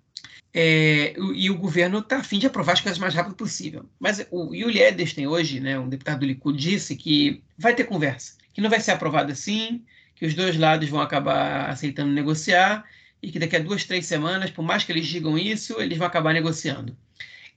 [0.54, 3.88] É, e o governo está afim de aprovar as coisas mais rápido possível.
[3.98, 8.36] Mas o Yuli Edelstein, hoje, né, um deputado do Likud, disse que vai ter conversa,
[8.52, 9.82] que não vai ser aprovado assim,
[10.14, 12.84] que os dois lados vão acabar aceitando negociar
[13.22, 16.06] e que daqui a duas, três semanas, por mais que eles digam isso, eles vão
[16.06, 16.96] acabar negociando.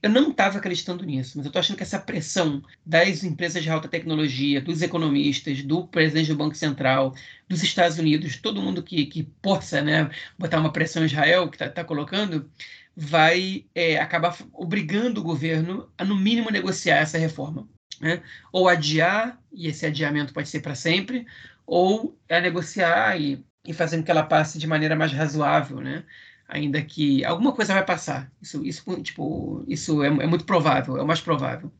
[0.02, 3.70] Eu não estava acreditando nisso, mas eu estou achando que essa pressão das empresas de
[3.70, 7.14] alta tecnologia, dos economistas, do presidente do Banco Central,
[7.48, 11.56] dos Estados Unidos, todo mundo que, que possa né, botar uma pressão em Israel, que
[11.56, 12.48] está tá colocando,
[12.96, 17.68] vai é, acabar obrigando o governo a, no mínimo, negociar essa reforma.
[18.00, 18.22] Né?
[18.52, 21.26] Ou adiar, e esse adiamento pode ser para sempre,
[21.66, 26.04] ou a negociar e, e fazer com que ela passe de maneira mais razoável, né?
[26.48, 28.30] ainda que alguma coisa vai passar.
[28.40, 31.72] Isso, isso, tipo, isso é, é, muito provável, é o mais provável.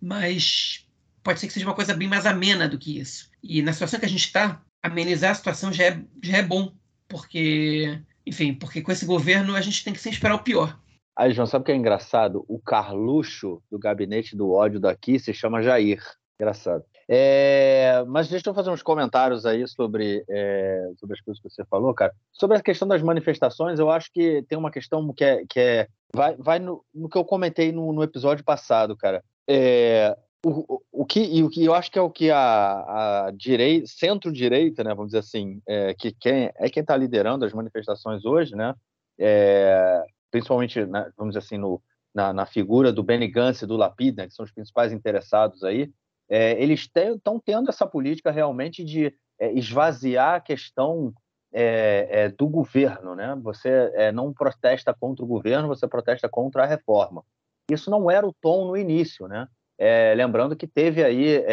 [0.00, 0.86] Mas
[1.22, 3.30] pode ser que seja uma coisa bem mais amena do que isso.
[3.42, 6.74] E na situação que a gente está, amenizar a situação já é, já é bom,
[7.06, 10.78] porque, enfim, porque com esse governo a gente tem que sempre esperar o pior.
[11.16, 12.44] Aí, João, sabe o que é engraçado?
[12.46, 16.00] O Carluxo do gabinete do ódio daqui se chama Jair.
[16.40, 16.84] Engraçado.
[17.10, 21.64] É, mas deixa eu fazer uns comentários aí sobre, é, sobre as coisas que você
[21.64, 22.12] falou, cara.
[22.32, 25.44] Sobre a questão das manifestações, eu acho que tem uma questão que é.
[25.48, 29.24] Que é vai vai no, no que eu comentei no, no episódio passado, cara.
[29.48, 33.30] É, o, o, que, e o que eu acho que é o que a, a
[33.32, 38.24] direita, centro-direita, né, vamos dizer assim, é, que quem, é quem está liderando as manifestações
[38.24, 38.74] hoje, né,
[39.18, 41.82] é, principalmente, né, vamos dizer assim, no,
[42.14, 45.64] na, na, figura do Benny Gantz e do Lapid, né, que são os principais interessados
[45.64, 45.90] aí,
[46.28, 51.12] é, eles estão tendo essa política realmente de é, esvaziar a questão
[51.50, 53.14] é, é do governo.
[53.14, 53.34] Né?
[53.42, 57.24] Você não protesta contra o governo, você protesta contra a reforma.
[57.70, 59.26] Isso não era o tom no início.
[59.26, 59.48] Né?
[59.78, 61.44] É, lembrando que teve aí,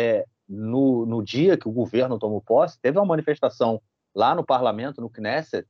[0.49, 3.79] no, no, dia que o governo tomou posse, teve uma manifestação
[4.15, 5.67] lá no parlamento, no Knesset,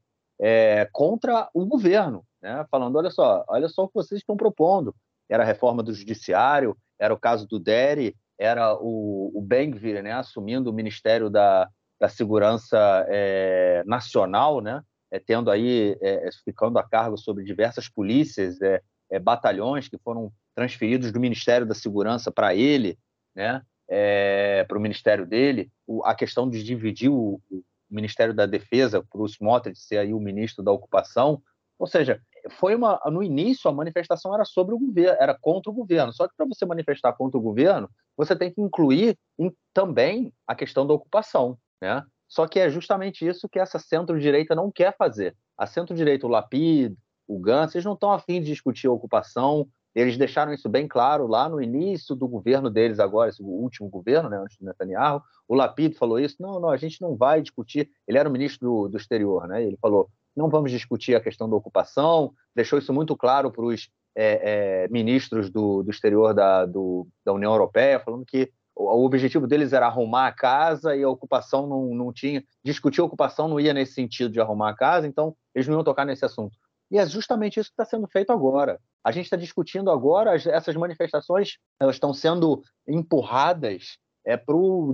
[0.94, 2.66] contra o governo, né?
[2.72, 4.96] falando: olha só, olha só o que vocês estão propondo.
[5.30, 10.12] Era a reforma do judiciário, era o caso do Deri, era o, o Ben-Gvir, né,
[10.12, 11.70] assumindo o Ministério da,
[12.00, 18.62] da Segurança é, Nacional, né, é, tendo aí, é, ficando a cargo sobre diversas polícias,
[18.62, 22.98] é, é, batalhões que foram transferidos do Ministério da Segurança para ele,
[23.36, 28.46] né, é, para o Ministério dele, o, a questão de dividir o, o Ministério da
[28.46, 31.42] Defesa para o Smotrich ser aí o ministro da Ocupação,
[31.78, 32.22] ou seja,
[32.52, 36.14] foi uma no início a manifestação era sobre o governo, era contra o governo.
[36.14, 40.56] Só que para você manifestar contra o governo, você tem que incluir em, também a
[40.56, 42.04] questão da ocupação, né?
[42.28, 45.36] Só que é justamente isso que essa centro-direita não quer fazer.
[45.58, 46.96] A centro-direita, o Lapid,
[47.28, 49.68] o Gantz, eles não estão afim de discutir a ocupação.
[49.96, 54.30] Eles deixaram isso bem claro lá no início do governo deles agora, esse último governo,
[54.30, 55.22] né, antes do Netanyahu.
[55.48, 56.36] O Lapid falou isso.
[56.40, 57.90] Não, não, a gente não vai discutir.
[58.06, 59.64] Ele era o ministro do, do exterior, né?
[59.64, 63.90] Ele falou: não vamos discutir a questão da ocupação, deixou isso muito claro para os
[64.16, 69.06] é, é, ministros do, do exterior da, do, da União Europeia, falando que o, o,
[69.06, 72.44] objetivo deles era arrumar a casa e a ocupação não, não tinha.
[72.64, 75.84] Discutir a ocupação não ia nesse sentido de arrumar a casa, então eles não iam
[75.84, 76.58] tocar nesse assunto.
[76.96, 78.80] E é justamente isso que está sendo feito agora.
[79.04, 84.94] A gente está discutindo agora, essas manifestações elas estão sendo empurradas é, para o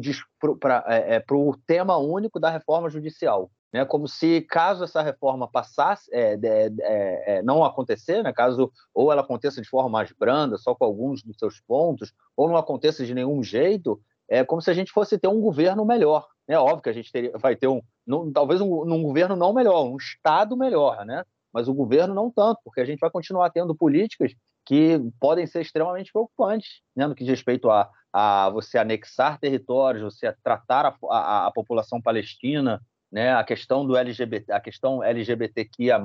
[0.87, 1.23] é, é,
[1.65, 7.41] tema único da reforma judicial né, como se caso essa reforma passasse, é, é, é,
[7.41, 11.37] não acontecer, né, caso ou ela aconteça de forma mais branda, só com alguns dos
[11.37, 15.27] seus pontos, ou não aconteça de nenhum jeito, é como se a gente fosse ter
[15.27, 16.27] um governo melhor.
[16.47, 19.53] É óbvio que a gente teria, vai ter um, um talvez um, um, governo não
[19.53, 21.23] melhor, um Estado melhor, né?
[21.53, 24.33] Mas o governo não tanto, porque a gente vai continuar tendo políticas
[24.65, 30.03] que podem ser extremamente preocupantes, né, no que diz respeito a, a você anexar territórios,
[30.03, 36.01] você tratar a, a, a população palestina né, a questão do LGBT, a questão LGBTQIA+,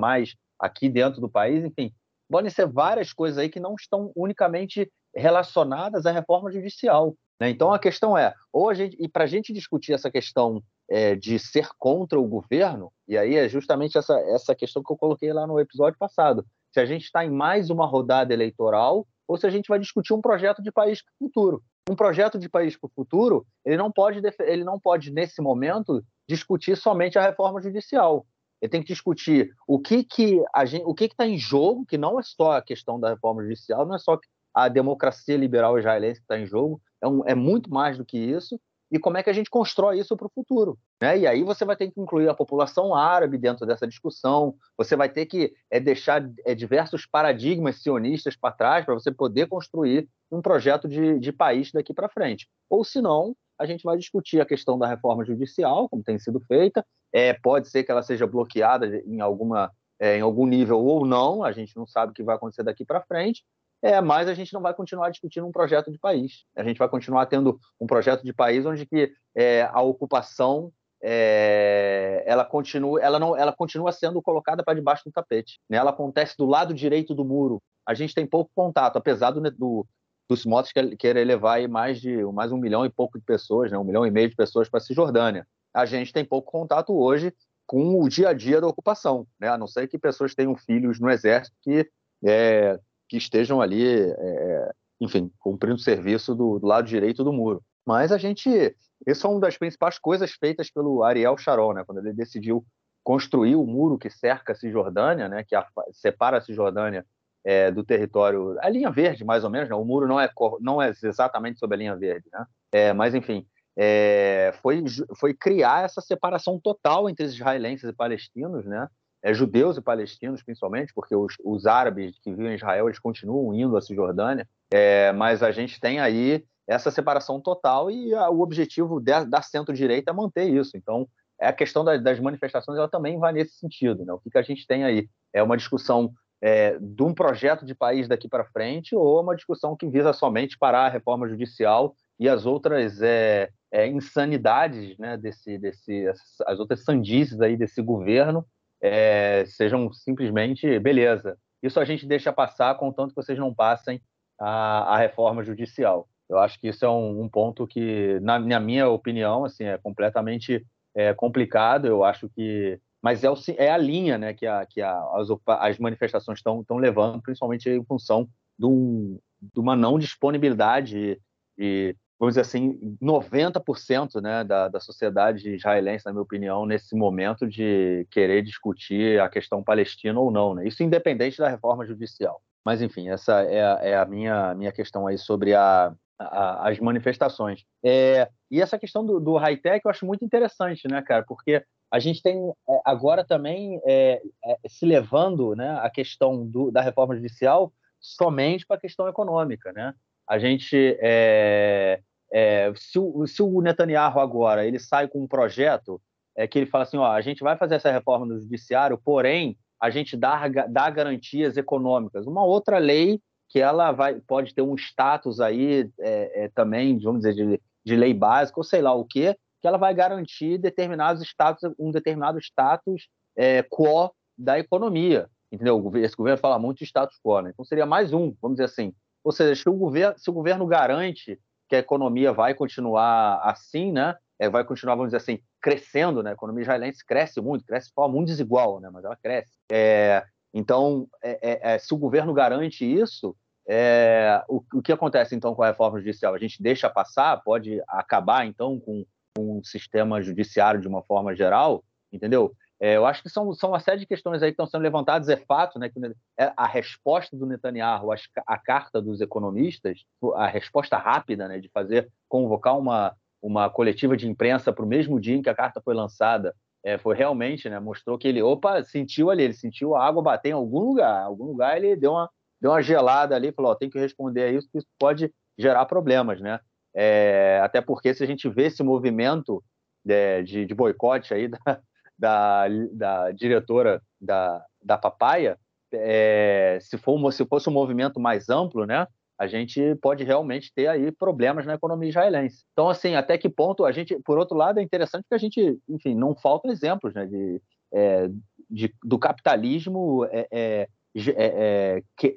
[0.59, 1.93] aqui dentro do país, enfim,
[2.29, 7.15] podem ser várias coisas aí que não estão unicamente relacionadas à reforma judicial.
[7.39, 7.49] Né?
[7.49, 11.15] Então a questão é, ou a gente, e para a gente discutir essa questão é,
[11.15, 15.31] de ser contra o governo, e aí é justamente essa, essa questão que eu coloquei
[15.33, 19.45] lá no episódio passado, se a gente está em mais uma rodada eleitoral ou se
[19.45, 21.63] a gente vai discutir um projeto de país para o futuro.
[21.89, 26.03] Um projeto de país para o futuro, ele não pode, ele não pode nesse momento
[26.27, 28.25] discutir somente a reforma judicial.
[28.61, 31.97] Ele tem que discutir o que que a gente, o que está em jogo, que
[31.97, 34.17] não é só a questão da reforma judicial, não é só
[34.53, 38.17] a democracia liberal israelense que está em jogo, é, um, é muito mais do que
[38.17, 38.59] isso
[38.91, 40.77] e como é que a gente constrói isso para o futuro.
[41.01, 41.19] Né?
[41.19, 45.09] E aí você vai ter que incluir a população árabe dentro dessa discussão, você vai
[45.09, 50.41] ter que é, deixar é, diversos paradigmas sionistas para trás para você poder construir um
[50.41, 52.47] projeto de, de país daqui para frente.
[52.69, 56.85] Ou senão, a gente vai discutir a questão da reforma judicial, como tem sido feita,
[57.11, 61.43] é, pode ser que ela seja bloqueada em alguma é, em algum nível ou não,
[61.43, 63.43] a gente não sabe o que vai acontecer daqui para frente,
[63.81, 66.45] é, mas a gente não vai continuar discutindo um projeto de país.
[66.55, 70.71] A gente vai continuar tendo um projeto de país onde que é, a ocupação
[71.01, 75.59] é, ela continua, ela não, ela continua sendo colocada para debaixo do tapete.
[75.69, 75.77] Né?
[75.77, 77.61] Ela acontece do lado direito do muro.
[77.85, 79.87] A gente tem pouco contato, apesar do, do
[80.29, 83.77] dos motos querer levar mais de mais um milhão e pouco de pessoas, né?
[83.77, 85.47] um milhão e meio de pessoas para a Cisjordânia.
[85.73, 87.33] A gente tem pouco contato hoje
[87.65, 89.47] com o dia a dia da ocupação, né?
[89.47, 91.89] a não ser que pessoas tenham filhos no exército que
[92.25, 92.77] é,
[93.07, 97.63] que estejam ali, é, enfim, cumprindo serviço do, do, lado direito do muro.
[97.85, 98.75] Mas a gente,
[99.05, 102.65] isso é uma das principais coisas feitas pelo Ariel Sharon, né, quando ele decidiu
[103.03, 107.05] construir o muro que cerca a Cisjordânia, né, que a, separa a Cisjordânia
[107.45, 110.29] é, do território, a linha verde, mais ou menos, né, o muro não é,
[110.59, 113.47] não é exatamente sobre a linha verde, né, é, mas enfim,
[113.77, 114.83] é, foi,
[115.15, 118.89] foi criar essa separação total entre israelenses e palestinos, né,
[119.23, 123.53] é, judeus e palestinos, principalmente, porque os, os, árabes que vivem em Israel eles continuam
[123.53, 128.41] indo à Cisjordânia, é, mas a gente tem aí essa separação total e a, o
[128.41, 130.75] objetivo de, da centro-direita é manter isso.
[130.75, 131.07] Então,
[131.39, 134.03] é a questão da, das manifestações ela também vai nesse sentido.
[134.05, 134.13] Né?
[134.13, 135.07] O que, que a gente tem aí?
[135.33, 136.11] É uma discussão
[136.41, 140.57] é, de um projeto de país daqui para frente ou uma discussão que visa somente
[140.57, 146.05] parar a reforma judicial e as outras é, é, insanidades, né, desse, desse,
[146.45, 148.45] as outras sandices aí desse governo
[148.81, 151.37] é, sejam simplesmente beleza.
[151.61, 154.01] Isso a gente deixa passar, contanto que vocês não passem
[154.39, 156.07] a, a reforma judicial.
[156.29, 159.77] Eu acho que isso é um, um ponto que, na, na, minha opinião, assim, é
[159.77, 161.87] completamente é, complicado.
[161.87, 165.29] Eu acho que, mas é, o, é a linha, né, que, a, que a, as,
[165.47, 168.27] as manifestações estão levando, principalmente em função
[168.59, 171.19] de, um, de uma não disponibilidade
[171.57, 177.47] de vamos dizer assim, 90% né, da, da sociedade israelense, na minha opinião, nesse momento
[177.47, 180.55] de querer discutir a questão palestina ou não.
[180.55, 180.67] Né?
[180.67, 182.41] Isso independente da reforma judicial.
[182.65, 186.79] Mas, enfim, essa é a, é a minha, minha questão aí sobre a, a, as
[186.79, 187.63] manifestações.
[187.83, 191.23] É, e essa questão do, do high-tech eu acho muito interessante, né, cara?
[191.23, 192.37] Porque a gente tem
[192.69, 198.65] é, agora também é, é, se levando né, a questão do, da reforma judicial somente
[198.65, 199.93] para a questão econômica, né?
[200.27, 202.01] A gente é,
[202.31, 206.01] é, se, o, se, o, Netanyahu agora ele sai com um projeto
[206.35, 209.57] é, que ele fala assim, ó, a gente vai fazer essa reforma no judiciário, porém
[209.79, 212.25] a gente dá, dá garantias econômicas.
[212.25, 217.21] Uma outra lei que ela vai, pode ter um status aí é, é também, vamos
[217.21, 221.23] dizer, de, de lei básica ou sei lá o quê, que ela vai garantir determinados
[221.23, 225.29] status, um determinado status é, quo da economia.
[225.51, 225.91] Entendeu?
[225.95, 227.51] Esse governo fala muito de status quo, né?
[227.53, 228.93] Então seria mais um, vamos dizer assim.
[229.27, 231.37] Ou seja, se o governo, se o governo garante
[231.67, 234.15] que a economia vai continuar assim, né?
[234.39, 236.29] É, vai continuar, vamos dizer assim, crescendo, né?
[236.29, 238.89] A economia israelense cresce muito, cresce de forma muito desigual, né?
[238.89, 239.51] Mas ela cresce.
[239.69, 240.23] É,
[240.53, 243.35] então, é, é, é se o governo garante isso,
[243.67, 246.33] é, o, o, que acontece então com a reforma judicial?
[246.33, 249.05] A gente deixa passar, pode acabar então com,
[249.35, 251.83] com o sistema judiciário de uma forma geral,
[252.13, 252.55] entendeu?
[252.79, 255.29] É, eu acho que são, são uma série de questões aí que estão sendo levantadas.
[255.29, 255.99] É fato né, que
[256.39, 258.11] é, a resposta do Netanyahu,
[258.45, 260.03] a carta dos economistas,
[260.35, 265.19] a resposta rápida né, de fazer, convocar uma, uma coletiva de imprensa para o mesmo
[265.19, 268.83] dia em que a carta foi lançada, é, foi realmente, né, mostrou que ele, opa,
[268.83, 272.11] sentiu ali, ele sentiu a água bater em algum lugar, em algum lugar ele deu
[272.11, 272.29] uma,
[272.61, 275.85] deu uma gelada ali, falou, oh, tem que responder a isso, que isso pode gerar
[275.85, 276.59] problemas, né?
[276.95, 279.63] É, até porque se a gente vê esse movimento
[280.07, 281.81] é, de, de boicote aí da,
[282.17, 285.57] da, da diretora da, da Papaya,
[285.91, 289.07] é, se, for, se fosse um movimento mais amplo, né,
[289.37, 292.65] a gente pode realmente ter aí problemas na economia israelense.
[292.73, 295.79] Então, assim, até que ponto a gente, por outro lado, é interessante que a gente,
[295.87, 297.61] enfim, não faltam exemplos, né, de,
[297.93, 298.29] é,
[298.69, 302.33] de do capitalismo é, é, é, é que,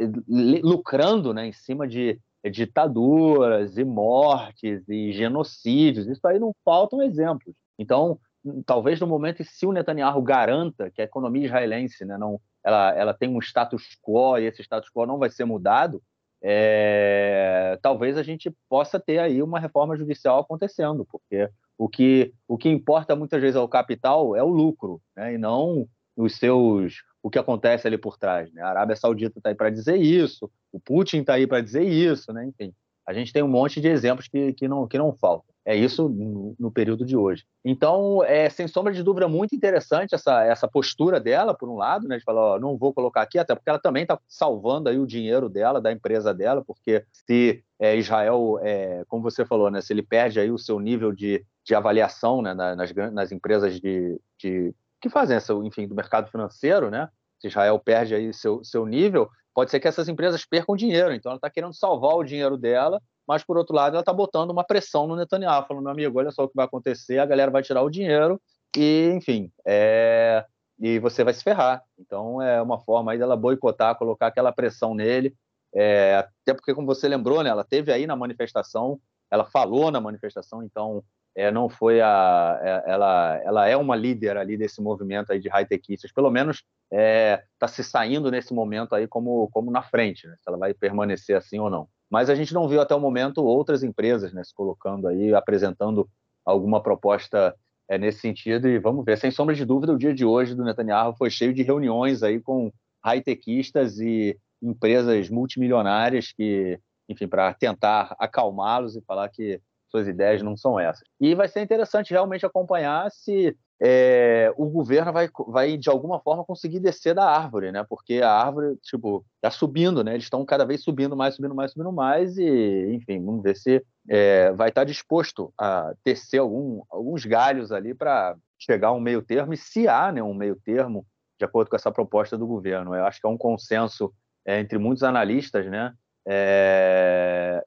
[0.62, 2.20] lucrando, né, em cima de
[2.50, 6.06] ditaduras e mortes e genocídios.
[6.06, 7.54] Isso aí não faltam exemplos.
[7.78, 8.18] Então,
[8.64, 12.94] talvez no momento em se o Netanyahu garanta que a economia israelense né, não, ela,
[12.94, 16.02] ela tem um status quo e esse status quo não vai ser mudado,
[16.42, 22.56] é, talvez a gente possa ter aí uma reforma judicial acontecendo, porque o que, o
[22.56, 25.86] que importa muitas vezes ao capital é o lucro, né, e não
[26.16, 28.50] os seus o que acontece ali por trás.
[28.52, 28.62] Né?
[28.62, 32.32] A Arábia Saudita está aí para dizer isso, o Putin está aí para dizer isso,
[32.32, 32.46] né?
[32.46, 32.72] enfim.
[33.06, 35.50] A gente tem um monte de exemplos que, que, não, que não faltam.
[35.64, 37.44] É isso no, no, período de hoje.
[37.64, 42.08] Então, é sem sombra de dúvida muito interessante essa, essa postura dela, por um lado,
[42.08, 44.98] né, de falar, ó, não vou colocar aqui, até porque ela também está salvando aí
[44.98, 49.80] o dinheiro dela, da empresa dela, porque se é, Israel, é, como você falou, né,
[49.82, 54.18] se ele perde aí o seu nível de, de avaliação né, nas, nas empresas de,
[54.38, 57.08] de, que fazem essa, enfim, do mercado financeiro, né,
[57.38, 61.12] se Israel perde aí seu, seu nível, pode ser que essas empresas percam dinheiro.
[61.12, 64.50] Então, ela está querendo salvar o dinheiro dela, mas, por outro lado, ela está botando
[64.50, 67.50] uma pressão no Netanyahu, falando, meu amigo, olha só o que vai acontecer, a galera
[67.50, 68.40] vai tirar o dinheiro
[68.76, 70.44] e, enfim, é...
[70.78, 71.82] e você vai se ferrar.
[71.98, 75.34] Então, é uma forma aí dela boicotar, colocar aquela pressão nele,
[75.74, 76.16] é...
[76.16, 79.00] até porque, como você lembrou, né, ela teve aí na manifestação,
[79.30, 81.04] ela falou na manifestação, então
[81.34, 85.48] é, não foi a, é, ela, ela é uma líder ali desse movimento aí de
[85.48, 90.26] high-techistas, pelo menos está é, tá se saindo nesse momento aí como, como na frente,
[90.26, 91.88] né, se ela vai permanecer assim ou não.
[92.10, 96.08] Mas a gente não viu até o momento outras empresas né, se colocando aí, apresentando
[96.44, 97.54] alguma proposta
[97.88, 99.16] é, nesse sentido, e vamos ver.
[99.16, 102.40] Sem sombra de dúvida, o dia de hoje do Netanyahu foi cheio de reuniões aí
[102.40, 102.72] com
[103.04, 110.56] high-techistas e empresas multimilionárias que, enfim, para tentar acalmá-los e falar que suas ideias não
[110.56, 111.02] são essas.
[111.20, 116.44] E vai ser interessante realmente acompanhar se é, o governo vai, vai, de alguma forma,
[116.44, 117.84] conseguir descer da árvore, né?
[117.88, 120.12] Porque a árvore, tipo, está subindo, né?
[120.12, 123.82] Eles estão cada vez subindo mais, subindo mais, subindo mais e, enfim, vamos ver se
[124.08, 129.00] é, vai estar tá disposto a tecer algum, alguns galhos ali para chegar a um
[129.00, 131.06] meio termo e se há né, um meio termo
[131.38, 132.94] de acordo com essa proposta do governo.
[132.94, 134.12] Eu acho que é um consenso
[134.44, 135.94] é, entre muitos analistas, né?
[136.28, 137.64] É,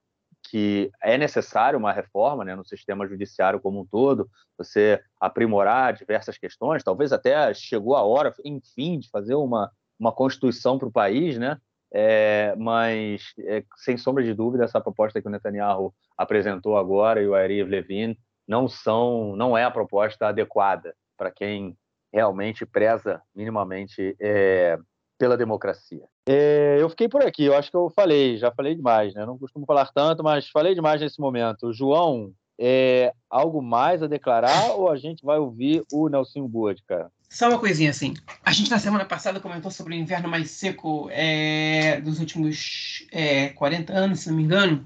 [0.54, 6.38] que é necessário uma reforma né, no sistema judiciário como um todo, você aprimorar diversas
[6.38, 11.40] questões, talvez até chegou a hora, enfim, de fazer uma, uma constituição para o país,
[11.40, 11.58] né?
[11.92, 17.28] É, mas, é, sem sombra de dúvida, essa proposta que o Netanyahu apresentou agora e
[17.28, 18.16] o Ariv Levin
[18.48, 21.76] não são, não é a proposta adequada para quem
[22.14, 24.78] realmente preza minimamente é,
[25.18, 26.08] pela democracia.
[26.28, 29.26] É, eu fiquei por aqui, eu acho que eu falei, já falei demais, né?
[29.26, 31.74] Não costumo falar tanto, mas falei demais nesse momento.
[31.74, 37.12] João, é algo mais a declarar ou a gente vai ouvir o Nelson Board, cara?
[37.30, 38.14] Só uma coisinha assim.
[38.46, 43.50] A gente na semana passada comentou sobre o inverno mais seco é, dos últimos é,
[43.50, 44.86] 40 anos, se não me engano.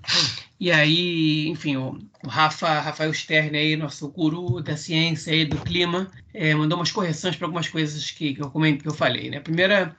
[0.58, 5.58] E aí, enfim, o, o Rafa, Rafael Stern aí, nosso guru da ciência e do
[5.58, 9.30] clima, é, mandou umas correções para algumas coisas que, que eu comentei, que eu falei.
[9.30, 9.38] Né?
[9.38, 9.94] A primeira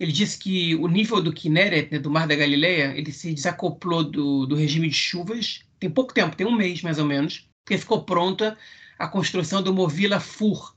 [0.00, 4.02] ele disse que o nível do Kinneret, né, do Mar da Galileia, ele se desacoplou
[4.02, 5.60] do, do regime de chuvas.
[5.78, 8.56] Tem pouco tempo, tem um mês mais ou menos, porque ficou pronta
[8.98, 10.74] a construção do Movila Fur,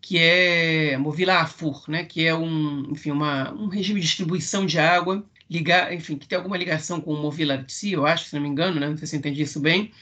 [0.00, 4.78] que é Movila Afur, né, que é um, enfim, uma, um regime de distribuição de
[4.78, 8.42] água, ligar, enfim, que tem alguma ligação com o Movila Artsy, eu acho, se não
[8.42, 9.92] me engano, né, não sei se entendi isso bem,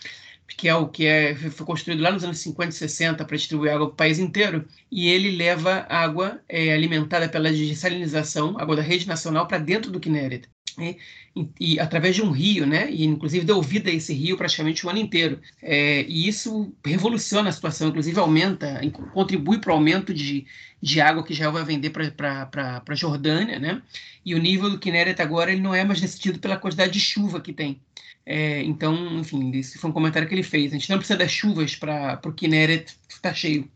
[0.57, 3.73] que é o que é, foi construído lá nos anos 50 e 60 para distribuir
[3.73, 8.83] água para o país inteiro, e ele leva água é, alimentada pela desalinização, água da
[8.83, 10.49] rede nacional, para dentro do Kinneret.
[10.79, 10.99] E,
[11.35, 12.91] e, e, através de um rio, né?
[12.91, 15.41] E inclusive deu vida a esse rio praticamente o ano inteiro.
[15.63, 18.81] É, e isso revoluciona a situação, inclusive aumenta,
[19.13, 20.47] contribui para o aumento de,
[20.83, 23.83] de água que já vai vender para a Jordânia, né?
[24.25, 27.41] E o nível do Kinneret agora ele não é mais decidido pela quantidade de chuva
[27.41, 27.81] que tem.
[28.27, 30.73] É, então, enfim, esse foi um comentário que ele fez.
[30.73, 33.71] A gente não precisa das chuvas para o Kinneret estar cheio.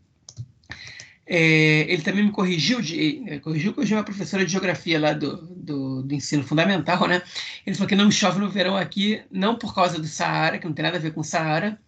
[1.25, 5.37] É, ele também me corrigiu, de, é, corrigiu, corrigiu uma professora de geografia lá do,
[5.37, 7.21] do, do, ensino fundamental, né?
[7.65, 10.73] Ele falou que não chove no verão aqui, não por causa do Saara, que não
[10.73, 11.79] tem nada a ver com o Saara,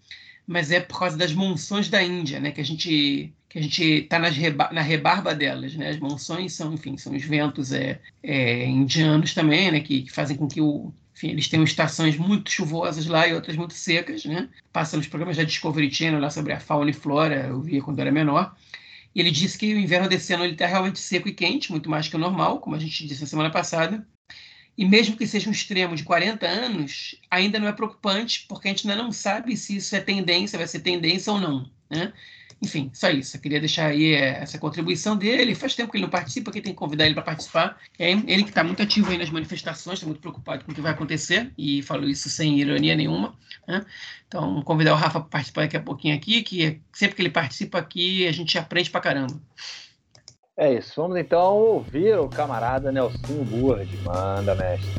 [0.47, 2.51] mas é por causa das monções da Índia, né?
[2.51, 5.89] Que a gente que a gente está na rebarba delas, né?
[5.89, 9.79] As monções são, enfim, são os ventos é, é indianos também, né?
[9.81, 13.55] Que, que fazem com que o, enfim, eles têm estações muito chuvosas lá e outras
[13.55, 14.49] muito secas, né?
[14.71, 17.99] Passa nos programas da Discovery Channel lá sobre a fauna e flora, eu via quando
[17.99, 18.55] era menor.
[19.13, 22.07] E ele disse que o inverno desse ano está realmente seco e quente, muito mais
[22.07, 24.05] que o normal, como a gente disse na semana passada.
[24.75, 28.71] E mesmo que seja um extremo de 40 anos, ainda não é preocupante, porque a
[28.71, 31.69] gente ainda não sabe se isso é tendência, vai ser tendência ou não.
[31.91, 32.11] Né?
[32.63, 33.35] Enfim, só isso.
[33.35, 35.53] Eu queria deixar aí é, essa contribuição dele.
[35.53, 37.77] Faz tempo que ele não participa, quem tem que convidar ele para participar.
[37.99, 40.79] É ele que está muito ativo aí nas manifestações, está muito preocupado com o que
[40.79, 43.35] vai acontecer, e falo isso sem ironia nenhuma.
[43.67, 43.85] Né?
[44.25, 47.77] Então, convidar o Rafa para participar daqui a pouquinho aqui, que sempre que ele participa
[47.77, 49.35] aqui, a gente aprende para caramba.
[50.55, 50.93] É isso.
[50.95, 53.89] Vamos então ouvir o camarada Nelson Burd.
[54.05, 54.89] Manda, mestre.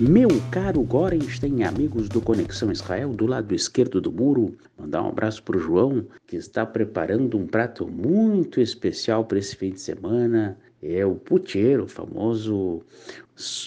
[0.00, 5.42] Meu caro Gorenstein, amigos do Conexão Israel, do lado esquerdo do muro, mandar um abraço
[5.42, 10.58] para o João, que está preparando um prato muito especial para esse fim de semana.
[10.82, 12.82] É o puteiro, famoso,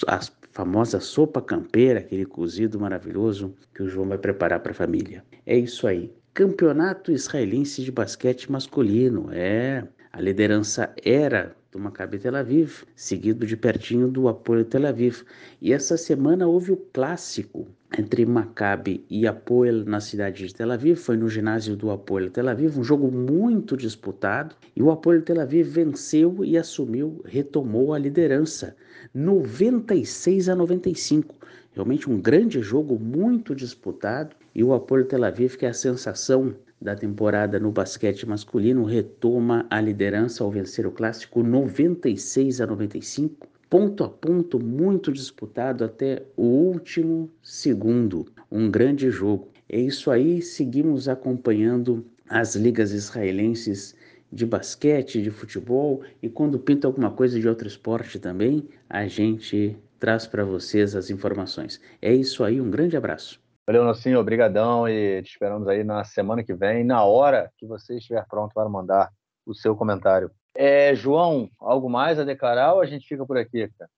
[0.08, 0.20] a
[0.52, 5.24] famosa sopa campeira, aquele cozido maravilhoso que o João vai preparar para a família.
[5.46, 6.12] É isso aí.
[6.34, 9.30] Campeonato Israelense de Basquete Masculino.
[9.32, 15.24] É, a liderança era do Maccabi Tel Aviv, seguido de pertinho do Apoio Tel Aviv.
[15.62, 17.68] E essa semana houve o clássico
[18.00, 22.48] entre Maccabi e Apoel na cidade de Tel Aviv, foi no ginásio do Apoel Tel
[22.48, 28.00] Aviv, um jogo muito disputado, e o Apoel Tel Aviv venceu e assumiu, retomou a
[28.00, 28.74] liderança,
[29.14, 31.36] 96 a 95.
[31.74, 36.56] Realmente um grande jogo, muito disputado, e o Apoel Tel Aviv, que é a sensação
[36.82, 43.48] da temporada no basquete masculino, retoma a liderança ao vencer o clássico 96 a 95
[43.70, 48.26] ponto a ponto, muito disputado até o último segundo.
[48.52, 49.50] Um grande jogo.
[49.68, 53.96] É isso aí, seguimos acompanhando as ligas israelenses
[54.32, 59.78] de basquete, de futebol e quando pinta alguma coisa de outro esporte também, a gente
[60.00, 61.80] traz para vocês as informações.
[62.02, 63.45] É isso aí, um grande abraço.
[63.68, 67.98] Valeu, Nocinho, obrigadão e te esperamos aí na semana que vem, na hora que você
[67.98, 69.12] estiver pronto para mandar
[69.44, 70.30] o seu comentário.
[70.54, 73.90] É, João, algo mais a declarar ou a gente fica por aqui, cara?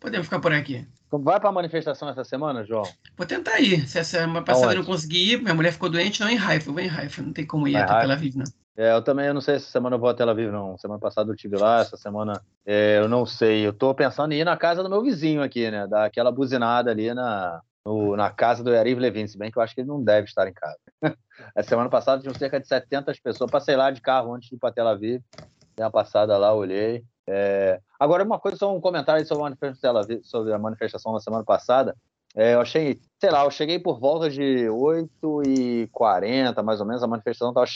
[0.00, 0.86] Podemos ficar por aqui.
[1.06, 2.84] Então, vai para a manifestação essa semana, João?
[3.16, 3.88] Vou tentar ir.
[3.88, 6.68] Se essa semana passada eu não consegui ir, minha mulher ficou doente, não em Haifa.
[6.68, 7.22] Eu vou em Haifa.
[7.22, 8.44] Não tem como ir vai até Tel Aviv, não.
[8.76, 10.78] É, eu também eu não sei se semana eu vou a Tel Aviv, não.
[10.78, 13.66] Semana passada eu estive lá, essa semana é, eu não sei.
[13.66, 15.86] Eu estou pensando em ir na casa do meu vizinho aqui, né?
[15.86, 19.62] Dar aquela buzinada ali na, no, na casa do Yariv Levin, se bem que eu
[19.62, 20.76] acho que ele não deve estar em casa.
[21.54, 23.48] a semana passada tinham cerca de 70 pessoas.
[23.48, 25.22] Passei lá de carro antes de ir para Tel Aviv.
[25.76, 27.04] Dei uma passada lá, olhei.
[27.28, 27.80] É...
[27.98, 31.96] Agora, uma coisa, só um comentário sobre a manifestação, sobre a manifestação na semana passada.
[32.34, 37.06] É, eu achei, sei lá, eu cheguei por volta de 8h40, mais ou menos, a
[37.06, 37.66] manifestação tava,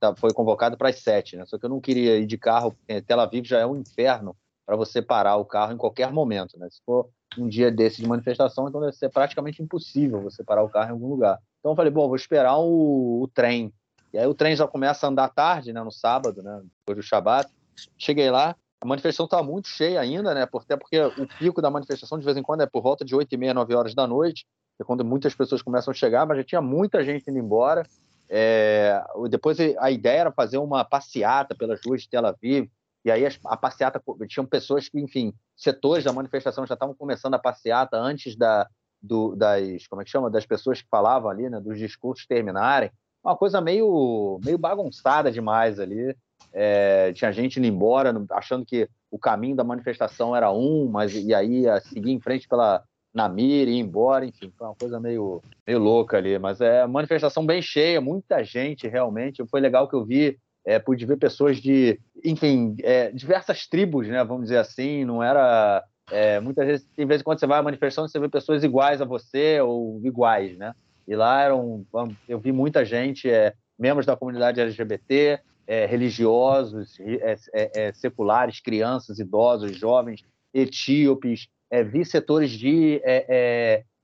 [0.00, 1.44] tá, foi convocada para as 7, né?
[1.44, 2.74] Só que eu não queria ir de carro,
[3.06, 4.34] Tel Aviv já é um inferno
[4.64, 6.66] para você parar o carro em qualquer momento, né?
[6.70, 10.68] Se for um dia desse de manifestação, então deve ser praticamente impossível você parar o
[10.68, 11.38] carro em algum lugar.
[11.60, 13.72] Então eu falei, bom, vou esperar o, o trem
[14.16, 17.02] e aí o trem já começa a andar tarde, né, no sábado, né, depois do
[17.02, 17.50] Shabat.
[17.98, 22.18] Cheguei lá, a manifestação estava muito cheia ainda, né, até porque o pico da manifestação
[22.18, 24.46] de vez em quando é por volta de 8 e meia, 9 horas da noite,
[24.80, 27.86] é quando muitas pessoas começam a chegar, mas já tinha muita gente indo embora.
[28.28, 32.70] É, depois a ideia era fazer uma passeata pelas ruas de Tel Aviv,
[33.06, 37.38] e aí a passeata, tinham pessoas que, enfim, setores da manifestação já estavam começando a
[37.38, 38.68] passeata antes da,
[39.00, 42.90] do, das, como é que chama, das pessoas que falavam ali, né, dos discursos terminarem
[43.22, 46.16] uma coisa meio, meio bagunçada demais ali.
[46.52, 51.32] É, tinha gente indo embora, achando que o caminho da manifestação era um, mas e
[51.32, 52.82] aí ia seguir em frente pela
[53.14, 56.38] Namir ir embora, enfim, foi uma coisa meio, meio louca ali.
[56.38, 59.46] Mas é manifestação bem cheia, muita gente realmente.
[59.46, 64.22] Foi legal que eu vi, é, pude ver pessoas de, enfim, é, diversas tribos, né?
[64.24, 65.84] Vamos dizer assim, não era.
[66.10, 69.00] É, muitas vezes, em vez de quando você vai à manifestação, você vê pessoas iguais
[69.00, 70.74] a você ou iguais, né?
[71.06, 71.86] E lá eram,
[72.28, 79.20] eu vi muita gente, é, membros da comunidade LGBT, é, religiosos, é, é, seculares, crianças,
[79.20, 81.48] idosos, jovens, etíopes,
[81.90, 83.02] vi setores de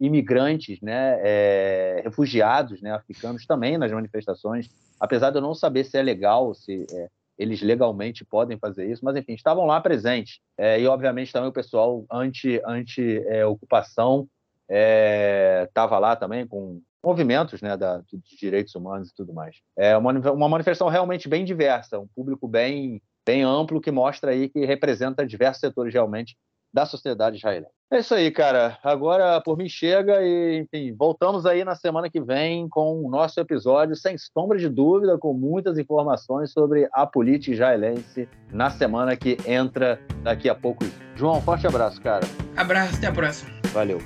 [0.00, 1.16] imigrantes, né,
[2.02, 4.68] refugiados, né, africanos também nas manifestações,
[5.02, 6.86] apesar de eu não saber se é legal, se
[7.36, 10.38] eles legalmente podem fazer isso, mas enfim, estavam lá presentes.
[10.78, 14.28] e obviamente também o pessoal anti-ocupação
[14.70, 19.56] anti, estava lá também com movimentos né, da, de direitos humanos e tudo mais.
[19.76, 24.48] É uma, uma manifestação realmente bem diversa, um público bem, bem amplo que mostra aí
[24.48, 26.36] que representa diversos setores realmente
[26.72, 27.72] da sociedade israelense.
[27.92, 28.78] É isso aí, cara.
[28.82, 33.38] Agora por mim chega e, enfim, voltamos aí na semana que vem com o nosso
[33.38, 39.36] episódio, sem sombra de dúvida, com muitas informações sobre a política israelense na semana que
[39.46, 40.84] entra daqui a pouco.
[41.14, 42.26] João, forte abraço, cara.
[42.56, 43.50] Abraço, até a próxima.
[43.74, 43.98] Valeu.